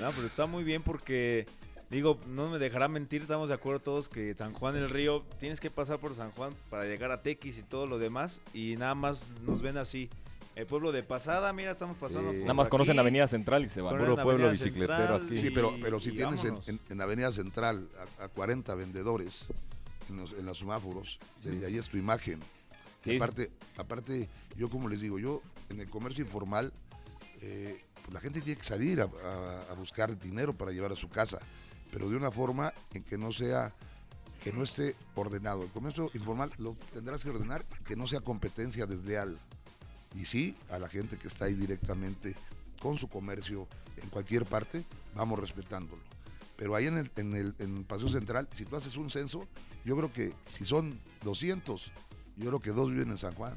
No, 0.00 0.10
pero 0.12 0.26
está 0.26 0.46
muy 0.46 0.64
bien 0.64 0.82
porque, 0.82 1.46
digo, 1.90 2.18
no 2.26 2.48
me 2.48 2.58
dejará 2.58 2.88
mentir, 2.88 3.22
estamos 3.22 3.48
de 3.48 3.54
acuerdo 3.54 3.80
todos 3.80 4.08
que 4.08 4.34
San 4.34 4.52
Juan 4.54 4.74
del 4.74 4.88
Río, 4.88 5.22
tienes 5.38 5.60
que 5.60 5.70
pasar 5.70 5.98
por 5.98 6.14
San 6.16 6.30
Juan 6.32 6.52
para 6.70 6.84
llegar 6.84 7.10
a 7.10 7.20
Tequis 7.22 7.58
y 7.58 7.62
todo 7.62 7.86
lo 7.86 7.98
demás, 7.98 8.40
y 8.54 8.76
nada 8.76 8.94
más 8.94 9.26
nos 9.46 9.60
ven 9.62 9.76
así. 9.76 10.08
El 10.56 10.66
pueblo 10.66 10.92
de 10.92 11.02
pasada, 11.02 11.52
mira, 11.52 11.72
estamos 11.72 11.96
pasando. 11.96 12.30
Sí. 12.32 12.36
por 12.38 12.42
Nada 12.42 12.54
más 12.54 12.68
conocen 12.68 12.96
la 12.96 13.02
Avenida 13.02 13.26
Central 13.26 13.64
y 13.64 13.68
se 13.68 13.80
van. 13.80 13.96
Puro 13.96 14.20
pueblo 14.22 14.50
bicicletero 14.50 14.96
Central 14.98 15.26
aquí. 15.26 15.36
Sí, 15.38 15.50
pero, 15.50 15.74
pero 15.80 16.00
si 16.00 16.12
tienes 16.12 16.44
en, 16.44 16.58
en- 16.66 16.80
en 16.88 17.00
Avenida 17.00 17.32
Central 17.32 17.88
a, 18.20 18.24
a 18.24 18.28
40 18.28 18.74
vendedores 18.74 19.46
en 20.08 20.16
los, 20.16 20.32
en 20.32 20.44
los 20.44 20.58
semáforos, 20.58 21.18
desde 21.42 21.64
ahí 21.66 21.76
es 21.78 21.88
tu 21.88 21.96
imagen. 21.96 22.40
Y 23.04 23.10
Sí. 23.10 23.16
aparte, 23.16 23.50
aparte, 23.78 24.28
yo 24.56 24.68
como 24.68 24.88
les 24.88 25.00
digo, 25.00 25.18
yo 25.18 25.40
en 25.70 25.80
el 25.80 25.88
comercio 25.88 26.22
informal, 26.24 26.72
eh, 27.40 27.80
pues 28.02 28.12
la 28.12 28.20
gente 28.20 28.40
tiene 28.42 28.58
que 28.60 28.66
salir 28.66 29.00
a, 29.00 29.04
a- 29.04 29.62
a 29.70 29.74
buscar 29.74 30.18
dinero 30.18 30.52
para 30.52 30.72
llevar 30.72 30.92
a 30.92 30.96
su 30.96 31.08
casa, 31.08 31.38
pero 31.92 32.10
de 32.10 32.16
una 32.16 32.30
forma 32.30 32.74
en 32.92 33.02
que 33.04 33.16
no 33.16 33.32
sea, 33.32 33.72
que 34.44 34.52
no 34.52 34.64
esté 34.64 34.96
ordenado. 35.14 35.62
El 35.62 35.70
comercio 35.70 36.10
informal 36.12 36.50
lo 36.58 36.76
tendrás 36.92 37.22
que 37.22 37.30
ordenar, 37.30 37.64
que 37.86 37.96
no 37.96 38.06
sea 38.06 38.20
competencia 38.20 38.84
desleal. 38.84 39.38
Y 40.14 40.26
sí, 40.26 40.56
a 40.70 40.78
la 40.78 40.88
gente 40.88 41.16
que 41.16 41.28
está 41.28 41.44
ahí 41.46 41.54
directamente 41.54 42.34
con 42.80 42.96
su 42.98 43.08
comercio 43.08 43.66
en 44.02 44.08
cualquier 44.08 44.44
parte, 44.46 44.84
vamos 45.14 45.38
respetándolo. 45.38 46.02
Pero 46.56 46.74
ahí 46.74 46.86
en 46.86 46.98
el, 46.98 47.10
en 47.16 47.34
el 47.34 47.54
en 47.58 47.84
Paseo 47.84 48.08
Central, 48.08 48.48
si 48.52 48.64
tú 48.64 48.76
haces 48.76 48.96
un 48.96 49.08
censo, 49.10 49.46
yo 49.84 49.96
creo 49.96 50.12
que 50.12 50.32
si 50.46 50.64
son 50.64 50.98
200, 51.22 51.90
yo 52.36 52.46
creo 52.48 52.60
que 52.60 52.70
dos 52.70 52.90
viven 52.90 53.10
en 53.10 53.18
San 53.18 53.34
Juan. 53.34 53.54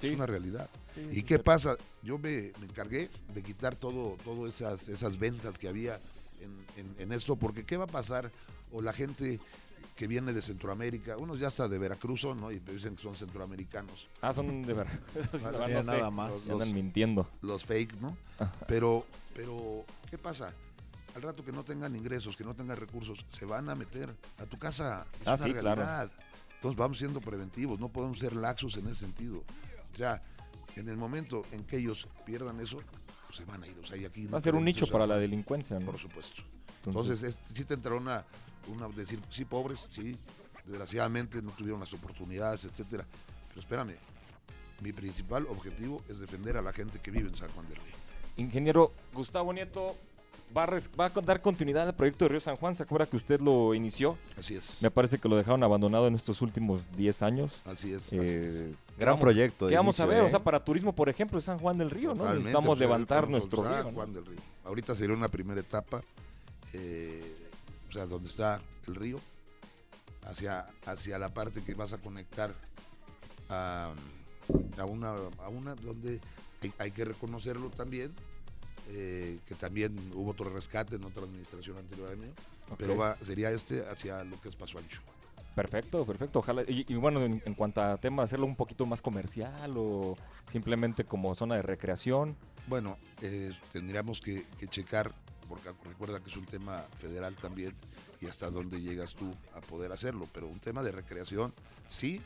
Sí. 0.00 0.08
Es 0.08 0.14
una 0.14 0.26
realidad. 0.26 0.68
Sí, 0.94 1.00
¿Y 1.10 1.14
sí, 1.16 1.22
qué 1.24 1.38
pasa? 1.40 1.76
Yo 2.02 2.18
me, 2.18 2.52
me 2.60 2.66
encargué 2.66 3.10
de 3.34 3.42
quitar 3.42 3.74
todo, 3.74 4.16
todo 4.24 4.46
esas, 4.46 4.88
esas 4.88 5.18
ventas 5.18 5.58
que 5.58 5.66
había 5.68 5.98
en, 6.40 6.64
en- 6.76 6.94
en 7.00 7.12
esto, 7.12 7.34
porque 7.34 7.64
¿qué 7.64 7.76
va 7.76 7.84
a 7.84 7.88
pasar? 7.88 8.30
O 8.70 8.80
la 8.82 8.92
gente 8.92 9.40
que 9.98 10.06
viene 10.06 10.32
de 10.32 10.40
Centroamérica, 10.42 11.16
unos 11.16 11.40
ya 11.40 11.48
hasta 11.48 11.66
de 11.66 11.76
Veracruz 11.76 12.20
son, 12.20 12.40
¿no? 12.40 12.52
Y 12.52 12.60
dicen 12.60 12.94
que 12.94 13.02
son 13.02 13.16
centroamericanos. 13.16 14.06
Ah, 14.20 14.32
son 14.32 14.62
de. 14.62 14.72
Vale, 15.42 15.74
no 15.74 15.82
sé. 15.82 15.90
nada 15.90 16.08
más. 16.12 16.44
Ya 16.44 16.52
Andan 16.52 16.72
mintiendo. 16.72 17.28
los 17.42 17.64
fake, 17.64 18.00
¿no? 18.00 18.16
Pero, 18.68 19.04
pero, 19.34 19.84
¿qué 20.08 20.16
pasa? 20.16 20.54
Al 21.16 21.22
rato 21.22 21.44
que 21.44 21.50
no 21.50 21.64
tengan 21.64 21.96
ingresos, 21.96 22.36
que 22.36 22.44
no 22.44 22.54
tengan 22.54 22.76
recursos, 22.76 23.24
se 23.36 23.44
van 23.44 23.68
a 23.70 23.74
meter 23.74 24.14
a 24.38 24.46
tu 24.46 24.56
casa. 24.56 25.04
Es 25.20 25.26
Ah, 25.26 25.34
una 25.34 25.36
sí, 25.44 25.52
claro. 25.52 25.82
realidad. 25.82 26.12
Entonces 26.54 26.78
vamos 26.78 26.98
siendo 26.98 27.20
preventivos, 27.20 27.80
no 27.80 27.88
podemos 27.88 28.20
ser 28.20 28.36
laxos 28.36 28.76
en 28.76 28.86
ese 28.86 29.00
sentido. 29.00 29.42
O 29.92 29.96
sea, 29.96 30.22
en 30.76 30.88
el 30.88 30.96
momento 30.96 31.42
en 31.50 31.64
que 31.64 31.78
ellos 31.78 32.06
pierdan 32.24 32.60
eso, 32.60 32.76
pues 33.26 33.36
se 33.36 33.44
van 33.44 33.64
a 33.64 33.66
ir. 33.66 33.76
O 33.82 33.86
sea, 33.86 33.96
y 33.96 34.04
aquí 34.04 34.28
Va 34.28 34.38
a 34.38 34.40
ser 34.40 34.54
un 34.54 34.64
nicho 34.64 34.86
para 34.86 35.08
la 35.08 35.16
de 35.16 35.22
delincuencia, 35.22 35.76
¿no? 35.80 35.86
Por 35.86 35.98
supuesto. 35.98 36.42
Entonces, 36.88 37.22
Entonces, 37.22 37.40
es- 37.50 37.56
sí 37.56 37.64
te 37.64 37.74
entrará 37.74 37.96
una, 37.96 38.24
una, 38.68 38.88
decir, 38.88 39.20
sí, 39.30 39.44
pobres, 39.44 39.88
sí, 39.92 40.16
desgraciadamente 40.66 41.40
no 41.42 41.50
tuvieron 41.52 41.80
las 41.80 41.92
oportunidades, 41.94 42.64
etcétera. 42.64 43.04
Pero 43.48 43.60
espérame, 43.60 43.94
mi 44.80 44.92
principal 44.92 45.46
objetivo 45.48 46.02
es 46.08 46.18
defender 46.20 46.56
a 46.56 46.62
la 46.62 46.72
gente 46.72 46.98
que 47.00 47.10
vive 47.10 47.28
en 47.28 47.36
San 47.36 47.50
Juan 47.50 47.66
del 47.68 47.76
Río. 47.76 47.94
ingeniero 48.36 48.92
Gustavo 49.12 49.52
Nieto 49.52 49.96
va 50.56 50.62
a, 50.62 50.66
res- 50.66 50.88
va 50.98 51.06
a 51.06 51.10
dar 51.22 51.42
continuidad 51.42 51.88
al 51.88 51.94
proyecto 51.96 52.24
de 52.24 52.28
Río 52.30 52.40
San 52.40 52.56
Juan. 52.56 52.74
¿Se 52.74 52.82
acuerda 52.84 53.06
que 53.06 53.16
usted 53.16 53.40
lo 53.40 53.74
inició? 53.74 54.16
Así 54.38 54.54
es. 54.54 54.80
Me 54.80 54.90
parece 54.90 55.18
que 55.18 55.28
lo 55.28 55.36
dejaron 55.36 55.62
abandonado 55.64 56.06
en 56.06 56.14
estos 56.14 56.40
últimos 56.40 56.82
10 56.96 57.22
años. 57.22 57.60
Así 57.66 57.92
es. 57.92 58.06
así 58.06 58.16
es. 58.16 58.22
Eh, 58.24 58.72
¿qué 58.90 58.94
Gran 59.00 59.14
vamos- 59.14 59.20
proyecto 59.22 59.66
¿Qué 59.68 59.76
vamos 59.76 59.98
a 60.00 60.06
ver? 60.06 60.18
¿eh? 60.18 60.26
O 60.26 60.30
sea, 60.30 60.38
para 60.38 60.62
turismo, 60.64 60.92
por 60.94 61.08
ejemplo, 61.08 61.40
San 61.40 61.58
Juan 61.58 61.76
del 61.76 61.90
Río, 61.90 62.10
¿no? 62.10 62.18
Totalmente, 62.18 62.38
Necesitamos 62.44 62.78
levantar 62.78 63.28
nuestro 63.28 63.62
San 63.64 63.72
río. 63.74 63.84
¿no? 63.84 63.90
Juan 63.92 64.12
del 64.12 64.24
Río. 64.26 64.40
Ahorita 64.64 64.94
sería 64.94 65.16
una 65.16 65.28
primera 65.28 65.60
etapa, 65.60 66.00
eh, 66.72 67.50
o 67.88 67.92
sea, 67.92 68.06
donde 68.06 68.28
está 68.28 68.60
el 68.86 68.94
río, 68.94 69.20
hacia, 70.24 70.66
hacia 70.84 71.18
la 71.18 71.28
parte 71.28 71.62
que 71.62 71.74
vas 71.74 71.92
a 71.92 71.98
conectar 71.98 72.54
a, 73.48 73.92
a 74.76 74.84
una, 74.84 75.10
a 75.38 75.48
una 75.48 75.74
donde 75.74 76.20
hay, 76.62 76.72
hay 76.78 76.90
que 76.90 77.04
reconocerlo 77.04 77.70
también, 77.70 78.12
eh, 78.88 79.38
que 79.46 79.54
también 79.54 79.96
hubo 80.14 80.30
otro 80.30 80.50
rescate 80.50 80.96
en 80.96 81.04
otra 81.04 81.22
administración 81.22 81.76
anterior 81.78 82.12
a 82.12 82.16
mí, 82.16 82.32
pero 82.76 82.96
va, 82.96 83.16
sería 83.18 83.50
este 83.50 83.86
hacia 83.88 84.24
lo 84.24 84.40
que 84.40 84.48
es 84.48 84.56
Paso 84.56 84.78
Ancho. 84.78 85.00
Perfecto, 85.54 86.06
perfecto. 86.06 86.38
Ojalá. 86.38 86.62
Y, 86.68 86.84
y 86.86 86.94
bueno, 86.94 87.20
en, 87.24 87.42
en 87.44 87.54
cuanto 87.54 87.82
a 87.82 87.96
tema, 87.96 88.22
hacerlo 88.22 88.46
un 88.46 88.54
poquito 88.54 88.86
más 88.86 89.02
comercial 89.02 89.74
o 89.76 90.16
simplemente 90.52 91.02
como 91.04 91.34
zona 91.34 91.56
de 91.56 91.62
recreación. 91.62 92.36
Bueno, 92.68 92.96
eh, 93.22 93.50
tendríamos 93.72 94.20
que, 94.20 94.46
que 94.60 94.68
checar, 94.68 95.10
porque 95.48 95.70
recuerda 95.84 96.20
que 96.20 96.30
es 96.30 96.36
un 96.36 96.44
tema 96.46 96.84
federal 96.98 97.34
también, 97.36 97.72
y 98.20 98.26
hasta 98.26 98.50
dónde 98.50 98.80
llegas 98.80 99.14
tú 99.14 99.32
a 99.54 99.60
poder 99.60 99.92
hacerlo. 99.92 100.26
Pero 100.32 100.46
un 100.48 100.60
tema 100.60 100.82
de 100.82 100.92
recreación, 100.92 101.52
sí, 101.88 102.20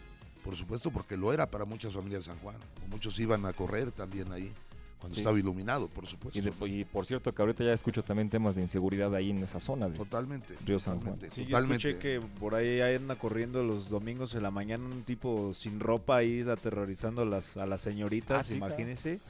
por 0.44 0.56
supuesto, 0.56 0.90
porque 0.90 1.16
lo 1.16 1.32
era 1.32 1.46
para 1.46 1.64
muchas 1.64 1.92
familias 1.92 2.24
de 2.24 2.32
San 2.32 2.38
Juan. 2.40 2.56
Muchos 2.90 3.18
iban 3.20 3.44
a 3.46 3.52
correr 3.52 3.92
también 3.92 4.32
ahí, 4.32 4.52
cuando 4.98 5.14
Sí. 5.16 5.20
estaba 5.20 5.38
iluminado, 5.38 5.88
por 5.88 6.06
supuesto. 6.06 6.38
Y, 6.38 6.42
de- 6.42 6.68
y 6.68 6.84
por 6.84 7.04
cierto, 7.06 7.34
que 7.34 7.42
ahorita 7.42 7.64
ya 7.64 7.72
escucho 7.72 8.02
también 8.04 8.28
temas 8.30 8.54
de 8.54 8.62
inseguridad 8.62 9.12
ahí 9.14 9.30
en 9.30 9.38
esa 9.42 9.58
zona. 9.60 9.88
de- 9.88 9.96
Totalmente. 9.98 10.54
Río 10.64 10.78
San 10.78 10.94
Juan. 10.94 11.14
totalmente, 11.14 11.34
Sí, 11.34 11.44
yo 11.46 11.58
escuché 11.58 11.98
que 11.98 12.20
por 12.40 12.54
ahí 12.54 12.80
anda 12.80 13.16
corriendo 13.16 13.62
los 13.64 13.88
domingos 13.90 14.34
en 14.34 14.42
la 14.44 14.50
mañana 14.52 14.84
un 14.84 15.02
tipo 15.02 15.52
sin 15.52 15.80
ropa 15.80 16.16
ahí 16.18 16.42
aterrorizando 16.48 17.22
a 17.22 17.24
las, 17.26 17.56
a 17.56 17.66
las 17.66 17.80
señoritas, 17.80 18.40
Ah, 18.40 18.42
sí, 18.44 18.56
imagínense. 18.56 19.20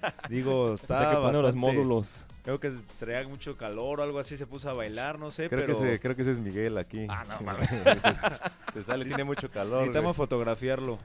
Digo, 0.30 0.74
está 0.74 1.10
que 1.10 1.16
poner 1.16 1.34
los 1.34 1.44
bastante- 1.54 1.58
módulos. 1.58 2.24
Creo 2.46 2.60
que 2.60 2.72
traía 2.98 3.26
mucho 3.28 3.56
calor 3.56 3.98
o 4.00 4.02
algo 4.04 4.18
así, 4.20 4.36
se 4.36 4.46
puso 4.46 4.70
a 4.70 4.72
bailar, 4.72 5.18
no 5.18 5.30
sé, 5.32 5.48
Creo, 5.48 5.66
pero 5.66 5.78
que 5.78 5.86
ese, 5.88 6.00
creo 6.00 6.14
que 6.16 6.22
ese 6.22 6.30
es 6.30 6.38
Miguel 6.38 6.78
aquí. 6.78 7.04
Ah, 7.10 7.24
no, 7.28 7.54
se, 8.72 8.72
se 8.72 8.84
sale, 8.84 9.04
tiene 9.04 9.24
mucho 9.24 9.48
calor. 9.50 9.80
necesitamos 9.80 10.16
güey. 10.16 10.26
fotografiarlo. 10.26 10.98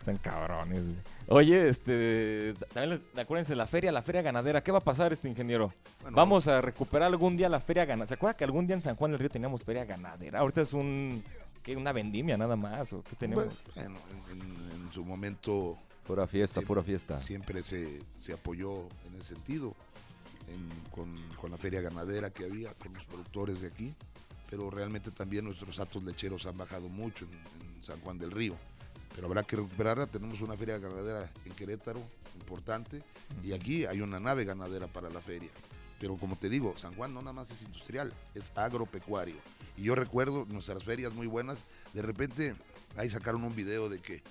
Están 0.00 0.16
cabrones. 0.16 0.82
güey. 0.86 0.96
Oye, 1.28 1.68
este, 1.68 2.54
también 2.72 3.02
acuérdense 3.16 3.54
la 3.54 3.66
feria, 3.66 3.92
la 3.92 4.00
feria 4.02 4.22
ganadera. 4.22 4.62
¿Qué 4.62 4.72
va 4.72 4.78
a 4.78 4.82
pasar, 4.82 5.12
este 5.12 5.28
ingeniero? 5.28 5.72
Bueno, 6.00 6.16
Vamos 6.16 6.48
a 6.48 6.60
recuperar 6.62 7.08
algún 7.08 7.36
día 7.36 7.48
la 7.50 7.60
feria 7.60 7.84
ganadera. 7.84 8.06
¿Se 8.08 8.14
acuerda 8.14 8.34
que 8.36 8.44
algún 8.44 8.66
día 8.66 8.74
en 8.74 8.82
San 8.82 8.96
Juan 8.96 9.10
del 9.10 9.20
Río 9.20 9.28
teníamos 9.28 9.64
feria 9.64 9.84
ganadera? 9.84 10.38
Ahorita 10.40 10.62
es 10.62 10.72
un, 10.72 11.22
¿qué, 11.62 11.76
una 11.76 11.92
vendimia 11.92 12.36
nada 12.38 12.56
más 12.56 12.92
o 12.94 13.02
qué 13.02 13.14
tenemos. 13.16 13.44
Bueno, 13.74 13.98
en, 14.30 14.40
en- 14.40 14.72
en 14.86 14.92
su 14.92 15.04
momento 15.04 15.76
Pura 16.06 16.26
fiesta, 16.26 16.60
pura 16.62 16.82
fiesta. 16.82 17.20
siempre 17.20 17.62
se, 17.62 18.00
se 18.18 18.32
apoyó 18.32 18.88
en 19.06 19.14
ese 19.20 19.34
sentido, 19.34 19.74
en- 20.48 20.70
con, 20.90 21.14
con 21.40 21.50
la 21.50 21.56
feria 21.58 21.80
ganadera 21.80 22.30
que 22.30 22.44
había, 22.44 22.74
con 22.74 22.92
los 22.92 23.04
productores 23.04 23.60
de 23.60 23.68
aquí, 23.68 23.94
pero 24.50 24.70
realmente 24.70 25.10
también 25.10 25.44
nuestros 25.44 25.78
atos 25.78 26.02
lecheros 26.02 26.46
han 26.46 26.56
bajado 26.56 26.88
mucho 26.88 27.24
en, 27.24 27.32
en 27.32 27.84
San 27.84 28.00
Juan 28.00 28.18
del 28.18 28.30
Río. 28.30 28.56
Pero 29.14 29.26
habrá 29.26 29.42
que 29.42 29.56
recuperarla, 29.56 30.06
tenemos 30.06 30.40
una 30.40 30.56
feria 30.56 30.78
ganadera 30.78 31.30
en 31.44 31.52
Querétaro 31.52 32.00
importante 32.34 33.02
y 33.44 33.52
aquí 33.52 33.84
hay 33.84 34.00
una 34.00 34.18
nave 34.18 34.44
ganadera 34.44 34.86
para 34.86 35.10
la 35.10 35.20
feria. 35.20 35.50
Pero 36.00 36.16
como 36.16 36.34
te 36.36 36.48
digo, 36.48 36.74
San 36.78 36.94
Juan 36.94 37.12
no 37.14 37.20
nada 37.20 37.32
más 37.34 37.50
es 37.50 37.62
industrial, 37.62 38.12
es 38.34 38.50
agropecuario. 38.56 39.36
Y 39.76 39.82
yo 39.84 39.94
recuerdo 39.94 40.46
nuestras 40.48 40.82
ferias 40.84 41.12
muy 41.12 41.26
buenas, 41.26 41.64
de 41.92 42.02
repente 42.02 42.54
ahí 42.96 43.08
sacaron 43.10 43.44
un 43.44 43.54
video 43.54 43.88
de 43.88 44.00
que 44.00 44.22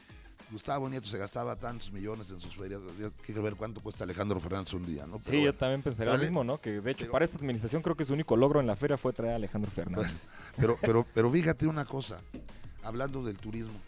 Gustavo 0.51 0.89
Nieto 0.89 1.07
se 1.07 1.17
gastaba 1.17 1.55
tantos 1.55 1.91
millones 1.91 2.29
en 2.31 2.39
sus 2.39 2.55
ferias. 2.55 2.81
Quiero 3.25 3.41
ver 3.41 3.55
cuánto 3.55 3.81
cuesta 3.81 4.03
Alejandro 4.03 4.39
Fernández 4.39 4.73
un 4.73 4.85
día, 4.85 5.05
¿no? 5.07 5.17
Pero 5.19 5.23
Sí, 5.31 5.41
yo 5.43 5.55
también 5.55 5.81
pensaría 5.81 6.13
lo 6.13 6.19
mismo, 6.19 6.43
¿no? 6.43 6.59
Que 6.59 6.81
de 6.81 6.91
hecho 6.91 6.99
Pero- 7.01 7.11
para 7.13 7.25
esta 7.25 7.37
administración 7.37 7.81
creo 7.81 7.95
que 7.95 8.03
su 8.05 8.13
único 8.13 8.35
logro 8.35 8.59
en 8.59 8.67
la 8.67 8.75
feria 8.75 8.97
fue 8.97 9.13
traer 9.13 9.33
a 9.33 9.35
Alejandro 9.37 9.71
Fernández. 9.71 10.31
pero, 10.57 10.77
pero, 10.81 11.05
pero 11.13 11.31
fíjate 11.31 11.67
una 11.67 11.85
cosa, 11.85 12.19
hablando 12.83 13.23
del 13.23 13.37
turismo. 13.37 13.79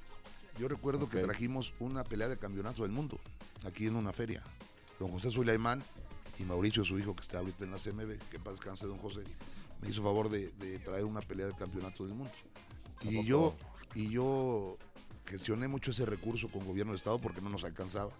Yo 0.57 0.67
recuerdo 0.67 1.09
que 1.09 1.17
trajimos 1.19 1.73
una 1.79 2.03
pelea 2.03 2.27
de 2.27 2.37
campeonato 2.37 2.83
del 2.83 2.91
mundo 2.91 3.19
aquí 3.65 3.87
en 3.87 3.95
una 3.95 4.13
feria. 4.13 4.43
Don 4.99 5.11
José 5.11 5.31
Sulaimán 5.31 5.83
y 6.39 6.43
Mauricio, 6.43 6.85
su 6.85 6.97
hijo, 6.99 7.15
que 7.15 7.21
está 7.21 7.39
ahorita 7.39 7.65
en 7.65 7.71
la 7.71 7.77
CMB, 7.77 8.19
que 8.29 8.37
en 8.37 8.43
paz 8.43 8.53
descanse 8.53 8.85
don 8.85 8.97
José, 8.97 9.23
me 9.81 9.89
hizo 9.89 10.01
favor 10.03 10.29
de, 10.29 10.51
de 10.59 10.79
traer 10.79 11.03
una 11.05 11.21
pelea 11.21 11.47
de 11.47 11.53
campeonato 11.55 12.05
del 12.05 12.13
mundo. 12.15 12.31
Y 13.01 13.25
yo, 13.25 13.55
y 13.95 14.09
yo 14.11 14.77
gestioné 15.25 15.67
mucho 15.67 15.91
ese 15.91 16.05
recurso 16.05 16.49
con 16.49 16.65
gobierno 16.65 16.93
de 16.93 16.97
Estado 16.97 17.19
porque 17.19 17.41
no 17.41 17.49
nos 17.49 17.63
alcanzaba. 17.63 18.11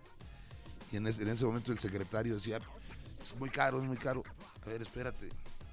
Y 0.91 0.97
en 0.97 1.07
ese, 1.07 1.23
en 1.23 1.29
ese 1.29 1.45
momento 1.45 1.71
el 1.71 1.79
secretario 1.79 2.35
decía, 2.35 2.59
es 3.23 3.35
muy 3.37 3.49
caro, 3.49 3.79
es 3.79 3.85
muy 3.85 3.97
caro. 3.97 4.23
A 4.61 4.69
ver, 4.69 4.81
espérate. 4.81 5.29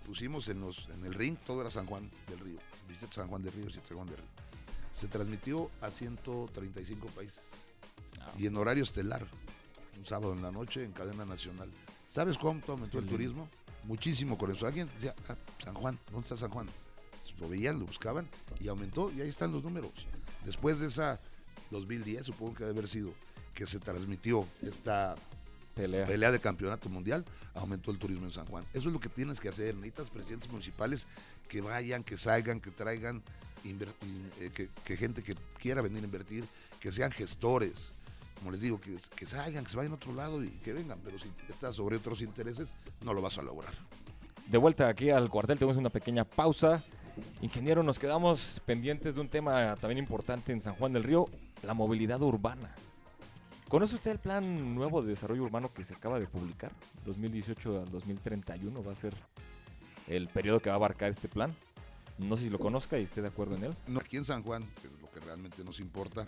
Pusimos 0.07 0.49
en, 0.49 0.61
los, 0.61 0.89
en 0.89 1.05
el 1.05 1.15
ring, 1.15 1.37
todo 1.47 1.61
era 1.61 1.71
San 1.71 1.87
Juan 1.87 2.11
del 2.29 2.39
Río. 2.41 2.59
Visita 2.89 3.13
San 3.13 3.29
Juan 3.29 3.43
del 3.43 3.53
Río, 3.53 3.67
visita 3.67 3.87
San 3.87 3.97
Juan 3.99 4.09
del 4.09 4.17
Río. 4.17 4.27
Se 4.93 5.07
transmitió 5.07 5.71
a 5.81 5.91
135 5.91 7.07
países. 7.09 7.41
Y 8.39 8.47
en 8.47 8.57
horario 8.57 8.83
estelar, 8.83 9.27
un 9.97 10.05
sábado 10.05 10.33
en 10.33 10.43
la 10.43 10.51
noche 10.51 10.85
en 10.85 10.93
cadena 10.93 11.25
nacional. 11.25 11.71
¿Sabes 12.09 12.39
cuánto 12.39 12.73
aumentó 12.73 12.99
el 12.99 13.07
turismo? 13.07 13.49
Muchísimo 13.85 14.37
con 14.37 14.51
eso. 14.51 14.67
Alguien 14.67 14.89
decía, 14.95 15.15
"Ah, 15.29 15.37
San 15.63 15.75
Juan, 15.75 15.99
¿dónde 16.11 16.25
está 16.25 16.37
San 16.37 16.51
Juan? 16.51 16.69
Lo 17.39 17.49
veían, 17.49 17.79
lo 17.79 17.87
buscaban 17.87 18.29
y 18.59 18.69
aumentó 18.69 19.11
y 19.13 19.21
ahí 19.21 19.29
están 19.29 19.53
los 19.53 19.63
números. 19.63 19.93
Después 20.45 20.79
de 20.79 20.89
esa 20.89 21.21
2010, 21.71 22.27
supongo 22.27 22.55
que 22.55 22.65
debe 22.65 22.79
haber 22.79 22.89
sido, 22.89 23.13
que 23.55 23.67
se 23.67 23.79
transmitió 23.79 24.47
esta 24.63 25.17
Pelea. 25.75 26.07
pelea 26.07 26.33
de 26.33 26.41
campeonato 26.41 26.89
mundial, 26.89 27.25
aumentó 27.55 27.91
el 27.91 27.99
turismo 27.99 28.27
en 28.27 28.33
San 28.33 28.47
Juan. 28.47 28.65
Eso 28.75 28.89
es 28.89 28.93
lo 28.93 29.01
que 29.01 29.09
tienes 29.09 29.41
que 29.41 29.49
hacer. 29.49 29.75
Necesitas 29.75 30.11
presidentes 30.11 30.51
municipales 30.51 31.07
que 31.49 31.61
vayan, 31.61 32.03
que 32.03 32.19
salgan, 32.19 32.61
que 32.61 32.71
traigan, 32.71 33.23
eh, 33.65 34.51
que, 34.55 34.69
que 34.85 34.97
gente 34.97 35.23
que 35.23 35.35
quiera 35.61 35.83
venir 35.83 36.03
a 36.03 36.07
invertir, 36.07 36.45
que 36.81 36.93
sean 36.93 37.11
gestores. 37.13 37.93
Como 38.39 38.51
les 38.53 38.61
digo, 38.61 38.81
que, 38.81 38.97
que 39.15 39.27
salgan, 39.27 39.65
que 39.65 39.71
se 39.71 39.77
vayan 39.77 39.93
a 39.93 39.97
otro 39.97 40.13
lado 40.15 40.43
y 40.43 40.49
que 40.49 40.73
vengan. 40.73 40.99
Pero 41.05 41.19
si 41.19 41.29
estás 41.49 41.77
sobre 41.77 41.97
otros 41.97 42.23
intereses, 42.23 42.69
no 43.05 43.13
lo 43.13 43.21
vas 43.21 43.39
a 43.39 43.43
lograr. 43.43 43.75
De 44.49 44.59
vuelta 44.59 44.89
aquí 44.89 45.11
al 45.11 45.29
cuartel, 45.29 45.59
tenemos 45.59 45.77
una 45.77 45.91
pequeña 45.91 46.25
pausa. 46.25 46.83
Ingeniero, 47.41 47.83
nos 47.83 47.99
quedamos 47.99 48.61
pendientes 48.67 49.15
de 49.15 49.21
un 49.21 49.29
tema 49.29 49.77
también 49.77 49.99
importante 49.99 50.53
en 50.53 50.61
San 50.61 50.75
Juan 50.75 50.93
del 50.93 51.05
Río, 51.05 51.29
la 51.63 51.75
movilidad 51.75 52.21
urbana. 52.23 52.75
¿Conoce 53.69 53.95
usted 53.95 54.11
el 54.11 54.19
plan 54.19 54.75
nuevo 54.75 55.01
de 55.01 55.09
desarrollo 55.09 55.45
urbano 55.45 55.73
que 55.73 55.85
se 55.85 55.95
acaba 55.95 56.19
de 56.19 56.27
publicar? 56.27 56.73
2018 57.05 57.81
al 57.81 57.91
2031 57.91 58.83
va 58.83 58.93
a 58.93 58.97
ser 58.97 59.15
el 60.09 60.29
periodo 60.29 60.61
que 60.61 60.71
va 60.71 60.75
a 60.75 60.77
abarcar 60.77 61.11
este 61.11 61.29
plan. 61.29 61.55
No 62.19 62.37
sé 62.37 62.45
si 62.45 62.51
lo 62.51 62.59
conozca 62.59 62.99
y 62.99 63.05
esté 63.05 63.23
de 63.23 63.29
acuerdo 63.29 63.57
en 63.57 63.65
él. 63.65 63.77
Aquí 63.99 64.17
en 64.17 64.25
San 64.25 64.43
Juan, 64.43 64.65
que 64.81 64.89
es 64.89 65.01
lo 65.01 65.11
que 65.11 65.21
realmente 65.21 65.65
nos 65.65 65.81
importa, 65.81 66.27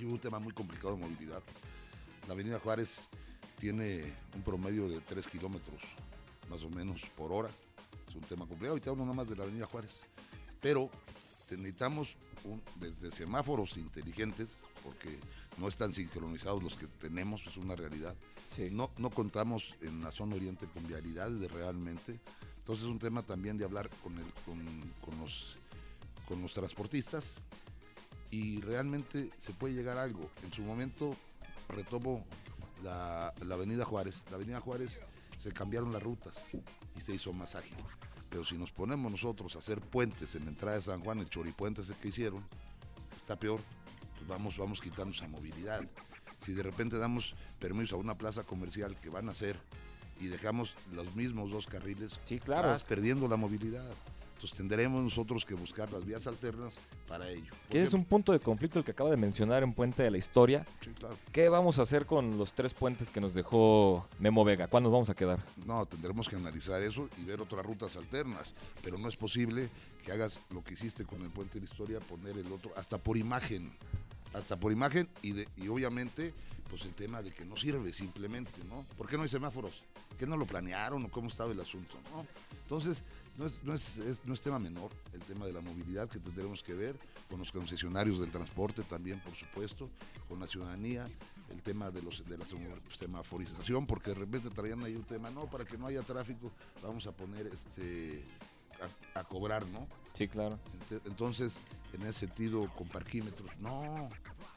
hubo 0.00 0.12
un 0.12 0.18
tema 0.18 0.38
muy 0.38 0.52
complicado 0.52 0.94
de 0.94 1.00
movilidad. 1.00 1.42
La 2.28 2.34
avenida 2.34 2.60
Juárez 2.60 3.00
tiene 3.58 4.12
un 4.34 4.42
promedio 4.42 4.88
de 4.88 5.00
3 5.00 5.26
kilómetros 5.26 5.80
más 6.50 6.62
o 6.62 6.70
menos 6.70 7.00
por 7.16 7.32
hora. 7.32 7.48
Un 8.16 8.22
tema 8.22 8.46
complicado. 8.46 8.72
Ahorita 8.72 8.90
hablo 8.90 9.04
nada 9.04 9.16
más 9.16 9.28
de 9.28 9.36
la 9.36 9.44
avenida 9.44 9.66
Juárez. 9.66 10.00
Pero 10.60 10.90
necesitamos 11.50 12.16
un- 12.44 12.62
desde 12.80 13.10
semáforos 13.10 13.76
inteligentes, 13.76 14.50
porque 14.82 15.18
no 15.58 15.68
están 15.68 15.92
sincronizados 15.92 16.62
los 16.62 16.74
que 16.74 16.86
tenemos, 16.86 17.46
es 17.46 17.56
una 17.56 17.76
realidad. 17.76 18.14
Sí. 18.50 18.68
No, 18.70 18.90
no 18.98 19.10
contamos 19.10 19.74
en 19.82 20.02
la 20.02 20.10
zona 20.12 20.36
oriente 20.36 20.66
con 20.66 20.86
vialidades 20.86 21.50
realmente. 21.52 22.18
Entonces 22.58 22.84
es 22.84 22.90
un 22.90 22.98
tema 22.98 23.22
también 23.22 23.58
de 23.58 23.64
hablar 23.64 23.88
con, 24.02 24.16
el, 24.18 24.24
con, 24.44 24.58
con 25.04 25.18
los, 25.20 25.54
con 26.26 26.42
los 26.42 26.52
transportistas 26.52 27.34
y 28.30 28.60
realmente 28.60 29.30
se 29.38 29.52
puede 29.52 29.74
llegar 29.74 29.98
a 29.98 30.02
algo. 30.02 30.28
En 30.42 30.52
su 30.52 30.62
momento 30.62 31.14
retomo 31.68 32.24
la, 32.82 33.32
la 33.44 33.54
avenida 33.54 33.84
Juárez. 33.84 34.24
La 34.30 34.36
avenida 34.36 34.60
Juárez 34.60 35.00
se 35.38 35.52
cambiaron 35.52 35.92
las 35.92 36.02
rutas 36.02 36.36
y 36.96 37.00
se 37.00 37.14
hizo 37.14 37.32
más 37.32 37.54
ágil. 37.54 37.76
Pero 38.36 38.44
si 38.44 38.58
nos 38.58 38.70
ponemos 38.70 39.10
nosotros 39.10 39.56
a 39.56 39.60
hacer 39.60 39.80
puentes 39.80 40.34
en 40.34 40.44
la 40.44 40.50
entrada 40.50 40.76
de 40.76 40.82
San 40.82 41.00
Juan, 41.00 41.20
el 41.20 41.30
choripuente 41.30 41.80
ese 41.80 41.94
que 41.94 42.08
hicieron, 42.08 42.44
está 43.16 43.34
peor. 43.36 43.60
Pues 44.14 44.28
vamos, 44.28 44.58
vamos 44.58 44.78
quitando 44.78 45.12
esa 45.14 45.26
movilidad. 45.26 45.80
Si 46.44 46.52
de 46.52 46.62
repente 46.62 46.98
damos 46.98 47.34
permiso 47.58 47.96
a 47.96 47.98
una 47.98 48.14
plaza 48.18 48.42
comercial 48.42 48.94
que 49.00 49.08
van 49.08 49.28
a 49.28 49.30
hacer 49.30 49.58
y 50.20 50.26
dejamos 50.26 50.74
los 50.92 51.16
mismos 51.16 51.50
dos 51.50 51.66
carriles, 51.66 52.20
Sí, 52.26 52.38
claro. 52.38 52.68
vas 52.68 52.82
perdiendo 52.84 53.26
la 53.26 53.36
movilidad. 53.36 53.90
Entonces 54.36 54.58
tendremos 54.58 55.02
nosotros 55.02 55.46
que 55.46 55.54
buscar 55.54 55.90
las 55.90 56.04
vías 56.04 56.26
alternas 56.26 56.76
para 57.08 57.30
ello. 57.30 57.50
Que 57.70 57.82
es 57.82 57.94
un 57.94 58.04
punto 58.04 58.32
de 58.32 58.38
conflicto 58.38 58.78
el 58.78 58.84
que 58.84 58.90
acaba 58.90 59.08
de 59.08 59.16
mencionar 59.16 59.62
en 59.62 59.72
Puente 59.72 60.02
de 60.02 60.10
la 60.10 60.18
Historia. 60.18 60.66
Sí, 60.84 60.90
claro. 60.90 61.16
¿Qué 61.32 61.48
vamos 61.48 61.78
a 61.78 61.82
hacer 61.82 62.04
con 62.04 62.36
los 62.36 62.52
tres 62.52 62.74
puentes 62.74 63.08
que 63.08 63.18
nos 63.18 63.32
dejó 63.32 64.06
Memo 64.18 64.44
Vega? 64.44 64.68
¿Cuándo 64.68 64.90
nos 64.90 64.94
vamos 64.94 65.08
a 65.08 65.14
quedar? 65.14 65.38
No, 65.64 65.86
tendremos 65.86 66.28
que 66.28 66.36
analizar 66.36 66.82
eso 66.82 67.08
y 67.16 67.24
ver 67.24 67.40
otras 67.40 67.64
rutas 67.64 67.96
alternas. 67.96 68.52
Pero 68.84 68.98
no 68.98 69.08
es 69.08 69.16
posible 69.16 69.70
que 70.04 70.12
hagas 70.12 70.38
lo 70.50 70.62
que 70.62 70.74
hiciste 70.74 71.06
con 71.06 71.22
el 71.22 71.30
puente 71.30 71.54
de 71.54 71.60
la 71.60 71.72
historia, 71.72 72.00
poner 72.00 72.36
el 72.36 72.52
otro, 72.52 72.72
hasta 72.76 72.98
por 72.98 73.16
imagen. 73.16 73.72
Hasta 74.34 74.60
por 74.60 74.70
imagen 74.70 75.08
y, 75.22 75.32
de, 75.32 75.48
y 75.56 75.68
obviamente, 75.68 76.34
pues 76.68 76.84
el 76.84 76.92
tema 76.92 77.22
de 77.22 77.32
que 77.32 77.46
no 77.46 77.56
sirve 77.56 77.90
simplemente, 77.94 78.52
¿no? 78.68 78.84
¿Por 78.98 79.08
qué 79.08 79.16
no 79.16 79.22
hay 79.22 79.30
semáforos? 79.30 79.82
¿Qué 80.18 80.26
no 80.26 80.36
lo 80.36 80.44
planearon 80.44 81.06
o 81.06 81.10
cómo 81.10 81.28
estaba 81.28 81.52
el 81.52 81.60
asunto? 81.60 81.96
¿no? 82.12 82.26
Entonces, 82.64 83.02
no 83.38 83.46
es, 83.46 83.62
no, 83.64 83.74
es, 83.74 83.96
es- 83.98 84.24
no 84.24 84.34
es 84.34 84.40
tema 84.40 84.58
menor 84.58 84.90
el 85.12 85.20
tema 85.20 85.46
de 85.46 85.52
la 85.52 85.60
movilidad 85.60 86.08
que 86.08 86.18
tendremos 86.18 86.62
que 86.62 86.74
ver 86.74 86.96
con 87.28 87.38
los 87.38 87.52
concesionarios 87.52 88.20
del 88.20 88.30
transporte 88.30 88.82
también, 88.82 89.20
por 89.20 89.34
supuesto, 89.34 89.90
con 90.28 90.40
la 90.40 90.46
ciudadanía, 90.46 91.08
el 91.50 91.62
tema 91.62 91.90
de, 91.90 92.02
los, 92.02 92.26
de 92.28 92.36
la 92.38 92.44
semaforización, 92.98 93.86
porque 93.86 94.10
de 94.10 94.16
repente 94.16 94.50
traían 94.50 94.82
ahí 94.84 94.94
un 94.96 95.04
tema, 95.04 95.30
no, 95.30 95.46
para 95.46 95.64
que 95.64 95.76
no 95.78 95.86
haya 95.86 96.02
tráfico, 96.02 96.50
vamos 96.82 97.06
a 97.06 97.12
poner 97.12 97.46
este 97.46 98.22
a- 99.14 99.20
a 99.20 99.24
cobrar, 99.24 99.66
¿no? 99.68 99.86
Sí, 100.12 100.28
claro. 100.28 100.58
Ent- 100.90 101.00
Entonces, 101.06 101.56
en 101.92 102.02
ese 102.02 102.20
sentido, 102.26 102.70
con 102.74 102.88
parquímetros, 102.88 103.50
no, 103.58 104.08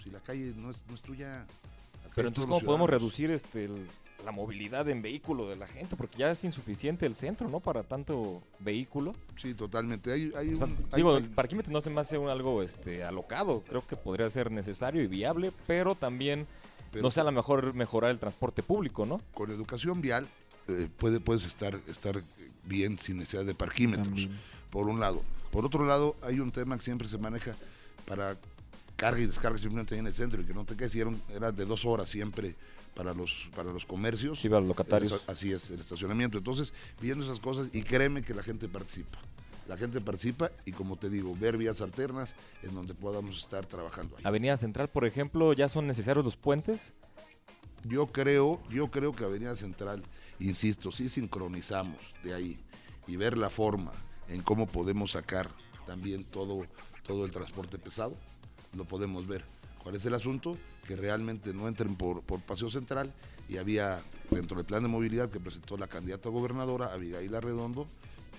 si 0.03 0.09
la 0.09 0.19
calle 0.19 0.53
no 0.55 0.71
es, 0.71 0.83
no 0.87 0.95
es 0.95 1.01
tuya. 1.01 1.45
Pero 2.15 2.27
es 2.27 2.31
entonces, 2.31 2.49
¿cómo 2.49 2.59
podemos 2.65 2.89
reducir 2.89 3.31
este 3.31 3.65
el- 3.65 3.87
la 4.25 4.32
movilidad 4.32 4.88
en 4.89 5.01
vehículo 5.01 5.47
de 5.49 5.55
la 5.55 5.67
gente? 5.67 5.95
Porque 5.95 6.17
ya 6.17 6.32
es 6.32 6.43
insuficiente 6.43 7.05
el 7.05 7.15
centro, 7.15 7.49
¿no? 7.49 7.60
Para 7.60 7.84
tanto 7.84 8.41
vehículo. 8.60 9.13
Sí, 9.38 9.53
totalmente. 9.53 10.12
Hay, 10.12 10.32
hay 10.38 10.53
O 10.53 10.58
sea, 10.58 10.67
un- 10.67 10.77
digo, 10.95 11.15
hay- 11.15 11.23
el 11.23 11.29
parquímetro 11.29 11.71
no 11.71 11.82
se 11.82 11.89
me 11.89 12.01
hace 12.01 12.17
un 12.17 12.29
algo 12.29 12.62
este, 12.63 13.03
alocado. 13.03 13.62
Creo 13.67 13.86
que 13.86 13.95
podría 13.95 14.29
ser 14.29 14.51
necesario 14.51 15.01
y 15.01 15.08
viable, 15.08 15.51
pero 15.67 15.95
también 15.95 16.45
pero 16.91 17.03
no 17.03 17.12
sé 17.12 17.21
a 17.21 17.23
lo 17.23 17.32
mejor 17.32 17.73
mejorar 17.75 18.10
el 18.12 18.17
transporte 18.19 18.63
público, 18.63 19.05
¿no? 19.05 19.21
con 19.36 19.51
educación 19.51 20.01
vial 20.01 20.27
eh, 20.67 20.88
puede, 20.97 21.19
puedes 21.19 21.45
estar, 21.45 21.79
estar 21.88 22.21
bien 22.65 22.97
sin 22.97 23.17
necesidad 23.19 23.45
de 23.45 23.53
parquímetros, 23.53 24.08
También. 24.08 24.32
por 24.71 24.88
un 24.88 24.99
lado. 24.99 25.21
Por 25.51 25.65
otro 25.65 25.86
lado, 25.86 26.15
hay 26.23 26.39
un 26.39 26.51
tema 26.51 26.75
que 26.77 26.84
siempre 26.84 27.08
se 27.08 27.17
maneja 27.19 27.55
para 28.08 28.36
carga 28.95 29.21
y 29.21 29.27
descarga 29.27 29.58
simplemente 29.60 29.95
en 29.97 30.08
el 30.08 30.13
centro 30.13 30.41
y 30.41 30.45
que 30.45 30.53
no 30.53 30.65
te 30.65 30.75
quedes, 30.75 30.93
era 31.36 31.51
de 31.51 31.65
dos 31.65 31.86
horas 31.86 32.10
siempre 32.10 32.55
para 32.95 33.13
los, 33.13 33.49
para 33.56 33.71
los 33.71 33.86
comercios. 33.86 34.39
Sí, 34.39 34.49
para 34.49 34.62
los 34.62 34.69
locatarios. 34.69 35.12
El 35.12 35.19
Así 35.28 35.52
es, 35.52 35.69
el 35.69 35.80
estacionamiento. 35.80 36.38
Entonces, 36.38 36.73
viendo 37.02 37.25
esas 37.25 37.39
cosas, 37.39 37.69
y 37.73 37.84
créeme 37.84 38.21
que 38.21 38.34
la 38.34 38.43
gente 38.43 38.67
participa. 38.67 39.19
La 39.67 39.78
gente 39.78 40.02
participa 40.02 40.49
y, 40.65 40.71
como 40.71 40.95
te 40.95 41.10
digo, 41.10 41.36
ver 41.36 41.56
vías 41.56 41.80
alternas 41.82 42.34
en 42.63 42.73
donde 42.73 42.95
podamos 42.95 43.38
estar 43.38 43.65
trabajando 43.65 44.17
ahí. 44.17 44.23
Avenida 44.25 44.58
Central, 44.58 44.88
por 44.89 45.06
ejemplo, 45.06 45.54
¿ya 45.54 45.69
son 45.69 45.86
necesarios 45.86 46.25
los 46.25 46.36
puentes? 46.36 46.93
Yo 47.84 48.08
creo, 48.08 48.60
yo 48.69 48.89
creo 48.89 49.15
que 49.15 49.23
Avenida 49.23 49.56
Central, 49.56 50.04
insisto, 50.39 50.91
si 50.91 51.08
sincronizamos 51.08 51.99
de 52.23 52.34
ahí 52.34 52.60
y 53.08 53.15
ver 53.15 53.38
la 53.38 53.49
forma 53.49 53.93
en 54.28 54.41
cómo 54.41 54.67
podemos 54.67 55.12
sacar 55.12 55.49
también 55.86 56.23
todo, 56.23 56.65
todo 57.06 57.25
el 57.25 57.32
transporte 57.32 57.78
pesado, 57.78 58.17
lo 58.75 58.86
podemos 58.86 59.28
ver. 59.28 59.43
¿Cuál 59.81 59.95
es 59.95 60.05
el 60.05 60.13
asunto? 60.13 60.57
Que 60.87 60.95
realmente 60.95 61.53
no 61.53 61.67
entren 61.67 61.95
por, 61.95 62.21
por 62.21 62.39
Paseo 62.41 62.69
Central 62.69 63.11
y 63.47 63.57
había 63.57 64.01
dentro 64.29 64.57
del 64.57 64.65
plan 64.65 64.83
de 64.83 64.89
movilidad 64.89 65.29
que 65.29 65.39
presentó 65.39 65.77
la 65.77 65.87
candidata 65.87 66.29
a 66.29 66.31
gobernadora, 66.31 66.93
Abigail 66.93 67.33
Arredondo, 67.33 67.87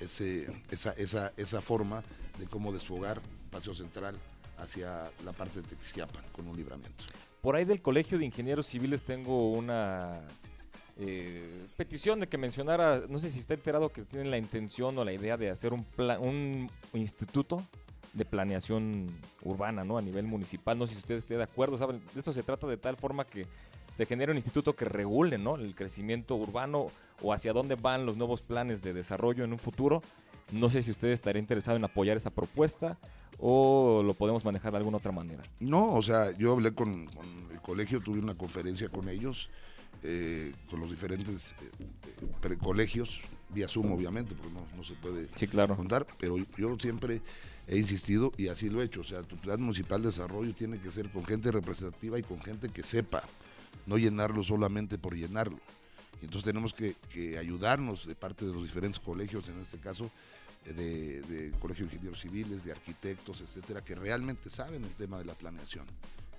ese, 0.00 0.48
esa, 0.70 0.92
esa, 0.92 1.32
esa 1.36 1.60
forma 1.60 2.02
de 2.38 2.46
cómo 2.46 2.72
desfogar 2.72 3.20
Paseo 3.50 3.74
Central 3.74 4.14
hacia 4.58 5.10
la 5.24 5.32
parte 5.32 5.60
de 5.62 5.68
Texiapan 5.68 6.22
con 6.32 6.46
un 6.46 6.56
libramiento. 6.56 7.04
Por 7.42 7.56
ahí 7.56 7.64
del 7.64 7.80
Colegio 7.80 8.18
de 8.18 8.26
Ingenieros 8.26 8.66
Civiles 8.66 9.02
tengo 9.02 9.50
una 9.52 10.20
eh, 10.98 11.66
petición 11.76 12.20
de 12.20 12.28
que 12.28 12.36
mencionara, 12.36 13.02
no 13.08 13.18
sé 13.18 13.30
si 13.30 13.38
está 13.38 13.54
enterado 13.54 13.88
que 13.90 14.02
tienen 14.02 14.30
la 14.30 14.36
intención 14.38 14.96
o 14.98 15.04
la 15.04 15.12
idea 15.12 15.36
de 15.38 15.50
hacer 15.50 15.72
un, 15.72 15.82
pla- 15.84 16.18
un 16.20 16.70
instituto 16.92 17.66
de 18.12 18.24
planeación 18.24 19.06
urbana, 19.42 19.84
¿no? 19.84 19.98
A 19.98 20.02
nivel 20.02 20.24
municipal. 20.26 20.78
No 20.78 20.86
sé 20.86 20.94
si 20.94 20.98
usted 21.00 21.14
esté 21.16 21.36
de 21.36 21.42
acuerdo, 21.44 21.78
¿saben? 21.78 22.00
De 22.12 22.18
esto 22.18 22.32
se 22.32 22.42
trata 22.42 22.66
de 22.66 22.76
tal 22.76 22.96
forma 22.96 23.24
que 23.24 23.46
se 23.94 24.06
genere 24.06 24.32
un 24.32 24.38
instituto 24.38 24.74
que 24.74 24.84
regule, 24.84 25.38
¿no? 25.38 25.56
El 25.56 25.74
crecimiento 25.74 26.36
urbano 26.36 26.88
o 27.22 27.32
hacia 27.32 27.52
dónde 27.52 27.74
van 27.76 28.06
los 28.06 28.16
nuevos 28.16 28.40
planes 28.42 28.82
de 28.82 28.92
desarrollo 28.92 29.44
en 29.44 29.52
un 29.52 29.58
futuro. 29.58 30.02
No 30.52 30.70
sé 30.70 30.82
si 30.82 30.90
usted 30.90 31.08
estaría 31.08 31.40
interesado 31.40 31.76
en 31.76 31.84
apoyar 31.84 32.16
esa 32.16 32.30
propuesta 32.30 32.98
o 33.38 34.02
lo 34.04 34.14
podemos 34.14 34.44
manejar 34.44 34.72
de 34.72 34.78
alguna 34.78 34.96
otra 34.98 35.12
manera. 35.12 35.42
No, 35.60 35.94
o 35.94 36.02
sea, 36.02 36.36
yo 36.36 36.52
hablé 36.52 36.72
con, 36.74 37.06
con 37.06 37.26
el 37.52 37.60
colegio, 37.62 38.00
tuve 38.00 38.18
una 38.18 38.34
conferencia 38.34 38.88
con 38.88 39.08
ellos, 39.08 39.48
eh, 40.02 40.52
con 40.68 40.80
los 40.80 40.90
diferentes 40.90 41.52
eh, 41.52 41.70
eh, 41.78 42.26
precolegios, 42.40 43.20
vía 43.50 43.68
Zoom 43.68 43.92
obviamente, 43.92 44.34
porque 44.34 44.52
no, 44.52 44.64
no 44.76 44.82
se 44.84 44.94
puede 44.94 45.28
Sí, 45.36 45.46
claro. 45.46 45.76
contar, 45.76 46.06
pero 46.18 46.36
yo 46.56 46.76
siempre 46.78 47.20
he 47.70 47.78
insistido 47.78 48.32
y 48.36 48.48
así 48.48 48.68
lo 48.68 48.82
he 48.82 48.84
hecho, 48.84 49.02
o 49.02 49.04
sea, 49.04 49.22
tu 49.22 49.36
plan 49.36 49.62
municipal 49.62 50.02
de 50.02 50.08
desarrollo 50.08 50.52
tiene 50.52 50.80
que 50.80 50.90
ser 50.90 51.08
con 51.10 51.24
gente 51.24 51.52
representativa 51.52 52.18
y 52.18 52.22
con 52.24 52.40
gente 52.40 52.68
que 52.68 52.82
sepa, 52.82 53.22
no 53.86 53.96
llenarlo 53.96 54.42
solamente 54.42 54.98
por 54.98 55.14
llenarlo. 55.14 55.56
Y 56.20 56.24
entonces 56.24 56.44
tenemos 56.44 56.74
que, 56.74 56.96
ayudarnos 57.38 58.06
de 58.06 58.16
parte 58.16 58.44
de 58.44 58.52
los 58.52 58.64
diferentes 58.64 58.98
colegios, 58.98 59.48
en 59.48 59.60
este 59.60 59.78
caso, 59.78 60.10
eh, 60.66 60.72
de, 60.72 61.20
de 61.22 61.50
Colegio 61.60 61.86
de 61.86 61.92
Ingenieros 61.92 62.20
Civiles, 62.20 62.64
de 62.64 62.72
arquitectos, 62.72 63.40
etcétera, 63.40 63.84
que 63.84 63.94
realmente 63.94 64.50
saben 64.50 64.84
el 64.84 64.94
tema 64.96 65.18
de 65.18 65.26
la 65.26 65.34
planeación, 65.34 65.86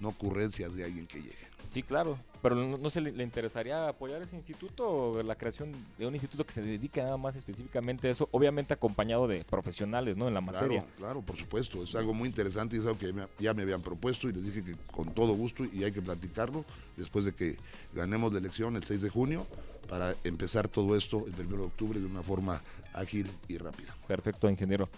no 0.02 0.10
ocurrencias 0.10 0.76
de 0.76 0.84
alguien 0.84 1.08
que 1.08 1.22
llegue. 1.22 1.52
Sí, 1.70 1.84
claro. 1.84 2.18
Pero 2.42 2.56
no, 2.56 2.78
no 2.78 2.90
se 2.90 3.00
le, 3.00 3.12
le 3.12 3.24
interesaría 3.24 3.88
apoyar 3.88 4.22
ese 4.22 4.36
instituto 4.36 4.90
o 4.90 5.24
la 5.24 5.36
creación 5.36 5.72
de 5.98 6.08
un 6.08 6.16
instituto 6.16 6.46
que 6.46 6.52
se 6.52 6.62
dedique 6.62 7.02
nada 7.02 7.16
más 7.16 7.36
específicamente 7.36 8.08
a 8.08 8.12
eso, 8.12 8.28
obviamente 8.32 8.74
acompañado 8.74 9.28
de 9.28 9.46
profesionales, 9.46 10.18
¿no? 10.18 10.28
En 10.28 10.34
la 10.34 10.42
materia. 10.42 10.82
Claro, 10.82 10.96
claro, 10.98 11.22
por 11.22 11.38
supuesto. 11.38 11.84
Es 11.84 11.96
algo 11.96 12.14
muy 12.14 12.28
interesante 12.28 12.76
y 12.76 12.80
es 12.80 12.86
algo 12.86 12.98
que 13.00 13.14
ya 13.40 13.54
me 13.54 13.62
habían 13.62 13.82
propuesto 13.82 14.28
y 14.28 14.34
les 14.34 14.44
dije 14.44 14.64
que 14.64 14.76
con 14.92 15.14
todo 15.14 15.34
gusto 15.34 15.64
y 15.64 15.84
hay 15.84 15.92
que 15.92 16.02
platicarlo 16.02 16.66
después 16.98 17.26
de 17.26 17.34
que 17.34 17.58
ganemos 17.94 18.34
la 18.34 18.40
elección 18.40 18.76
el 18.76 18.84
6 18.84 19.04
de 19.04 19.10
junio 19.10 19.46
para 19.88 20.16
empezar 20.24 20.68
todo 20.68 20.98
esto 20.98 21.26
el 21.28 21.46
1 21.46 21.58
de 21.58 21.64
octubre 21.64 22.00
de 22.00 22.06
una 22.06 22.24
forma 22.24 22.62
ágil 22.94 23.30
y 23.48 23.58
rápida. 23.58 23.96
Perfecto, 24.08 24.50
ingeniero. 24.50 24.90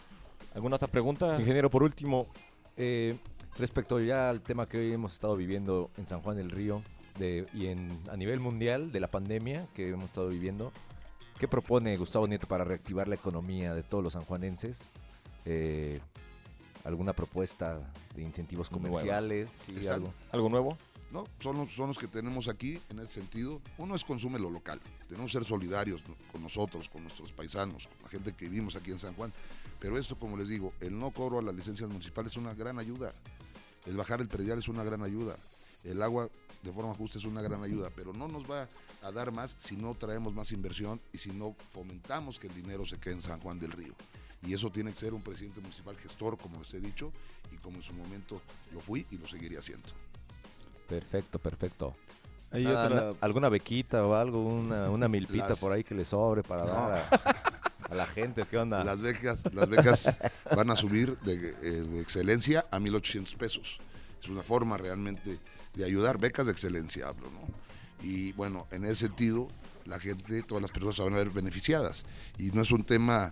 ¿Alguna 0.55 0.77
otra 0.77 0.87
pregunta? 0.87 1.37
Ingeniero, 1.39 1.69
por 1.69 1.83
último, 1.83 2.27
eh, 2.77 3.15
respecto 3.57 3.99
ya 3.99 4.29
al 4.29 4.41
tema 4.41 4.67
que 4.67 4.77
hoy 4.77 4.91
hemos 4.93 5.13
estado 5.13 5.35
viviendo 5.35 5.91
en 5.97 6.07
San 6.07 6.21
Juan 6.21 6.37
del 6.37 6.49
Río 6.49 6.81
de, 7.19 7.45
y 7.53 7.67
en, 7.67 7.99
a 8.11 8.17
nivel 8.17 8.39
mundial 8.39 8.91
de 8.91 8.99
la 8.99 9.07
pandemia 9.07 9.67
que 9.75 9.89
hemos 9.89 10.05
estado 10.05 10.29
viviendo, 10.29 10.71
¿qué 11.39 11.47
propone 11.47 11.95
Gustavo 11.97 12.27
Nieto 12.27 12.47
para 12.47 12.63
reactivar 12.63 13.07
la 13.07 13.15
economía 13.15 13.73
de 13.73 13.83
todos 13.83 14.03
los 14.03 14.13
sanjuanenses? 14.13 14.91
Eh, 15.45 15.99
¿Alguna 16.83 17.13
propuesta 17.13 17.79
de 18.15 18.21
incentivos 18.23 18.69
comerciales? 18.69 19.49
Sí, 19.65 19.87
algo. 19.87 20.13
¿Algo 20.31 20.49
nuevo? 20.49 20.77
¿no? 21.13 21.25
Son 21.39 21.55
los, 21.57 21.71
son 21.71 21.87
los 21.87 21.97
que 21.97 22.07
tenemos 22.07 22.47
aquí 22.47 22.81
en 22.89 22.99
ese 22.99 23.13
sentido. 23.13 23.61
Uno 23.77 23.95
es 23.95 24.03
consume 24.03 24.39
lo 24.39 24.49
local. 24.49 24.81
Tenemos 25.07 25.31
que 25.31 25.37
ser 25.37 25.47
solidarios 25.47 26.01
con 26.31 26.41
nosotros, 26.41 26.89
con 26.89 27.03
nuestros 27.03 27.31
paisanos, 27.31 27.87
con 27.87 28.03
la 28.03 28.09
gente 28.09 28.33
que 28.33 28.49
vivimos 28.49 28.75
aquí 28.75 28.91
en 28.91 28.99
San 28.99 29.13
Juan. 29.13 29.31
Pero 29.79 29.97
esto, 29.97 30.17
como 30.17 30.35
les 30.35 30.47
digo, 30.47 30.73
el 30.81 30.97
no 30.97 31.11
cobro 31.11 31.39
a 31.39 31.41
las 31.41 31.55
licencias 31.55 31.87
municipales 31.87 32.31
es 32.31 32.37
una 32.37 32.53
gran 32.53 32.79
ayuda. 32.79 33.13
El 33.85 33.97
bajar 33.97 34.21
el 34.21 34.27
predial 34.27 34.59
es 34.59 34.67
una 34.67 34.83
gran 34.83 35.03
ayuda. 35.03 35.35
El 35.83 36.01
agua 36.01 36.29
de 36.61 36.71
forma 36.71 36.93
justa 36.95 37.17
es 37.17 37.25
una 37.25 37.41
gran 37.41 37.63
ayuda. 37.63 37.89
Pero 37.95 38.13
no 38.13 38.27
nos 38.27 38.49
va 38.49 38.67
a 39.01 39.11
dar 39.11 39.31
más 39.31 39.55
si 39.59 39.75
no 39.75 39.93
traemos 39.95 40.33
más 40.33 40.51
inversión 40.51 41.01
y 41.11 41.17
si 41.17 41.31
no 41.31 41.55
fomentamos 41.71 42.39
que 42.39 42.47
el 42.47 42.53
dinero 42.55 42.85
se 42.85 42.97
quede 42.99 43.15
en 43.15 43.21
San 43.21 43.39
Juan 43.41 43.59
del 43.59 43.71
Río. 43.71 43.93
Y 44.45 44.53
eso 44.53 44.69
tiene 44.71 44.91
que 44.91 44.99
ser 44.99 45.13
un 45.13 45.21
presidente 45.21 45.61
municipal 45.61 45.95
gestor, 45.97 46.37
como 46.37 46.59
les 46.59 46.73
he 46.73 46.79
dicho, 46.81 47.11
y 47.51 47.55
como 47.57 47.77
en 47.77 47.83
su 47.83 47.93
momento 47.93 48.41
lo 48.73 48.79
fui 48.81 49.05
y 49.11 49.17
lo 49.17 49.27
seguiré 49.27 49.57
haciendo. 49.57 49.87
Perfecto, 50.87 51.39
perfecto. 51.39 51.93
Hay 52.51 52.63
Nada, 52.65 52.85
otra- 52.85 53.11
na- 53.11 53.17
¿Alguna 53.21 53.49
bequita 53.49 54.05
o 54.05 54.13
algo? 54.15 54.43
Una, 54.45 54.89
una 54.89 55.07
milpita 55.07 55.49
Las- 55.49 55.59
por 55.59 55.71
ahí 55.71 55.83
que 55.83 55.95
le 55.95 56.05
sobre 56.05 56.43
para 56.43 56.65
No. 56.65 56.71
dar 56.71 56.91
a, 57.11 57.32
la 57.93 58.05
gente? 58.05 58.45
¿Qué 58.49 58.57
onda? 58.57 58.83
Las 58.83 59.01
becas, 59.01 59.43
las 59.53 59.69
becas 59.69 60.17
van 60.55 60.69
a 60.69 60.75
subir 60.75 61.17
de, 61.19 61.55
eh, 61.61 61.99
excelencia 62.01 62.65
a 62.71 62.79
1.800 62.79 63.35
pesos. 63.37 63.77
Es 64.21 64.29
una 64.29 64.41
forma 64.43 64.77
realmente 64.77 65.39
de 65.73 65.85
ayudar, 65.85 66.17
becas 66.17 66.45
de 66.45 66.51
excelencia 66.51 67.07
hablo, 67.07 67.29
¿no? 67.31 67.41
Y 68.05 68.31
bueno, 68.33 68.67
en 68.71 68.83
ese 68.85 69.07
sentido, 69.07 69.47
la 69.85 69.99
gente, 69.99 70.43
todas 70.43 70.61
las 70.61 70.71
personas 70.71 70.95
se 70.95 71.03
van 71.03 71.13
a 71.13 71.17
ver 71.17 71.29
beneficiadas. 71.29 72.03
Y 72.37 72.51
no 72.51 72.61
es 72.61 72.71
un 72.71 72.83
tema 72.83 73.31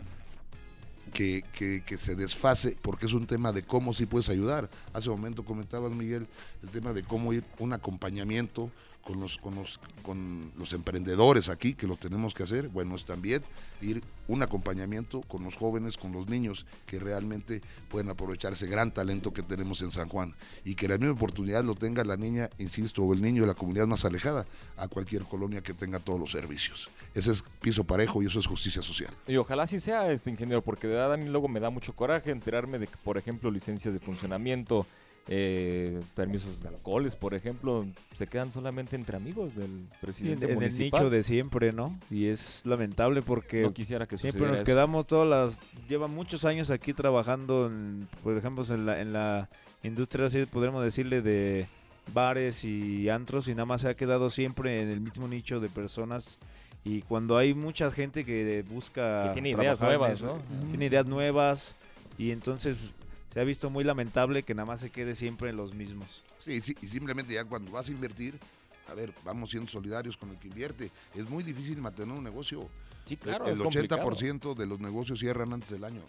que, 1.13 1.43
que- 1.53 1.83
que 1.85 1.97
se 1.97 2.15
desfase, 2.15 2.77
porque 2.81 3.05
es 3.05 3.13
un 3.13 3.27
tema 3.27 3.51
de 3.51 3.63
cómo 3.63 3.93
sí 3.93 4.05
puedes 4.05 4.29
ayudar. 4.29 4.69
Hace 4.93 5.09
un 5.09 5.17
momento 5.17 5.43
comentabas, 5.43 5.91
Miguel, 5.91 6.27
el 6.63 6.69
tema 6.69 6.93
de 6.93 7.03
cómo 7.03 7.33
ir 7.33 7.43
un 7.59 7.73
acompañamiento 7.73 8.71
con 9.11 9.19
los, 9.19 9.37
con 9.37 9.55
los, 9.55 9.79
con 10.03 10.51
los 10.57 10.71
emprendedores 10.71 11.49
aquí, 11.49 11.73
que 11.73 11.85
lo 11.85 11.97
tenemos 11.97 12.33
que 12.33 12.43
hacer. 12.43 12.69
Bueno, 12.69 12.95
es 12.95 13.03
también 13.03 13.43
ir 13.81 14.01
un 14.29 14.41
acompañamiento 14.41 15.21
con 15.21 15.43
los 15.43 15.55
jóvenes, 15.55 15.97
con 15.97 16.13
los 16.13 16.29
niños, 16.29 16.65
que 16.85 16.97
realmente 16.97 17.61
pueden 17.89 18.09
aprovechar 18.09 18.53
ese 18.53 18.67
gran 18.67 18.91
talento 18.91 19.33
que 19.33 19.43
tenemos 19.43 19.81
en 19.81 19.91
San 19.91 20.07
Juan. 20.07 20.33
Y 20.63 20.75
que 20.75 20.87
la 20.87 20.97
misma 20.97 21.13
oportunidad 21.13 21.63
lo 21.65 21.75
tenga 21.75 22.05
la 22.05 22.15
niña, 22.15 22.49
insisto, 22.57 23.03
o 23.03 23.13
el 23.13 23.21
niño 23.21 23.41
de 23.41 23.47
la 23.47 23.53
comunidad 23.53 23.85
más 23.85 24.05
alejada, 24.05 24.45
a 24.77 24.87
cualquier 24.87 25.23
colonia 25.23 25.61
que 25.61 25.73
tenga 25.73 25.99
todos 25.99 26.19
los 26.19 26.31
servicios. 26.31 26.89
Ese 27.13 27.31
es 27.31 27.43
piso 27.59 27.83
parejo 27.83 28.23
y 28.23 28.27
eso 28.27 28.39
es 28.39 28.47
justicia 28.47 28.81
social. 28.81 29.11
Y 29.27 29.35
ojalá 29.35 29.67
sí 29.67 29.81
sea 29.81 30.09
este 30.11 30.29
ingeniero, 30.29 30.61
porque 30.61 30.87
de 30.87 30.93
verdad 30.93 31.13
a 31.13 31.17
mí 31.17 31.27
luego 31.27 31.49
me 31.49 31.59
da 31.59 31.69
mucho 31.69 31.93
coraje 31.93 32.31
enterarme 32.31 32.79
de 32.79 32.87
que, 32.87 32.95
por 33.03 33.17
ejemplo, 33.17 33.51
licencias 33.51 33.93
de 33.93 33.99
funcionamiento, 33.99 34.85
eh, 35.27 36.01
permisos 36.15 36.61
de 36.61 36.67
alcoholes, 36.69 37.15
por 37.15 37.33
ejemplo, 37.33 37.85
se 38.13 38.27
quedan 38.27 38.51
solamente 38.51 38.95
entre 38.95 39.15
amigos 39.17 39.55
del 39.55 39.67
Sí, 39.67 39.71
en, 39.71 39.99
presidente 40.01 40.45
en 40.45 40.51
el 40.51 40.55
municipal. 40.57 41.03
nicho 41.03 41.09
de 41.09 41.23
siempre, 41.23 41.71
¿no? 41.73 41.97
Y 42.09 42.25
es 42.27 42.65
lamentable 42.65 43.21
porque 43.21 43.61
no 43.61 43.73
quisiera 43.73 44.07
que 44.07 44.17
siempre 44.17 44.47
nos 44.47 44.55
eso. 44.55 44.63
quedamos 44.63 45.07
todas 45.07 45.27
las... 45.29 45.61
Lleva 45.87 46.07
muchos 46.07 46.43
años 46.43 46.69
aquí 46.69 46.93
trabajando, 46.93 47.67
en, 47.67 48.07
por 48.23 48.35
ejemplo, 48.35 48.65
en 48.73 48.85
la, 48.85 48.99
en 48.99 49.13
la 49.13 49.49
industria, 49.83 50.25
así 50.27 50.45
podríamos 50.45 50.83
decirle, 50.83 51.21
de 51.21 51.67
bares 52.13 52.65
y 52.65 53.07
antros 53.09 53.47
y 53.47 53.51
nada 53.51 53.65
más 53.65 53.81
se 53.81 53.89
ha 53.89 53.95
quedado 53.95 54.29
siempre 54.29 54.81
en 54.81 54.89
el 54.89 54.99
mismo 55.01 55.27
nicho 55.27 55.59
de 55.59 55.69
personas 55.69 56.39
Y 56.83 57.03
cuando 57.03 57.37
hay 57.37 57.53
mucha 57.53 57.91
gente 57.91 58.25
que 58.25 58.65
busca... 58.69 59.27
Que 59.27 59.33
tiene 59.33 59.49
ideas 59.51 59.79
nuevas, 59.79 60.21
¿no? 60.21 60.39
Tiene 60.71 60.87
ideas 60.87 61.05
nuevas 61.05 61.75
y 62.17 62.31
entonces 62.31 62.75
se 63.33 63.39
ha 63.39 63.43
visto 63.43 63.69
muy 63.69 63.83
lamentable 63.83 64.43
que 64.43 64.53
nada 64.53 64.65
más 64.65 64.81
se 64.81 64.89
quede 64.89 65.15
siempre 65.15 65.49
en 65.49 65.57
los 65.57 65.73
mismos. 65.73 66.23
Sí, 66.39 66.61
sí, 66.61 66.75
y 66.81 66.87
simplemente 66.87 67.33
ya 67.33 67.45
cuando 67.45 67.71
vas 67.71 67.87
a 67.87 67.91
invertir, 67.91 68.37
a 68.87 68.93
ver, 68.93 69.13
vamos 69.23 69.51
siendo 69.51 69.69
solidarios 69.69 70.17
con 70.17 70.29
el 70.29 70.39
que 70.39 70.47
invierte. 70.47 70.91
Es 71.15 71.29
muy 71.29 71.43
difícil 71.43 71.81
mantener 71.81 72.15
un 72.15 72.23
negocio. 72.23 72.67
Sí, 73.05 73.17
claro, 73.17 73.45
el 73.45 73.53
es 73.53 73.59
80% 73.59 74.53
de 74.53 74.65
los 74.65 74.79
negocios 74.79 75.19
cierran 75.19 75.53
antes 75.53 75.69
del 75.69 75.83
año. 75.83 76.01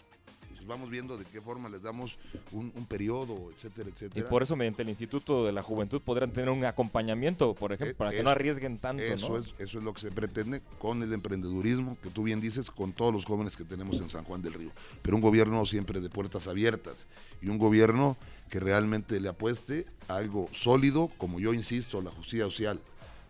Entonces 0.62 0.78
vamos 0.78 0.90
viendo 0.90 1.18
de 1.18 1.24
qué 1.24 1.40
forma 1.40 1.68
les 1.68 1.82
damos 1.82 2.16
un, 2.52 2.72
un 2.76 2.86
periodo, 2.86 3.50
etcétera, 3.52 3.88
Y 3.88 3.92
etcétera. 3.92 4.28
por 4.28 4.44
eso 4.44 4.54
mediante 4.54 4.82
el 4.82 4.90
Instituto 4.90 5.44
de 5.44 5.50
la 5.52 5.62
Juventud 5.62 6.00
podrán 6.00 6.30
tener 6.32 6.50
un 6.50 6.64
acompañamiento, 6.64 7.52
por 7.54 7.72
ejemplo, 7.72 7.90
Eh, 7.92 7.94
para 7.96 8.10
que 8.12 8.22
no 8.22 8.30
arriesguen 8.30 8.78
tanto, 8.78 9.02
Eso, 9.02 9.28
¿no? 9.30 9.36
es, 9.38 9.46
eso 9.58 9.78
es 9.78 9.84
lo 9.84 9.92
que 9.92 10.00
se 10.02 10.12
pretende 10.12 10.62
con 10.78 11.02
el 11.02 11.12
emprendedurismo, 11.12 11.98
que 12.00 12.10
tú 12.10 12.22
bien 12.22 12.40
dices, 12.40 12.70
con 12.70 12.92
todos 12.92 13.12
los 13.12 13.24
jóvenes 13.24 13.56
que 13.56 13.64
tenemos 13.64 14.00
en 14.00 14.08
San 14.08 14.22
Juan 14.24 14.40
del 14.40 14.54
Río. 14.54 14.70
Pero 15.02 15.16
un 15.16 15.22
gobierno 15.22 15.66
siempre 15.66 16.00
de 16.00 16.08
puertas 16.08 16.46
abiertas 16.46 17.06
y 17.40 17.48
un 17.48 17.58
gobierno 17.58 18.16
que 18.48 18.60
realmente 18.60 19.20
le 19.20 19.28
apueste 19.30 19.86
a 20.06 20.16
algo 20.16 20.48
sólido, 20.52 21.10
como 21.18 21.40
yo 21.40 21.52
insisto, 21.54 22.00
la 22.00 22.10
justicia 22.10 22.44
social. 22.44 22.80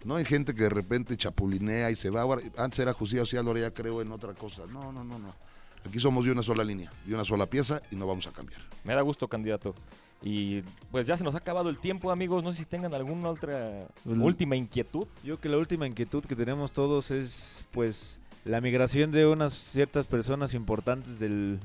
No 0.05 0.17
hay 0.17 0.25
gente 0.27 0.55
que 0.55 0.65
de 0.65 0.69
repente 0.69 1.17
chapulinea 1.17 1.91
y 1.91 1.97
se 1.97 2.11
va. 2.11 2.25
Antes 2.59 2.81
era 2.81 2.93
justicia 2.93 3.23
social, 3.25 3.47
ahora 3.47 3.61
ya 3.61 3.71
creo 3.71 4.03
en 4.03 4.11
otra 4.13 4.35
cosa. 4.35 4.67
No, 4.67 4.93
no, 4.93 5.03
no, 5.05 5.19
no. 5.19 5.35
Aquí 5.87 5.99
somos 6.01 6.25
de 6.25 6.31
una 6.33 6.43
sola 6.43 6.63
línea, 6.65 6.91
de 7.05 7.15
una 7.15 7.25
sola 7.25 7.47
pieza 7.47 7.81
y 7.91 7.97
no 7.97 8.07
vamos 8.07 8.27
a 8.27 8.33
cambiar. 8.33 8.61
Me 8.85 8.95
da 8.95 9.01
gusto, 9.03 9.27
candidato. 9.29 9.75
Y 10.25 10.63
pues 10.93 11.07
ya 11.07 11.17
se 11.17 11.25
nos 11.25 11.35
ha 11.35 11.39
acabado 11.39 11.69
el 11.69 11.79
tiempo, 11.79 12.13
amigos. 12.13 12.45
No 12.45 12.53
sé 12.53 12.59
si 12.59 12.65
tengan 12.65 12.95
alguna 12.95 13.29
otra 13.31 13.87
última 14.05 14.55
inquietud. 14.55 15.07
Yo 15.25 15.37
creo 15.37 15.41
que 15.41 15.49
la 15.49 15.57
última 15.59 15.87
inquietud 15.87 16.25
que 16.25 16.37
tenemos 16.37 16.71
todos 16.71 17.11
es 17.11 17.65
pues 17.73 18.19
la 18.45 18.61
migración 18.61 19.11
de 19.11 19.27
unas 19.27 19.53
ciertas 19.55 20.07
personas 20.07 20.55
importantes 20.55 21.19
del 21.19 21.59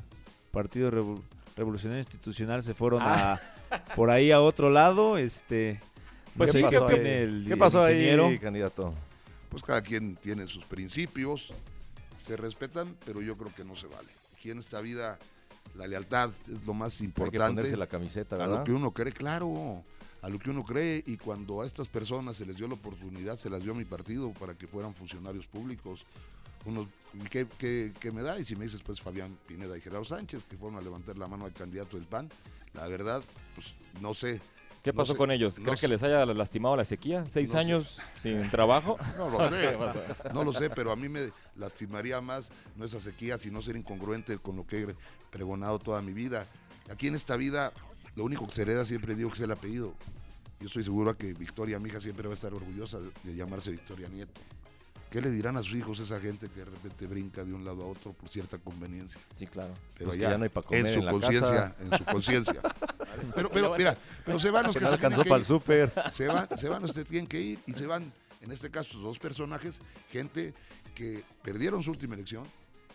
Partido 0.52 0.90
Revo- 0.92 1.22
Revolucionario 1.56 2.02
Institucional 2.02 2.64
se 2.64 2.74
fueron 2.74 3.02
Ah. 3.04 3.40
a 3.72 3.78
por 3.96 4.10
ahí 4.10 4.32
a 4.32 4.42
otro 4.42 4.72
lado, 4.72 5.18
este 5.20 5.80
Pues 6.36 6.52
¿qué 6.52 6.58
sí, 6.60 6.64
pasó 6.64 6.88
¿qué- 6.88 6.94
ahí 6.94 7.00
en 7.00 7.04
qué- 7.06 7.24
el- 7.24 7.44
¿Qué 7.48 7.54
el 7.54 7.60
pasó 7.60 7.84
ahí, 7.84 8.40
candidato? 8.40 8.94
Pues 9.50 9.62
cada 9.64 9.82
quien 9.82 10.16
tiene 10.16 10.48
sus 10.48 10.66
principios, 10.66 11.54
se 12.18 12.38
respetan, 12.38 12.96
pero 13.06 13.22
yo 13.22 13.38
creo 13.38 13.54
que 13.54 13.64
no 13.64 13.76
se 13.76 13.88
vale. 13.88 14.10
Aquí 14.36 14.52
en 14.52 14.60
esta 14.60 14.82
vida 14.82 15.18
la 15.76 15.88
lealtad 15.88 16.32
es 16.48 16.66
lo 16.66 16.74
más 16.74 16.94
Hay 16.94 16.98
que 17.00 17.04
importante. 17.06 17.56
ponerse 17.56 17.78
la 17.78 17.88
camiseta, 17.88 18.44
a 18.44 18.48
lo 18.48 18.64
que 18.64 18.72
uno 18.72 18.92
cree, 18.92 19.12
claro, 19.12 19.84
a 20.22 20.30
lo 20.30 20.40
que 20.40 20.50
uno 20.50 20.64
cree 20.64 21.04
y 21.06 21.18
cuando 21.18 21.62
a 21.62 21.66
estas 21.66 21.88
personas 21.88 22.38
se 22.38 22.46
les 22.46 22.58
dio 22.58 22.68
la 22.68 22.74
oportunidad, 22.76 23.38
se 23.38 23.50
las 23.50 23.62
dio 23.64 23.74
a 23.74 23.76
mi 23.76 23.86
partido 23.86 24.32
para 24.32 24.56
que 24.56 24.68
fueran 24.68 24.94
funcionarios 24.94 25.46
públicos. 25.48 26.02
Uno, 26.66 26.90
¿qué, 27.30 27.48
qué, 27.58 27.94
qué 28.00 28.12
me 28.12 28.22
da? 28.24 28.40
Y 28.40 28.46
si 28.46 28.56
me 28.56 28.66
dices, 28.66 28.82
pues 28.84 29.00
Fabián 29.00 29.38
Pineda 29.48 29.78
y 29.78 29.82
Gerardo 29.82 30.04
Sánchez, 30.06 30.44
que 30.44 30.58
fueron 30.58 30.78
a 30.78 30.82
levantar 30.82 31.18
la 31.18 31.28
mano 31.28 31.46
al 31.46 31.54
candidato 31.54 31.98
del 31.98 32.06
PAN, 32.06 32.30
la 32.74 32.88
verdad, 32.88 33.24
pues 33.56 33.74
no 34.02 34.14
sé. 34.14 34.42
¿Qué 34.88 34.94
No 34.94 34.98
pasó 34.98 35.12
sé, 35.14 35.18
con 35.18 35.32
ellos? 35.32 35.60
no 35.60 35.66
¿Cree 35.66 35.76
que 35.76 35.82
sé. 35.82 35.88
les 35.90 36.02
haya 36.04 36.26
lastimado 36.26 36.78
la 36.78 36.86
sequía? 36.86 37.26
¿Seis 37.28 37.50
No 37.50 37.54
sé. 37.54 37.60
años 37.60 38.00
sin 38.22 38.50
trabajo? 38.50 38.98
No 39.18 39.30
lo 39.30 39.38
¿Qué 39.38 39.50
sé, 39.50 40.34
no 40.34 40.44
lo 40.46 40.54
sé, 40.54 40.70
pero 40.70 40.92
a 40.92 40.96
mí 40.96 41.10
me 41.10 41.30
lastimaría 41.58 42.22
más 42.22 42.52
no 42.78 42.86
esa 42.86 43.00
sequía, 43.02 43.38
sino 43.38 43.62
ser 43.62 43.76
incongruente 43.76 44.38
con 44.38 44.56
lo 44.56 44.66
que 44.66 44.82
he 44.84 44.88
pregonado 45.30 45.78
toda 45.80 46.02
mi 46.02 46.14
vida. 46.14 46.46
Aquí 46.90 47.08
en 47.08 47.16
esta 47.16 47.36
vida, 47.36 47.74
lo 48.16 48.24
único 48.24 48.48
que 48.48 48.54
se 48.54 48.62
hereda 48.62 48.86
siempre 48.86 49.14
digo 49.14 49.30
que 49.30 49.36
es 49.36 49.42
el 49.42 49.52
apellido. 49.52 49.94
Yo 50.62 50.68
estoy 50.68 50.84
seguro 50.86 51.16
que 51.18 51.34
Victoria, 51.34 51.80
mi 51.80 51.90
hija, 51.90 52.00
siempre 52.00 52.28
va 52.28 52.34
a 52.34 52.36
estar 52.36 52.54
orgullosa 52.54 52.98
de 53.24 53.36
llamarse 53.36 53.72
Victoria 53.72 54.08
Nieto. 54.08 54.40
¿Qué 55.10 55.22
le 55.22 55.32
dirán 55.32 55.56
a 55.56 55.64
sus 55.64 55.74
hijos 55.76 56.00
esa 56.00 56.20
gente 56.20 56.50
que 56.50 56.60
de 56.60 56.66
repente 56.66 57.08
brinca 57.08 57.44
de 57.46 57.54
un 57.54 57.64
lado 57.64 57.84
a 57.84 57.88
otro 57.88 58.12
por 58.14 58.28
cierta 58.30 58.58
conveniencia? 58.58 59.20
Sí, 59.36 59.48
claro. 59.48 59.74
Pero 59.98 60.10
Pues 60.10 60.20
allá, 60.20 60.32
ya 60.32 60.38
no 60.38 60.44
hay 60.44 60.50
pa' 60.50 60.62
comer 60.64 60.86
en 60.88 60.94
su 60.94 61.08
conciencia, 61.08 61.76
en 61.80 61.98
su 61.98 62.04
conciencia. 62.06 62.54
¿vale? 62.62 63.24
Pero, 63.34 63.50
pero, 63.50 63.76
mira, 63.78 63.98
pero 64.26 64.38
se 64.40 64.52
van 64.52 64.66
los 64.66 64.74
Que 64.76 64.80
que 64.80 64.84
no 64.86 64.90
se 64.90 64.96
alcanzó 64.96 65.24
para 65.24 65.36
el 65.38 65.46
súper. 65.46 65.94
Se 66.12 66.28
van, 66.28 66.48
se 66.58 66.68
van 66.70 66.82
los 66.82 66.92
que 66.94 67.06
tienen 67.06 67.28
que 67.28 67.40
ir 67.42 67.60
y 67.66 67.74
se 67.74 67.86
van, 67.86 68.12
en 68.42 68.52
este 68.52 68.70
caso, 68.70 68.98
dos 69.00 69.18
personajes, 69.18 69.80
gente 70.12 70.54
que 70.94 71.24
perdieron 71.42 71.84
su 71.84 71.92
última 71.92 72.16
elección, 72.16 72.44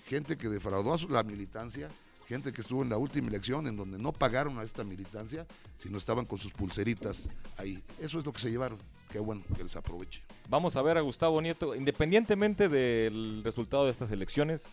gente 0.06 0.36
que 0.36 0.48
defraudó 0.48 0.92
a 0.92 0.98
su- 0.98 1.08
la 1.08 1.22
militancia, 1.22 1.88
gente 2.28 2.52
que 2.52 2.60
estuvo 2.60 2.82
en 2.82 2.90
la 2.90 2.98
última 2.98 3.28
elección 3.28 3.66
en 3.66 3.76
donde 3.76 3.98
no 3.98 4.12
pagaron 4.12 4.58
a 4.58 4.64
esta 4.64 4.84
militancia, 4.84 5.46
sino 5.78 5.96
estaban 5.98 6.26
con 6.26 6.38
sus 6.38 6.52
pulseritas 6.52 7.28
ahí. 7.56 7.82
Eso 7.98 8.18
es 8.18 8.26
lo 8.26 8.32
que 8.32 8.40
se 8.40 8.50
llevaron. 8.50 8.78
Qué 9.12 9.18
bueno 9.20 9.42
que 9.54 9.62
les 9.62 9.76
aproveche. 9.76 10.22
Vamos 10.48 10.74
a 10.74 10.82
ver 10.82 10.96
a 10.96 11.02
Gustavo 11.02 11.40
Nieto, 11.42 11.74
independientemente 11.76 12.68
del 12.70 13.42
resultado 13.44 13.84
de 13.84 13.90
estas 13.90 14.10
elecciones, 14.10 14.66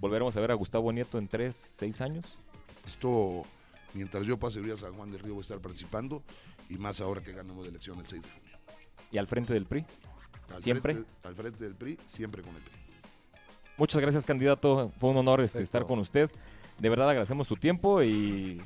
volveremos 0.00 0.36
a 0.36 0.40
ver 0.40 0.50
a 0.50 0.54
Gustavo 0.54 0.92
Nieto 0.92 1.18
en 1.18 1.28
tres, 1.28 1.74
seis 1.78 2.00
años. 2.00 2.36
Esto, 2.84 3.44
mientras 3.94 4.24
yo 4.26 4.36
pase 4.38 4.58
a 4.72 4.76
San 4.76 4.92
Juan 4.94 5.10
del 5.10 5.20
Río, 5.20 5.34
voy 5.34 5.40
a 5.40 5.42
estar 5.42 5.58
participando 5.60 6.22
y 6.68 6.78
más 6.78 7.00
ahora 7.00 7.22
que 7.22 7.32
ganamos 7.32 7.62
la 7.64 7.70
elección 7.70 7.98
el 8.00 8.06
6 8.06 8.22
de 8.22 8.28
junio. 8.28 8.58
Y 9.12 9.18
al 9.18 9.26
frente 9.28 9.52
del 9.54 9.66
PRI. 9.66 9.84
Al 10.52 10.60
¿Siempre? 10.62 10.94
frente- 10.94 11.10
al 11.22 11.34
frente 11.36 11.64
del 11.64 11.74
PRI, 11.76 11.98
siempre 12.06 12.42
con 12.42 12.54
el 12.56 12.62
PRI. 12.62 12.72
Muchas 13.76 14.00
gracias, 14.00 14.24
candidato. 14.24 14.90
Fue 14.98 15.10
un 15.10 15.16
honor 15.18 15.40
este, 15.42 15.62
estar 15.62 15.86
con 15.86 15.98
usted. 16.00 16.28
De 16.78 16.88
verdad 16.88 17.08
agradecemos 17.10 17.46
tu 17.46 17.54
tiempo 17.56 18.02
y 18.02 18.60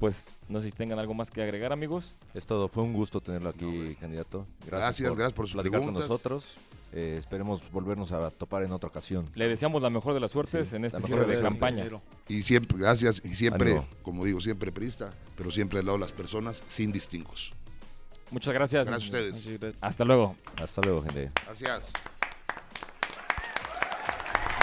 pues 0.00 0.28
no 0.48 0.60
sé 0.60 0.70
si 0.70 0.76
tengan 0.76 0.98
algo 0.98 1.14
más 1.14 1.30
que 1.30 1.42
agregar, 1.42 1.72
amigos. 1.72 2.14
Es 2.34 2.46
todo, 2.46 2.68
fue 2.68 2.82
un 2.82 2.92
gusto 2.92 3.20
tenerlo 3.20 3.50
aquí, 3.50 3.96
candidato. 4.00 4.46
Gracias, 4.66 5.14
gracias 5.14 5.32
por 5.32 5.46
sus 5.46 5.54
platicar 5.54 5.80
con 5.80 5.94
nosotros. 5.94 6.56
Eh, 6.96 7.16
esperemos 7.18 7.60
volvernos 7.72 8.12
a 8.12 8.30
topar 8.30 8.62
en 8.62 8.70
otra 8.70 8.88
ocasión. 8.88 9.28
Le 9.34 9.48
deseamos 9.48 9.82
la 9.82 9.90
mejor 9.90 10.14
de 10.14 10.20
las 10.20 10.30
suertes 10.30 10.68
Sí, 10.68 10.76
en 10.76 10.84
este 10.84 11.02
cierre 11.02 11.26
de 11.26 11.42
campaña. 11.42 11.84
Y 12.28 12.44
siempre, 12.44 12.78
gracias, 12.78 13.20
y 13.24 13.34
siempre, 13.34 13.72
Ánimo. 13.72 13.88
como 14.02 14.24
digo, 14.24 14.40
siempre 14.40 14.70
prista, 14.70 15.12
pero 15.36 15.50
siempre 15.50 15.80
al 15.80 15.86
lado 15.86 15.98
de 15.98 16.02
las 16.02 16.12
personas 16.12 16.62
sin 16.68 16.92
distingos. 16.92 17.52
Muchas 18.30 18.54
gracias. 18.54 18.86
Gracias 18.86 19.12
a 19.12 19.16
ustedes. 19.16 19.74
Hasta 19.80 20.04
luego. 20.04 20.36
Hasta 20.56 20.82
luego, 20.82 21.02
gente. 21.02 21.32
Gracias. 21.46 21.90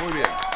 Muy 0.02 0.14
bien. 0.14 0.51